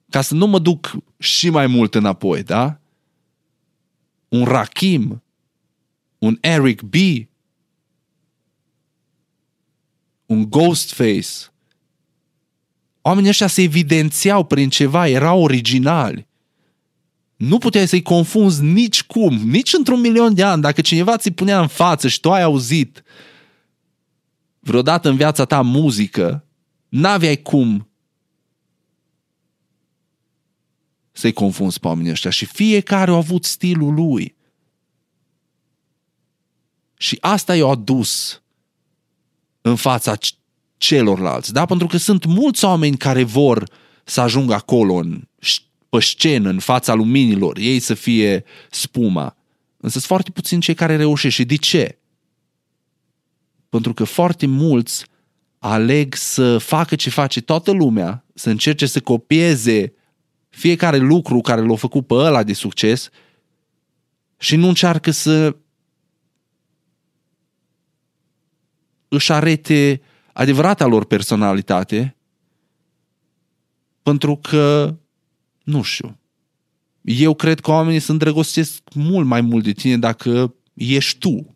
ca 0.10 0.22
să 0.22 0.34
nu 0.34 0.48
mă 0.48 0.60
duc 0.60 0.98
și 1.18 1.50
mai 1.50 1.68
mult 1.68 1.96
înapoi, 1.96 2.44
da? 2.44 2.80
Un 4.28 4.44
Rakim, 4.44 5.24
un 6.18 6.38
Eric 6.42 6.82
B, 6.82 6.94
un 10.26 10.50
Ghostface. 10.50 11.52
Oamenii 13.02 13.30
ăștia 13.30 13.48
se 13.48 13.62
evidențiau 13.62 14.44
prin 14.44 14.70
ceva, 14.70 15.08
erau 15.08 15.42
originali. 15.42 16.28
Nu 17.40 17.58
puteai 17.58 17.88
să-i 17.88 18.02
confunzi 18.02 18.64
nici 18.64 19.04
cum, 19.04 19.36
nici 19.36 19.74
într-un 19.74 20.00
milion 20.00 20.34
de 20.34 20.44
ani. 20.44 20.62
Dacă 20.62 20.82
cineva 20.82 21.18
ți 21.18 21.32
punea 21.32 21.62
în 21.62 21.68
față 21.68 22.08
și 22.08 22.20
tu 22.20 22.32
ai 22.32 22.42
auzit 22.42 23.04
vreodată 24.60 25.10
în 25.10 25.16
viața 25.16 25.46
ta 25.46 25.62
muzică, 25.62 26.46
n-aveai 26.90 27.38
cum 27.38 27.90
să-i 31.12 31.34
confunzi 31.34 31.80
pe 31.80 31.88
oamenii 31.88 32.12
ăștia. 32.12 32.30
Și 32.30 32.46
fiecare 32.46 33.12
a 33.12 33.16
avut 33.16 33.46
stilul 33.46 33.94
lui. 33.94 34.36
Și 36.98 37.18
asta 37.22 37.56
i-a 37.56 37.66
adus 37.66 38.42
în 39.62 39.76
fața 39.76 40.18
celorlalți. 40.78 41.54
Da? 41.54 41.66
Pentru 41.66 41.88
că 41.88 41.98
sunt 41.98 42.26
mulți 42.26 42.66
oameni 42.66 42.98
care 42.98 43.24
vor 43.24 43.72
să 44.04 44.22
ajungă 44.22 44.54
acolo 44.54 44.94
în, 44.94 45.28
pe 45.90 46.00
scenă, 46.00 46.50
în 46.50 46.60
fața 46.60 46.94
luminilor, 46.94 47.58
ei 47.58 47.80
să 47.80 47.94
fie 47.94 48.44
spuma. 48.70 49.36
Însă 49.78 49.98
sunt 49.98 50.04
foarte 50.04 50.32
puțini 50.32 50.62
cei 50.62 50.74
care 50.74 50.96
reușesc. 50.96 51.36
Și 51.36 51.46
de 51.46 51.56
ce? 51.56 51.98
Pentru 53.70 53.94
că 53.94 54.04
foarte 54.04 54.46
mulți 54.46 55.06
aleg 55.60 56.16
să 56.16 56.58
facă 56.58 56.96
ce 56.96 57.10
face 57.10 57.42
toată 57.42 57.72
lumea, 57.72 58.26
să 58.34 58.50
încerce 58.50 58.86
să 58.86 59.00
copieze 59.00 59.94
fiecare 60.50 60.98
lucru 60.98 61.42
care 61.42 61.62
l-a 61.62 61.76
făcut 61.76 62.08
pe 62.08 62.14
ăla 62.14 62.44
de 62.44 62.54
succes 62.54 63.10
și 64.38 64.56
nu 64.56 64.68
încearcă 64.68 65.12
să 65.12 65.56
își 69.08 69.32
arete 69.32 70.02
adevărata 70.34 70.86
lor 70.86 71.06
personalitate 71.06 72.14
pentru 74.02 74.36
că, 74.36 74.96
nu 75.64 75.82
știu, 75.82 76.20
eu 77.02 77.34
cred 77.34 77.60
că 77.60 77.72
oamenii 77.72 78.00
se 78.00 78.12
îndrăgostesc 78.12 78.82
mult 78.94 79.28
mai 79.28 79.42
mult 79.42 79.64
de 79.64 79.72
tine 79.72 79.98
dacă 79.98 80.54
ești 80.74 81.18
tu. 81.18 81.56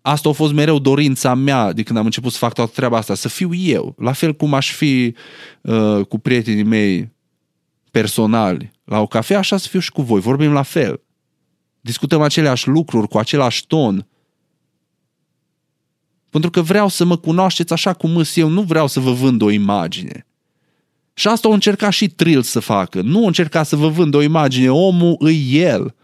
Asta 0.00 0.28
a 0.28 0.32
fost 0.32 0.52
mereu 0.52 0.78
dorința 0.78 1.34
mea 1.34 1.72
de 1.72 1.82
când 1.82 1.98
am 1.98 2.04
început 2.04 2.32
să 2.32 2.38
fac 2.38 2.52
toată 2.52 2.72
treaba 2.74 2.96
asta, 2.96 3.14
să 3.14 3.28
fiu 3.28 3.54
eu. 3.54 3.94
La 3.98 4.12
fel 4.12 4.34
cum 4.34 4.54
aș 4.54 4.72
fi 4.72 5.14
uh, 5.60 6.06
cu 6.06 6.18
prietenii 6.18 6.62
mei 6.62 7.12
personali 7.90 8.72
la 8.84 9.00
o 9.00 9.06
cafea, 9.06 9.38
așa 9.38 9.56
să 9.56 9.68
fiu 9.68 9.78
și 9.78 9.90
cu 9.90 10.02
voi. 10.02 10.20
Vorbim 10.20 10.52
la 10.52 10.62
fel. 10.62 11.00
Discutăm 11.80 12.20
aceleași 12.20 12.68
lucruri, 12.68 13.08
cu 13.08 13.18
același 13.18 13.66
ton. 13.66 14.06
Pentru 16.30 16.50
că 16.50 16.60
vreau 16.60 16.88
să 16.88 17.04
mă 17.04 17.16
cunoașteți 17.16 17.72
așa 17.72 17.92
cum 17.92 18.16
îs 18.16 18.36
eu, 18.36 18.48
nu 18.48 18.62
vreau 18.62 18.86
să 18.86 19.00
vă 19.00 19.12
vând 19.12 19.42
o 19.42 19.50
imagine. 19.50 20.25
Și 21.18 21.28
asta 21.28 21.48
o 21.48 21.52
încerca 21.52 21.90
și 21.90 22.08
Trill 22.08 22.42
să 22.42 22.60
facă. 22.60 23.00
Nu 23.00 23.22
o 23.22 23.26
încerca 23.26 23.62
să 23.62 23.76
vă 23.76 23.88
vând 23.88 24.14
o 24.14 24.22
imagine, 24.22 24.70
omul 24.70 25.16
îi 25.18 25.56
el. 25.56 25.94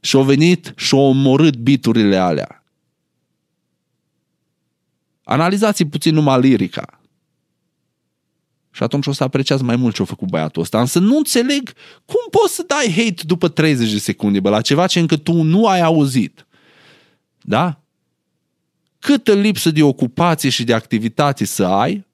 Și 0.00 0.16
au 0.16 0.22
venit 0.22 0.72
și 0.76 0.94
au 0.94 1.00
omorât 1.00 1.56
biturile 1.56 2.16
alea. 2.16 2.64
Analizați 5.24 5.84
puțin 5.84 6.14
numai 6.14 6.40
lirica. 6.40 7.00
Și 8.70 8.82
atunci 8.82 9.06
o 9.06 9.12
să 9.12 9.24
apreciați 9.24 9.62
mai 9.62 9.76
mult 9.76 9.94
ce 9.94 10.02
a 10.02 10.04
făcut 10.04 10.28
băiatul 10.28 10.62
ăsta. 10.62 10.80
Însă 10.80 10.98
nu 10.98 11.16
înțeleg 11.16 11.72
cum 12.04 12.20
poți 12.30 12.54
să 12.54 12.64
dai 12.66 12.92
hate 12.96 13.22
după 13.26 13.48
30 13.48 13.92
de 13.92 13.98
secunde, 13.98 14.40
bă, 14.40 14.48
la 14.48 14.60
ceva 14.60 14.86
ce 14.86 14.98
încă 14.98 15.16
tu 15.16 15.42
nu 15.42 15.66
ai 15.66 15.80
auzit. 15.80 16.46
Da? 17.40 17.80
Câtă 18.98 19.34
lipsă 19.34 19.70
de 19.70 19.82
ocupație 19.82 20.50
și 20.50 20.64
de 20.64 20.74
activitate 20.74 21.44
să 21.44 21.64
ai, 21.64 22.08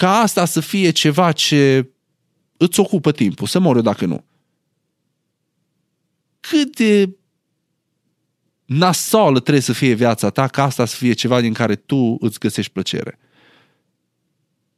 ca 0.00 0.18
asta 0.20 0.44
să 0.44 0.60
fie 0.60 0.90
ceva 0.90 1.32
ce 1.32 1.90
îți 2.56 2.80
ocupă 2.80 3.12
timpul, 3.12 3.46
să 3.46 3.58
mor 3.58 3.76
eu 3.76 3.82
dacă 3.82 4.06
nu. 4.06 4.24
Cât 6.40 6.76
de 6.76 7.16
nasolă 8.64 9.40
trebuie 9.40 9.62
să 9.62 9.72
fie 9.72 9.92
viața 9.92 10.30
ta 10.30 10.48
ca 10.48 10.62
asta 10.62 10.84
să 10.84 10.96
fie 10.96 11.12
ceva 11.12 11.40
din 11.40 11.52
care 11.52 11.76
tu 11.76 12.16
îți 12.20 12.38
găsești 12.38 12.72
plăcere. 12.72 13.18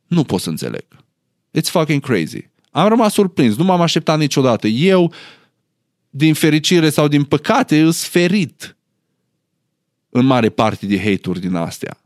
Nu 0.07 0.25
pot 0.25 0.41
să 0.41 0.49
înțeleg. 0.49 0.85
It's 1.59 1.71
fucking 1.71 2.03
crazy. 2.03 2.51
Am 2.71 2.89
rămas 2.89 3.13
surprins, 3.13 3.57
nu 3.57 3.65
m-am 3.65 3.81
așteptat 3.81 4.19
niciodată. 4.19 4.67
Eu, 4.67 5.13
din 6.11 6.35
fericire 6.35 6.91
sau 6.91 7.09
din 7.09 7.25
păcate, 7.25 7.81
îs 7.81 8.05
ferit 8.05 8.77
în 10.09 10.25
mare 10.25 10.51
parte 10.51 10.87
de 10.87 10.99
hate-uri 10.99 11.41
din 11.41 11.55
astea. 11.55 12.02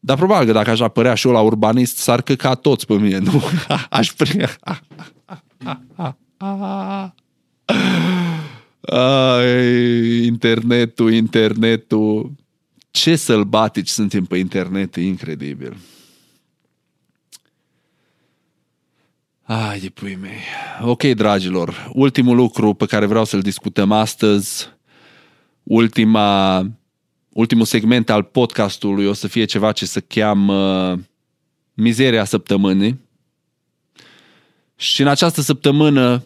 Dar 0.00 0.16
probabil 0.16 0.46
că 0.46 0.52
dacă 0.52 0.70
aș 0.70 0.80
apărea 0.80 1.14
și 1.14 1.26
eu 1.26 1.32
la 1.32 1.40
urbanist, 1.40 1.96
s-ar 1.96 2.22
căca 2.22 2.54
toți 2.54 2.86
pe 2.86 2.94
mine, 2.94 3.18
nu? 3.18 3.42
Aș 3.88 4.12
prea... 4.12 4.50
Ai, 8.80 10.24
internetul, 10.24 11.12
internetul. 11.12 12.32
Ce 12.90 13.16
sălbatici 13.16 13.88
suntem 13.88 14.24
pe 14.24 14.36
internet, 14.36 14.96
e 14.96 15.02
incredibil. 15.02 15.76
Ai 19.42 19.80
de 19.80 19.88
pui 19.88 20.18
mei. 20.20 20.40
Ok, 20.80 21.02
dragilor, 21.02 21.90
ultimul 21.92 22.36
lucru 22.36 22.74
pe 22.74 22.86
care 22.86 23.06
vreau 23.06 23.24
să-l 23.24 23.40
discutăm 23.40 23.92
astăzi, 23.92 24.68
ultima, 25.62 26.66
ultimul 27.32 27.64
segment 27.64 28.10
al 28.10 28.22
podcastului 28.22 29.06
o 29.06 29.12
să 29.12 29.28
fie 29.28 29.44
ceva 29.44 29.72
ce 29.72 29.86
se 29.86 30.00
cheamă 30.00 30.98
Mizeria 31.74 32.24
săptămânii. 32.24 33.00
Și 34.76 35.00
în 35.00 35.08
această 35.08 35.40
săptămână, 35.40 36.24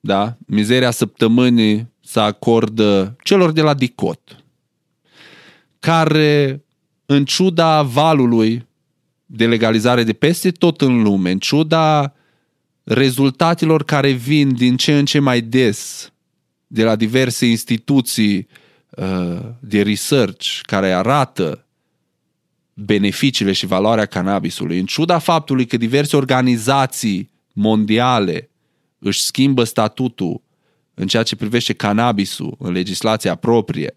da, 0.00 0.36
mizeria 0.46 0.90
săptămânii 0.90 1.92
se 2.00 2.20
acordă 2.20 3.16
celor 3.22 3.52
de 3.52 3.60
la 3.60 3.74
DICOT, 3.74 4.44
care, 5.78 6.64
în 7.06 7.24
ciuda 7.24 7.82
valului 7.82 8.66
de 9.26 9.46
legalizare 9.46 10.02
de 10.02 10.12
peste 10.12 10.50
tot 10.50 10.80
în 10.80 11.02
lume, 11.02 11.30
în 11.30 11.38
ciuda 11.38 12.14
rezultatelor 12.82 13.84
care 13.84 14.10
vin 14.10 14.54
din 14.54 14.76
ce 14.76 14.98
în 14.98 15.04
ce 15.04 15.18
mai 15.18 15.40
des 15.40 16.12
de 16.66 16.84
la 16.84 16.96
diverse 16.96 17.46
instituții 17.46 18.36
uh, 18.36 18.63
de 19.60 19.82
research 19.82 20.60
care 20.62 20.92
arată 20.92 21.66
beneficiile 22.74 23.52
și 23.52 23.66
valoarea 23.66 24.06
cannabisului, 24.06 24.78
în 24.78 24.86
ciuda 24.86 25.18
faptului 25.18 25.66
că 25.66 25.76
diverse 25.76 26.16
organizații 26.16 27.30
mondiale 27.52 28.50
își 28.98 29.20
schimbă 29.20 29.64
statutul 29.64 30.42
în 30.94 31.06
ceea 31.06 31.22
ce 31.22 31.36
privește 31.36 31.72
cannabisul 31.72 32.56
în 32.58 32.72
legislația 32.72 33.34
proprie, 33.34 33.96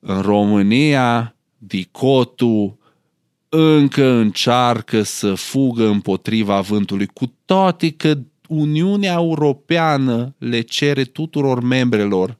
în 0.00 0.20
România, 0.20 1.36
dicotul 1.58 2.78
încă 3.48 4.04
încearcă 4.04 5.02
să 5.02 5.34
fugă 5.34 5.86
împotriva 5.86 6.60
vântului, 6.60 7.06
cu 7.06 7.32
toate 7.44 7.90
că 7.90 8.18
Uniunea 8.48 9.12
Europeană 9.12 10.34
le 10.38 10.60
cere 10.60 11.04
tuturor 11.04 11.60
membrelor 11.60 12.38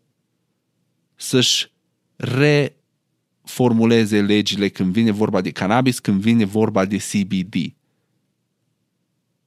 să-și 1.16 1.70
reformuleze 2.16 4.20
legile 4.20 4.68
când 4.68 4.92
vine 4.92 5.10
vorba 5.10 5.40
de 5.40 5.50
cannabis, 5.50 5.98
când 5.98 6.20
vine 6.20 6.44
vorba 6.44 6.84
de 6.84 6.96
CBD. 6.96 7.54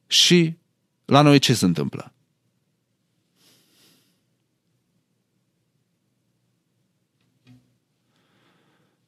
Și 0.07 0.57
la 1.05 1.21
noi 1.21 1.39
ce 1.39 1.53
se 1.53 1.65
întâmplă? 1.65 2.13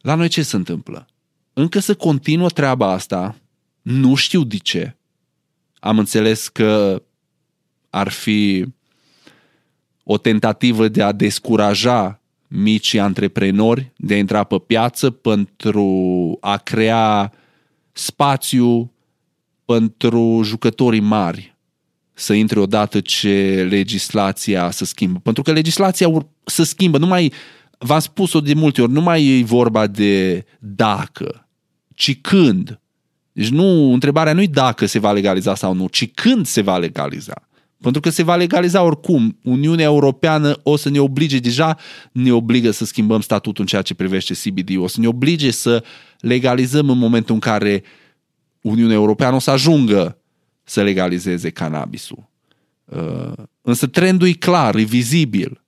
La 0.01 0.15
noi 0.15 0.27
ce 0.27 0.43
se 0.43 0.55
întâmplă? 0.55 1.07
Încă 1.53 1.79
se 1.79 1.93
continuă 1.93 2.49
treaba 2.49 2.91
asta, 2.91 3.41
nu 3.81 4.15
știu 4.15 4.43
de 4.43 4.57
ce. 4.57 4.95
Am 5.79 5.99
înțeles 5.99 6.47
că 6.47 7.03
ar 7.89 8.09
fi 8.09 8.65
o 10.03 10.17
tentativă 10.17 10.87
de 10.87 11.03
a 11.03 11.11
descuraja 11.11 12.20
micii 12.53 12.99
antreprenori 12.99 13.91
de 13.97 14.13
a 14.13 14.17
intra 14.17 14.43
pe 14.43 14.57
piață 14.57 15.09
pentru 15.09 16.37
a 16.41 16.57
crea 16.57 17.33
spațiu 17.91 18.91
pentru 19.65 20.41
jucătorii 20.43 20.99
mari 20.99 21.55
să 22.13 22.33
intre 22.33 22.59
odată 22.59 22.99
ce 22.99 23.67
legislația 23.69 24.71
se 24.71 24.85
schimbă. 24.85 25.19
Pentru 25.23 25.43
că 25.43 25.51
legislația 25.51 26.07
se 26.45 26.63
schimbă, 26.63 26.97
nu 26.97 27.07
mai 27.07 27.33
v-am 27.77 27.99
spus-o 27.99 28.41
de 28.41 28.53
multe 28.53 28.81
ori, 28.81 28.91
nu 28.91 29.01
mai 29.01 29.39
e 29.39 29.43
vorba 29.43 29.87
de 29.87 30.45
dacă, 30.59 31.47
ci 31.95 32.21
când. 32.21 32.79
Deci 33.31 33.49
nu, 33.49 33.93
întrebarea 33.93 34.33
nu 34.33 34.41
e 34.41 34.47
dacă 34.47 34.85
se 34.85 34.99
va 34.99 35.11
legaliza 35.11 35.55
sau 35.55 35.73
nu, 35.73 35.87
ci 35.87 36.11
când 36.11 36.45
se 36.45 36.61
va 36.61 36.77
legaliza. 36.77 37.47
Pentru 37.81 38.01
că 38.01 38.09
se 38.09 38.23
va 38.23 38.35
legaliza 38.35 38.83
oricum. 38.83 39.37
Uniunea 39.43 39.85
Europeană 39.85 40.59
o 40.63 40.75
să 40.75 40.89
ne 40.89 40.99
oblige, 40.99 41.39
deja 41.39 41.77
ne 42.11 42.33
obligă 42.33 42.71
să 42.71 42.85
schimbăm 42.85 43.21
statutul 43.21 43.61
în 43.61 43.67
ceea 43.67 43.81
ce 43.81 43.93
privește 43.93 44.33
CBD, 44.33 44.77
o 44.77 44.87
să 44.87 44.99
ne 44.99 45.07
oblige 45.07 45.51
să 45.51 45.83
legalizăm 46.19 46.89
în 46.89 46.97
momentul 46.97 47.33
în 47.33 47.39
care 47.39 47.83
Uniunea 48.61 48.95
Europeană 48.95 49.35
o 49.35 49.39
să 49.39 49.51
ajungă 49.51 50.17
să 50.63 50.83
legalizeze 50.83 51.49
cannabisul. 51.49 52.29
Uh, 52.85 53.33
însă 53.61 53.87
trendul 53.87 54.27
e 54.27 54.31
clar, 54.31 54.75
e 54.75 54.83
vizibil. 54.83 55.63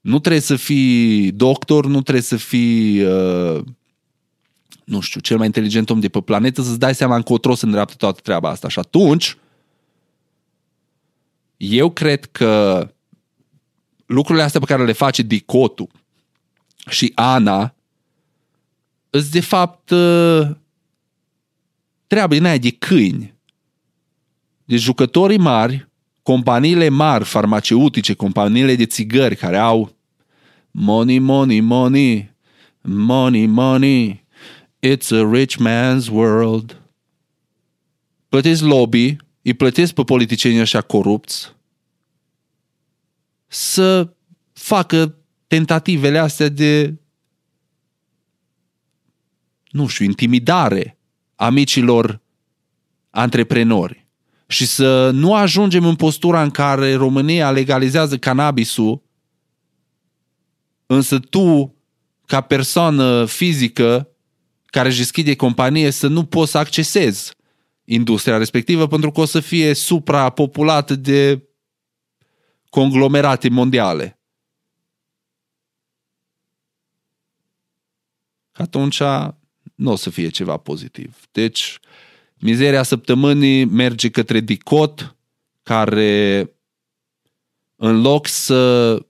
Nu 0.00 0.18
trebuie 0.18 0.42
să 0.42 0.56
fii 0.56 1.32
doctor, 1.32 1.86
nu 1.86 2.02
trebuie 2.02 2.22
să 2.22 2.36
fii, 2.36 3.02
uh, 3.02 3.64
nu 4.84 5.00
știu, 5.00 5.20
cel 5.20 5.36
mai 5.36 5.46
inteligent 5.46 5.90
om 5.90 6.00
de 6.00 6.08
pe 6.08 6.20
planetă 6.20 6.62
să-ți 6.62 6.78
dai 6.78 6.94
seama 6.94 7.16
încotro 7.16 7.54
să 7.54 7.64
îndreaptă 7.64 7.94
toată 7.96 8.20
treaba 8.22 8.48
asta. 8.48 8.68
Și 8.68 8.78
atunci, 8.78 9.36
eu 11.58 11.90
cred 11.90 12.24
că 12.24 12.88
lucrurile 14.06 14.44
astea 14.44 14.60
pe 14.60 14.66
care 14.66 14.84
le 14.84 14.92
face 14.92 15.22
Dicotu 15.22 15.88
și 16.88 17.12
Ana 17.14 17.74
îți 19.10 19.30
de 19.30 19.40
fapt 19.40 19.90
uh, 19.90 20.50
treabă 22.06 22.34
din 22.34 22.44
aia 22.44 22.58
de 22.58 22.70
câini. 22.70 23.34
De 24.64 24.76
jucătorii 24.76 25.38
mari, 25.38 25.88
companiile 26.22 26.88
mari 26.88 27.24
farmaceutice, 27.24 28.14
companiile 28.14 28.74
de 28.74 28.86
țigări 28.86 29.36
care 29.36 29.56
au 29.56 29.96
money, 30.70 31.18
money, 31.18 31.60
money, 31.60 32.34
money, 32.82 33.46
money, 33.46 34.24
it's 34.80 35.10
a 35.10 35.30
rich 35.32 35.56
man's 35.56 36.08
world. 36.10 36.82
Plătesc 38.28 38.62
lobby, 38.62 39.16
îi 39.48 39.54
plătesc 39.54 39.92
pe 39.92 40.02
politicienii 40.02 40.60
ăștia 40.60 40.80
corupți 40.80 41.56
să 43.46 44.12
facă 44.52 45.14
tentativele 45.46 46.18
astea 46.18 46.48
de 46.48 46.94
nu 49.70 49.86
știu, 49.86 50.04
intimidare 50.04 50.98
a 51.34 51.50
micilor 51.50 52.20
antreprenori 53.10 54.06
și 54.46 54.66
să 54.66 55.10
nu 55.10 55.34
ajungem 55.34 55.84
în 55.84 55.96
postura 55.96 56.42
în 56.42 56.50
care 56.50 56.94
România 56.94 57.50
legalizează 57.50 58.18
cannabisul, 58.18 59.02
însă 60.86 61.18
tu, 61.18 61.74
ca 62.26 62.40
persoană 62.40 63.24
fizică 63.24 64.08
care 64.66 64.88
își 64.88 64.98
deschide 64.98 65.36
companie, 65.36 65.90
să 65.90 66.06
nu 66.06 66.24
poți 66.24 66.50
să 66.50 66.58
accesezi 66.58 67.36
industria 67.88 68.36
respectivă 68.36 68.86
pentru 68.86 69.10
că 69.10 69.20
o 69.20 69.24
să 69.24 69.40
fie 69.40 69.74
suprapopulată 69.74 70.94
de 70.94 71.42
conglomerate 72.70 73.48
mondiale. 73.48 74.20
Atunci 78.52 79.00
nu 79.74 79.90
o 79.90 79.96
să 79.96 80.10
fie 80.10 80.28
ceva 80.28 80.56
pozitiv. 80.56 81.16
Deci, 81.32 81.78
mizeria 82.34 82.82
săptămânii 82.82 83.64
merge 83.64 84.10
către 84.10 84.40
Dicot, 84.40 85.16
care 85.62 86.52
în 87.76 88.00
loc 88.00 88.26
să 88.26 89.02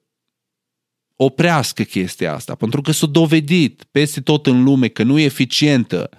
oprească 1.16 1.82
chestia 1.82 2.34
asta, 2.34 2.54
pentru 2.54 2.80
că 2.80 2.92
s-a 2.92 3.06
dovedit 3.06 3.84
peste 3.90 4.20
tot 4.20 4.46
în 4.46 4.62
lume 4.62 4.88
că 4.88 5.02
nu 5.02 5.18
e 5.18 5.24
eficientă, 5.24 6.10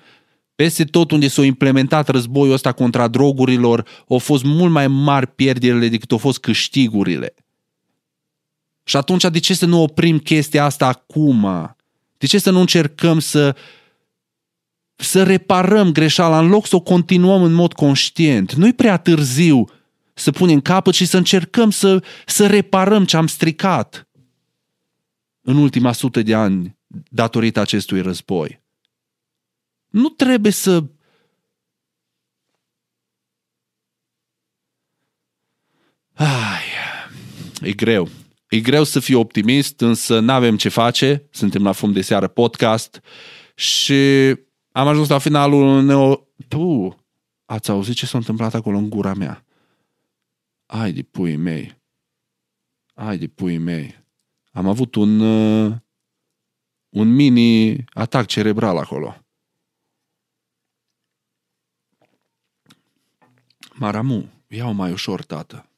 peste 0.59 0.83
tot 0.83 1.11
unde 1.11 1.27
s-a 1.27 1.45
implementat 1.45 2.07
războiul 2.07 2.53
ăsta 2.53 2.71
contra 2.71 3.07
drogurilor, 3.07 3.87
au 4.09 4.17
fost 4.17 4.43
mult 4.43 4.71
mai 4.71 4.87
mari 4.87 5.27
pierderile 5.27 5.87
decât 5.87 6.11
au 6.11 6.17
fost 6.17 6.39
câștigurile. 6.39 7.33
Și 8.83 8.97
atunci 8.97 9.23
de 9.23 9.39
ce 9.39 9.53
să 9.53 9.65
nu 9.65 9.81
oprim 9.81 10.17
chestia 10.17 10.63
asta 10.63 10.87
acum? 10.87 11.75
De 12.17 12.25
ce 12.25 12.37
să 12.37 12.51
nu 12.51 12.59
încercăm 12.59 13.19
să 13.19 13.55
să 14.95 15.23
reparăm 15.23 15.91
greșeala 15.91 16.39
în 16.39 16.47
loc 16.47 16.67
să 16.67 16.75
o 16.75 16.79
continuăm 16.79 17.43
în 17.43 17.53
mod 17.53 17.73
conștient? 17.73 18.53
Nu-i 18.53 18.73
prea 18.73 18.97
târziu 18.97 19.69
să 20.13 20.31
punem 20.31 20.61
capăt 20.61 20.93
și 20.93 21.05
să 21.05 21.17
încercăm 21.17 21.69
să, 21.69 22.03
să 22.25 22.47
reparăm 22.47 23.05
ce 23.05 23.17
am 23.17 23.27
stricat 23.27 24.07
în 25.41 25.57
ultima 25.57 25.91
sută 25.91 26.21
de 26.21 26.33
ani 26.33 26.77
datorită 27.09 27.59
acestui 27.59 28.01
război. 28.01 28.67
Nu 29.89 30.09
trebuie 30.09 30.51
să 30.51 30.83
Ai, 36.19 36.63
e 37.61 37.73
greu. 37.73 38.07
E 38.49 38.59
greu 38.59 38.83
să 38.83 38.99
fiu 38.99 39.19
optimist, 39.19 39.81
însă 39.81 40.19
nu 40.19 40.31
avem 40.31 40.57
ce 40.57 40.69
face. 40.69 41.27
Suntem 41.31 41.63
la 41.63 41.71
fum 41.71 41.91
de 41.91 42.01
seară 42.01 42.27
podcast 42.27 43.01
și 43.55 43.93
am 44.71 44.87
ajuns 44.87 45.07
la 45.07 45.17
finalul 45.17 45.83
neo... 45.83 46.27
Tu, 46.47 46.95
ați 47.45 47.69
auzit 47.69 47.95
ce 47.95 48.05
s-a 48.05 48.17
întâmplat 48.17 48.53
acolo 48.53 48.77
în 48.77 48.89
gura 48.89 49.13
mea? 49.13 49.45
Ai 50.65 50.91
de 50.91 51.01
pui 51.01 51.35
mei. 51.35 51.81
Ai 52.93 53.17
de 53.17 53.27
pui 53.27 53.57
mei. 53.57 54.05
Am 54.51 54.67
avut 54.67 54.95
un, 54.95 55.19
uh, 55.19 55.75
un 56.89 57.15
mini 57.15 57.83
atac 57.93 58.25
cerebral 58.25 58.77
acolo. 58.77 59.15
Maramu, 63.79 64.29
iau 64.47 64.73
mai 64.73 64.91
ușor, 64.91 65.23
tată. 65.23 65.69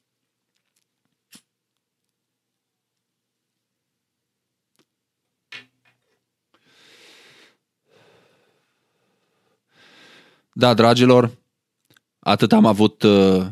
Da, 10.54 10.74
dragilor, 10.74 11.38
atât 12.20 12.52
am 12.52 12.66
avut 12.66 13.04
uh, 13.04 13.47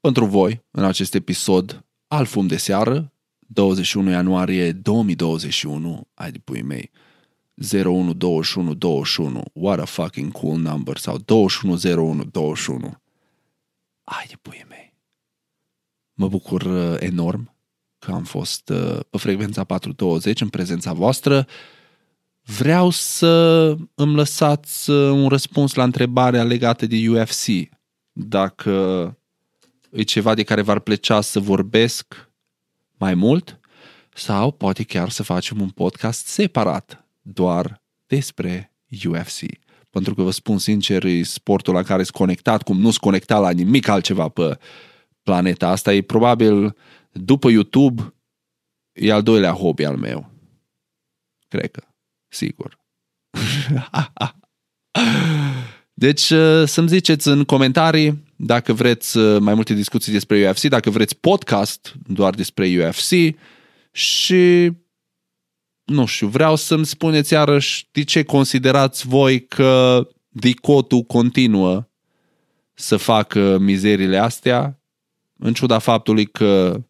pentru 0.00 0.26
voi 0.26 0.64
în 0.70 0.84
acest 0.84 1.14
episod 1.14 1.84
al 2.06 2.24
Fum 2.24 2.46
de 2.46 2.56
Seară, 2.56 3.12
21 3.38 4.10
ianuarie 4.10 4.72
2021, 4.72 6.08
ai 6.14 6.32
de 6.32 6.38
pui 6.38 6.62
mei, 6.62 6.90
012121, 7.54 9.42
what 9.52 9.78
a 9.78 9.84
fucking 9.84 10.32
cool 10.32 10.58
number, 10.58 10.96
sau 10.96 11.18
210121. 11.18 13.04
Ai 14.06 14.24
de 14.28 14.36
pui 14.42 14.64
mei. 14.68 14.94
Mă 16.12 16.28
bucur 16.28 16.62
uh, 16.62 16.96
enorm 16.98 17.54
că 17.98 18.12
am 18.12 18.24
fost 18.24 18.68
uh, 18.68 19.00
pe 19.10 19.18
frecvența 19.18 19.64
420 19.64 20.40
în 20.40 20.48
prezența 20.48 20.92
voastră. 20.92 21.46
Vreau 22.42 22.90
să 22.90 23.76
îmi 23.94 24.14
lăsați 24.14 24.90
uh, 24.90 25.10
un 25.10 25.28
răspuns 25.28 25.74
la 25.74 25.82
întrebarea 25.82 26.44
legată 26.44 26.86
de 26.86 27.08
UFC. 27.08 27.46
Dacă 28.12 29.16
e 29.90 30.02
ceva 30.02 30.34
de 30.34 30.42
care 30.42 30.62
v-ar 30.62 30.78
plăcea 30.78 31.20
să 31.20 31.40
vorbesc 31.40 32.30
mai 32.96 33.14
mult 33.14 33.60
sau 34.14 34.50
poate 34.50 34.82
chiar 34.82 35.08
să 35.08 35.22
facem 35.22 35.60
un 35.60 35.70
podcast 35.70 36.26
separat 36.26 37.04
doar 37.22 37.82
despre 38.06 38.72
UFC. 39.08 39.65
Pentru 39.96 40.14
că 40.14 40.22
vă 40.22 40.30
spun 40.30 40.58
sincer, 40.58 41.04
e 41.04 41.22
sportul 41.22 41.74
la 41.74 41.82
care 41.82 42.02
sunt 42.02 42.16
conectat, 42.16 42.62
cum 42.62 42.76
nu 42.76 42.90
sunt 42.90 43.00
conectat 43.00 43.40
la 43.40 43.50
nimic 43.50 43.88
altceva 43.88 44.28
pe 44.28 44.58
planeta 45.22 45.68
asta. 45.68 45.94
E 45.94 46.02
probabil, 46.02 46.76
după 47.12 47.50
YouTube, 47.50 48.14
e 48.92 49.12
al 49.12 49.22
doilea 49.22 49.52
hobby 49.52 49.84
al 49.84 49.96
meu. 49.96 50.30
Cred 51.48 51.70
că 51.70 51.82
sigur. 52.28 52.78
Deci 56.04 56.30
uh, 56.30 56.62
să-mi 56.66 56.88
ziceți 56.88 57.28
în 57.28 57.44
comentarii 57.44 58.24
dacă 58.36 58.72
vreți 58.72 59.16
uh, 59.16 59.40
mai 59.40 59.54
multe 59.54 59.74
discuții 59.74 60.12
despre 60.12 60.48
UFC, 60.48 60.62
dacă 60.62 60.90
vreți 60.90 61.16
podcast 61.16 61.94
doar 62.06 62.34
despre 62.34 62.86
UFC 62.86 63.36
și 63.92 64.72
nu 65.86 66.06
știu, 66.06 66.26
vreau 66.26 66.56
să-mi 66.56 66.86
spuneți 66.86 67.32
iarăși 67.32 67.88
de 67.92 68.04
ce 68.04 68.22
considerați 68.22 69.06
voi 69.06 69.46
că 69.46 70.06
dicotul 70.28 71.02
continuă 71.02 71.88
să 72.74 72.96
facă 72.96 73.58
mizerile 73.58 74.18
astea, 74.18 74.80
în 75.38 75.52
ciuda 75.52 75.78
faptului 75.78 76.26
că 76.26 76.82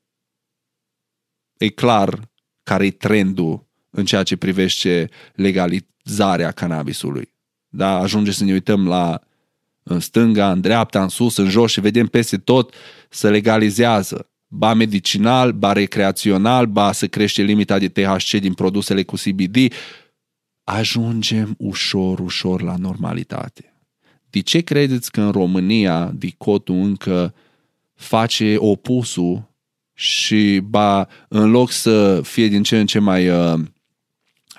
e 1.56 1.68
clar 1.68 2.30
care 2.62 2.86
e 2.86 2.90
trendul 2.90 3.66
în 3.90 4.04
ceea 4.04 4.22
ce 4.22 4.36
privește 4.36 5.10
legalizarea 5.34 6.50
cannabisului. 6.50 7.34
Da? 7.68 7.98
Ajunge 7.98 8.30
să 8.30 8.44
ne 8.44 8.52
uităm 8.52 8.88
la 8.88 9.20
în 9.82 10.00
stânga, 10.00 10.50
în 10.50 10.60
dreapta, 10.60 11.02
în 11.02 11.08
sus, 11.08 11.36
în 11.36 11.48
jos 11.48 11.70
și 11.70 11.80
vedem 11.80 12.06
peste 12.06 12.38
tot 12.38 12.74
să 13.08 13.30
legalizează. 13.30 14.30
Ba 14.56 14.74
medicinal, 14.74 15.52
ba 15.52 15.72
recreațional, 15.72 16.66
ba 16.66 16.92
să 16.92 17.06
crește 17.06 17.42
limita 17.42 17.78
de 17.78 17.88
THC 17.88 18.30
din 18.30 18.54
produsele 18.54 19.02
cu 19.02 19.16
CBD, 19.16 19.72
ajungem 20.64 21.54
ușor, 21.58 22.18
ușor 22.18 22.62
la 22.62 22.76
normalitate. 22.76 23.74
De 24.30 24.40
ce 24.40 24.60
credeți 24.60 25.10
că 25.10 25.20
în 25.20 25.30
România 25.30 26.10
dicotul 26.14 26.74
încă 26.74 27.34
face 27.94 28.56
opusul 28.58 29.54
și 29.92 30.60
ba 30.64 31.08
în 31.28 31.50
loc 31.50 31.70
să 31.70 32.20
fie 32.22 32.46
din 32.46 32.62
ce 32.62 32.78
în 32.78 32.86
ce 32.86 32.98
mai 32.98 33.28
uh, 33.28 33.60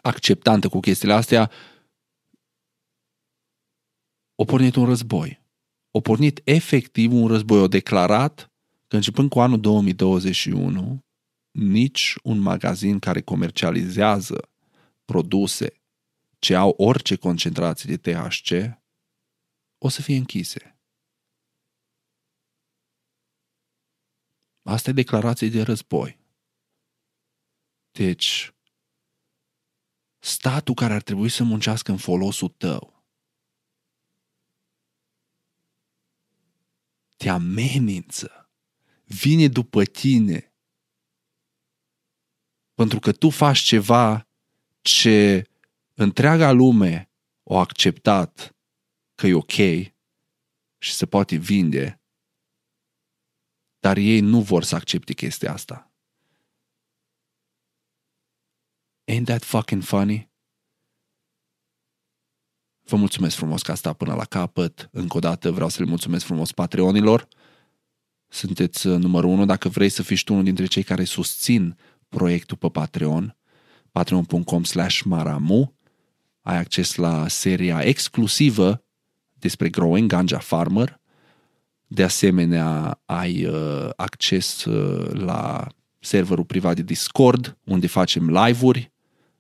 acceptantă 0.02 0.68
cu 0.68 0.80
chestiile 0.80 1.14
astea, 1.14 1.52
o 4.36 4.46
pornit 4.46 4.76
un 4.76 4.86
război. 4.86 5.42
O 5.92 6.00
pornit 6.00 6.42
efectiv 6.44 7.14
un 7.14 7.28
război. 7.28 7.60
O 7.60 7.68
declarat 7.68 8.52
că 8.88 8.96
începând 8.96 9.30
cu 9.30 9.40
anul 9.40 9.60
2021, 9.60 11.06
nici 11.52 12.16
un 12.24 12.40
magazin 12.40 13.00
care 13.00 13.22
comercializează 13.22 14.50
produse 15.06 15.82
ce 16.40 16.56
au 16.56 16.74
orice 16.78 17.16
concentrație 17.16 17.96
de 17.96 18.12
THC 18.12 18.80
o 19.78 19.90
să 19.90 20.02
fie 20.02 20.16
închise. 20.16 20.80
Asta 24.62 24.90
e 24.90 24.94
declarație 24.94 25.50
de 25.50 25.62
război. 25.62 26.20
Deci, 27.92 28.56
statul 30.20 30.74
care 30.74 30.94
ar 30.94 31.02
trebui 31.02 31.30
să 31.30 31.44
muncească 31.44 31.92
în 31.92 31.98
folosul 31.98 32.50
tău, 32.50 33.06
te 37.18 37.30
amenință, 37.30 38.37
vine 39.08 39.48
după 39.48 39.84
tine, 39.84 40.54
pentru 42.74 43.00
că 43.00 43.12
tu 43.12 43.30
faci 43.30 43.60
ceva 43.60 44.28
ce 44.82 45.48
întreaga 45.94 46.52
lume 46.52 47.12
o 47.44 47.58
acceptat 47.58 48.56
că 49.16 49.28
e 49.28 49.34
ok 49.34 49.56
și 50.78 50.94
se 50.94 51.06
poate 51.06 51.36
vinde, 51.36 52.02
dar 53.80 53.98
ei 53.98 54.20
nu 54.20 54.42
vor 54.42 54.64
să 54.64 54.76
accepte 54.76 55.14
chestia 55.14 55.54
asta. 55.54 55.92
Ain't 59.12 59.26
that 59.26 59.44
fucking 59.44 59.84
funny? 59.84 60.30
Vă 62.84 62.96
mulțumesc 62.96 63.36
frumos 63.36 63.62
că 63.62 63.72
a 63.72 63.76
stat 63.76 63.98
până 63.98 64.16
la 64.16 64.26
capăt. 64.26 64.90
Încă 64.92 65.18
o 65.18 65.20
dată 65.20 65.52
vreau 65.52 65.70
să 65.70 65.82
le 65.82 65.90
mulțumesc 65.90 66.26
frumos 66.26 66.52
Patreonilor. 66.52 67.28
Sunteți 68.28 68.88
uh, 68.88 68.98
numărul 68.98 69.30
unu. 69.30 69.46
Dacă 69.46 69.70
vrei 69.70 69.90
să 69.90 70.04
fiți 70.04 70.24
tu 70.24 70.32
unul 70.34 70.46
dintre 70.46 70.66
cei 70.66 70.84
care 70.84 71.04
susțin 71.04 71.78
proiectul 72.10 72.58
pe 72.58 72.70
Patreon, 72.70 73.36
patreon.com 73.92 74.64
slash 74.64 75.02
maramu, 75.02 75.74
ai 76.42 76.58
acces 76.58 76.96
la 76.96 77.28
seria 77.28 77.82
exclusivă 77.82 78.84
despre 79.34 79.70
Growing 79.70 80.10
Ganja 80.10 80.40
Farmer. 80.40 81.00
De 81.88 82.04
asemenea, 82.04 83.02
ai 83.06 83.46
uh, 83.46 83.90
acces 83.96 84.66
uh, 84.66 85.12
la 85.12 85.68
serverul 86.00 86.44
privat 86.44 86.76
de 86.76 86.82
Discord, 86.82 87.58
unde 87.64 87.88
facem 87.88 88.30
live-uri 88.30 88.92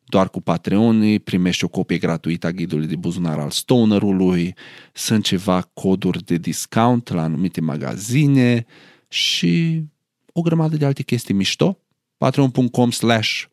doar 0.09 0.29
cu 0.29 0.41
Patreon 0.41 1.17
primești 1.17 1.63
o 1.63 1.67
copie 1.67 1.97
gratuită 1.97 2.47
a 2.47 2.51
ghidului 2.51 2.87
de 2.87 2.95
buzunar 2.95 3.39
al 3.39 3.49
Stonerului, 3.49 4.55
sunt 4.93 5.23
ceva 5.23 5.61
coduri 5.73 6.23
de 6.23 6.35
discount 6.35 7.09
la 7.09 7.21
anumite 7.21 7.61
magazine 7.61 8.65
și 9.07 9.83
o 10.33 10.41
grămadă 10.41 10.77
de 10.77 10.85
alte 10.85 11.03
chestii 11.03 11.33
mișto. 11.33 11.79
patreon.com 12.17 12.91
slash 12.91 13.43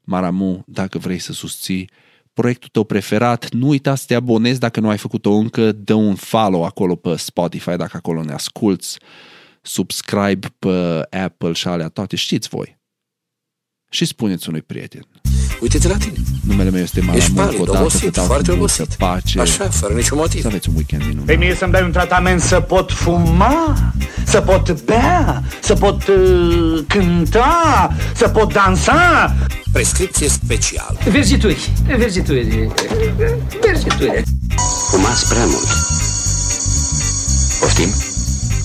maramu 0.00 0.62
dacă 0.66 0.98
vrei 0.98 1.18
să 1.18 1.32
susții 1.32 1.90
proiectul 2.32 2.68
tău 2.72 2.84
preferat. 2.84 3.50
Nu 3.50 3.68
uita 3.68 3.94
să 3.94 4.04
te 4.06 4.14
abonezi 4.14 4.60
dacă 4.60 4.80
nu 4.80 4.88
ai 4.88 4.98
făcut-o 4.98 5.32
încă, 5.32 5.72
dă 5.72 5.94
un 5.94 6.14
follow 6.14 6.64
acolo 6.64 6.96
pe 6.96 7.16
Spotify 7.16 7.76
dacă 7.76 7.96
acolo 7.96 8.22
ne 8.22 8.32
asculți, 8.32 8.98
subscribe 9.62 10.48
pe 10.58 11.06
Apple 11.16 11.52
și 11.52 11.68
alea 11.68 11.88
toate, 11.88 12.16
știți 12.16 12.48
voi. 12.48 12.77
Și 13.90 14.04
spuneți 14.04 14.48
unui 14.48 14.62
prieten. 14.62 15.06
Uite-te 15.60 15.88
la 15.88 15.96
tine. 15.96 16.16
Numele 16.46 16.70
meu 16.70 16.82
este 16.82 17.00
Maramu, 17.00 17.18
Ești 17.18 17.32
palid, 17.32 17.60
odată 17.60 17.78
obosit, 17.78 18.14
să 18.14 18.20
foarte 18.20 18.52
multă 18.52 18.52
obosit. 18.82 18.94
pace. 18.94 19.40
Așa, 19.40 19.64
fără 19.68 19.94
niciun 19.94 20.18
motiv. 20.18 20.40
Să 20.40 20.46
aveți 20.46 20.68
un 20.68 20.74
weekend 20.74 21.02
Pe 21.02 21.08
minunat. 21.08 21.36
mie 21.38 21.54
să-mi 21.54 21.72
dai 21.72 21.82
un 21.82 21.90
tratament 21.92 22.40
să 22.40 22.60
pot 22.60 22.92
fuma, 22.92 23.92
să 24.26 24.40
pot 24.40 24.82
bea, 24.84 25.42
să 25.62 25.74
pot 25.74 26.06
uh, 26.08 26.84
cânta, 26.86 27.96
să 28.14 28.28
pot 28.28 28.52
dansa. 28.52 29.36
Prescripție 29.72 30.28
specială. 30.28 30.98
Verzituri, 31.10 31.70
verzituri, 31.98 32.68
verzituri. 33.60 34.22
Fumați 34.90 35.28
prea 35.28 35.44
mult. 35.44 35.66
Poftim? 37.60 38.07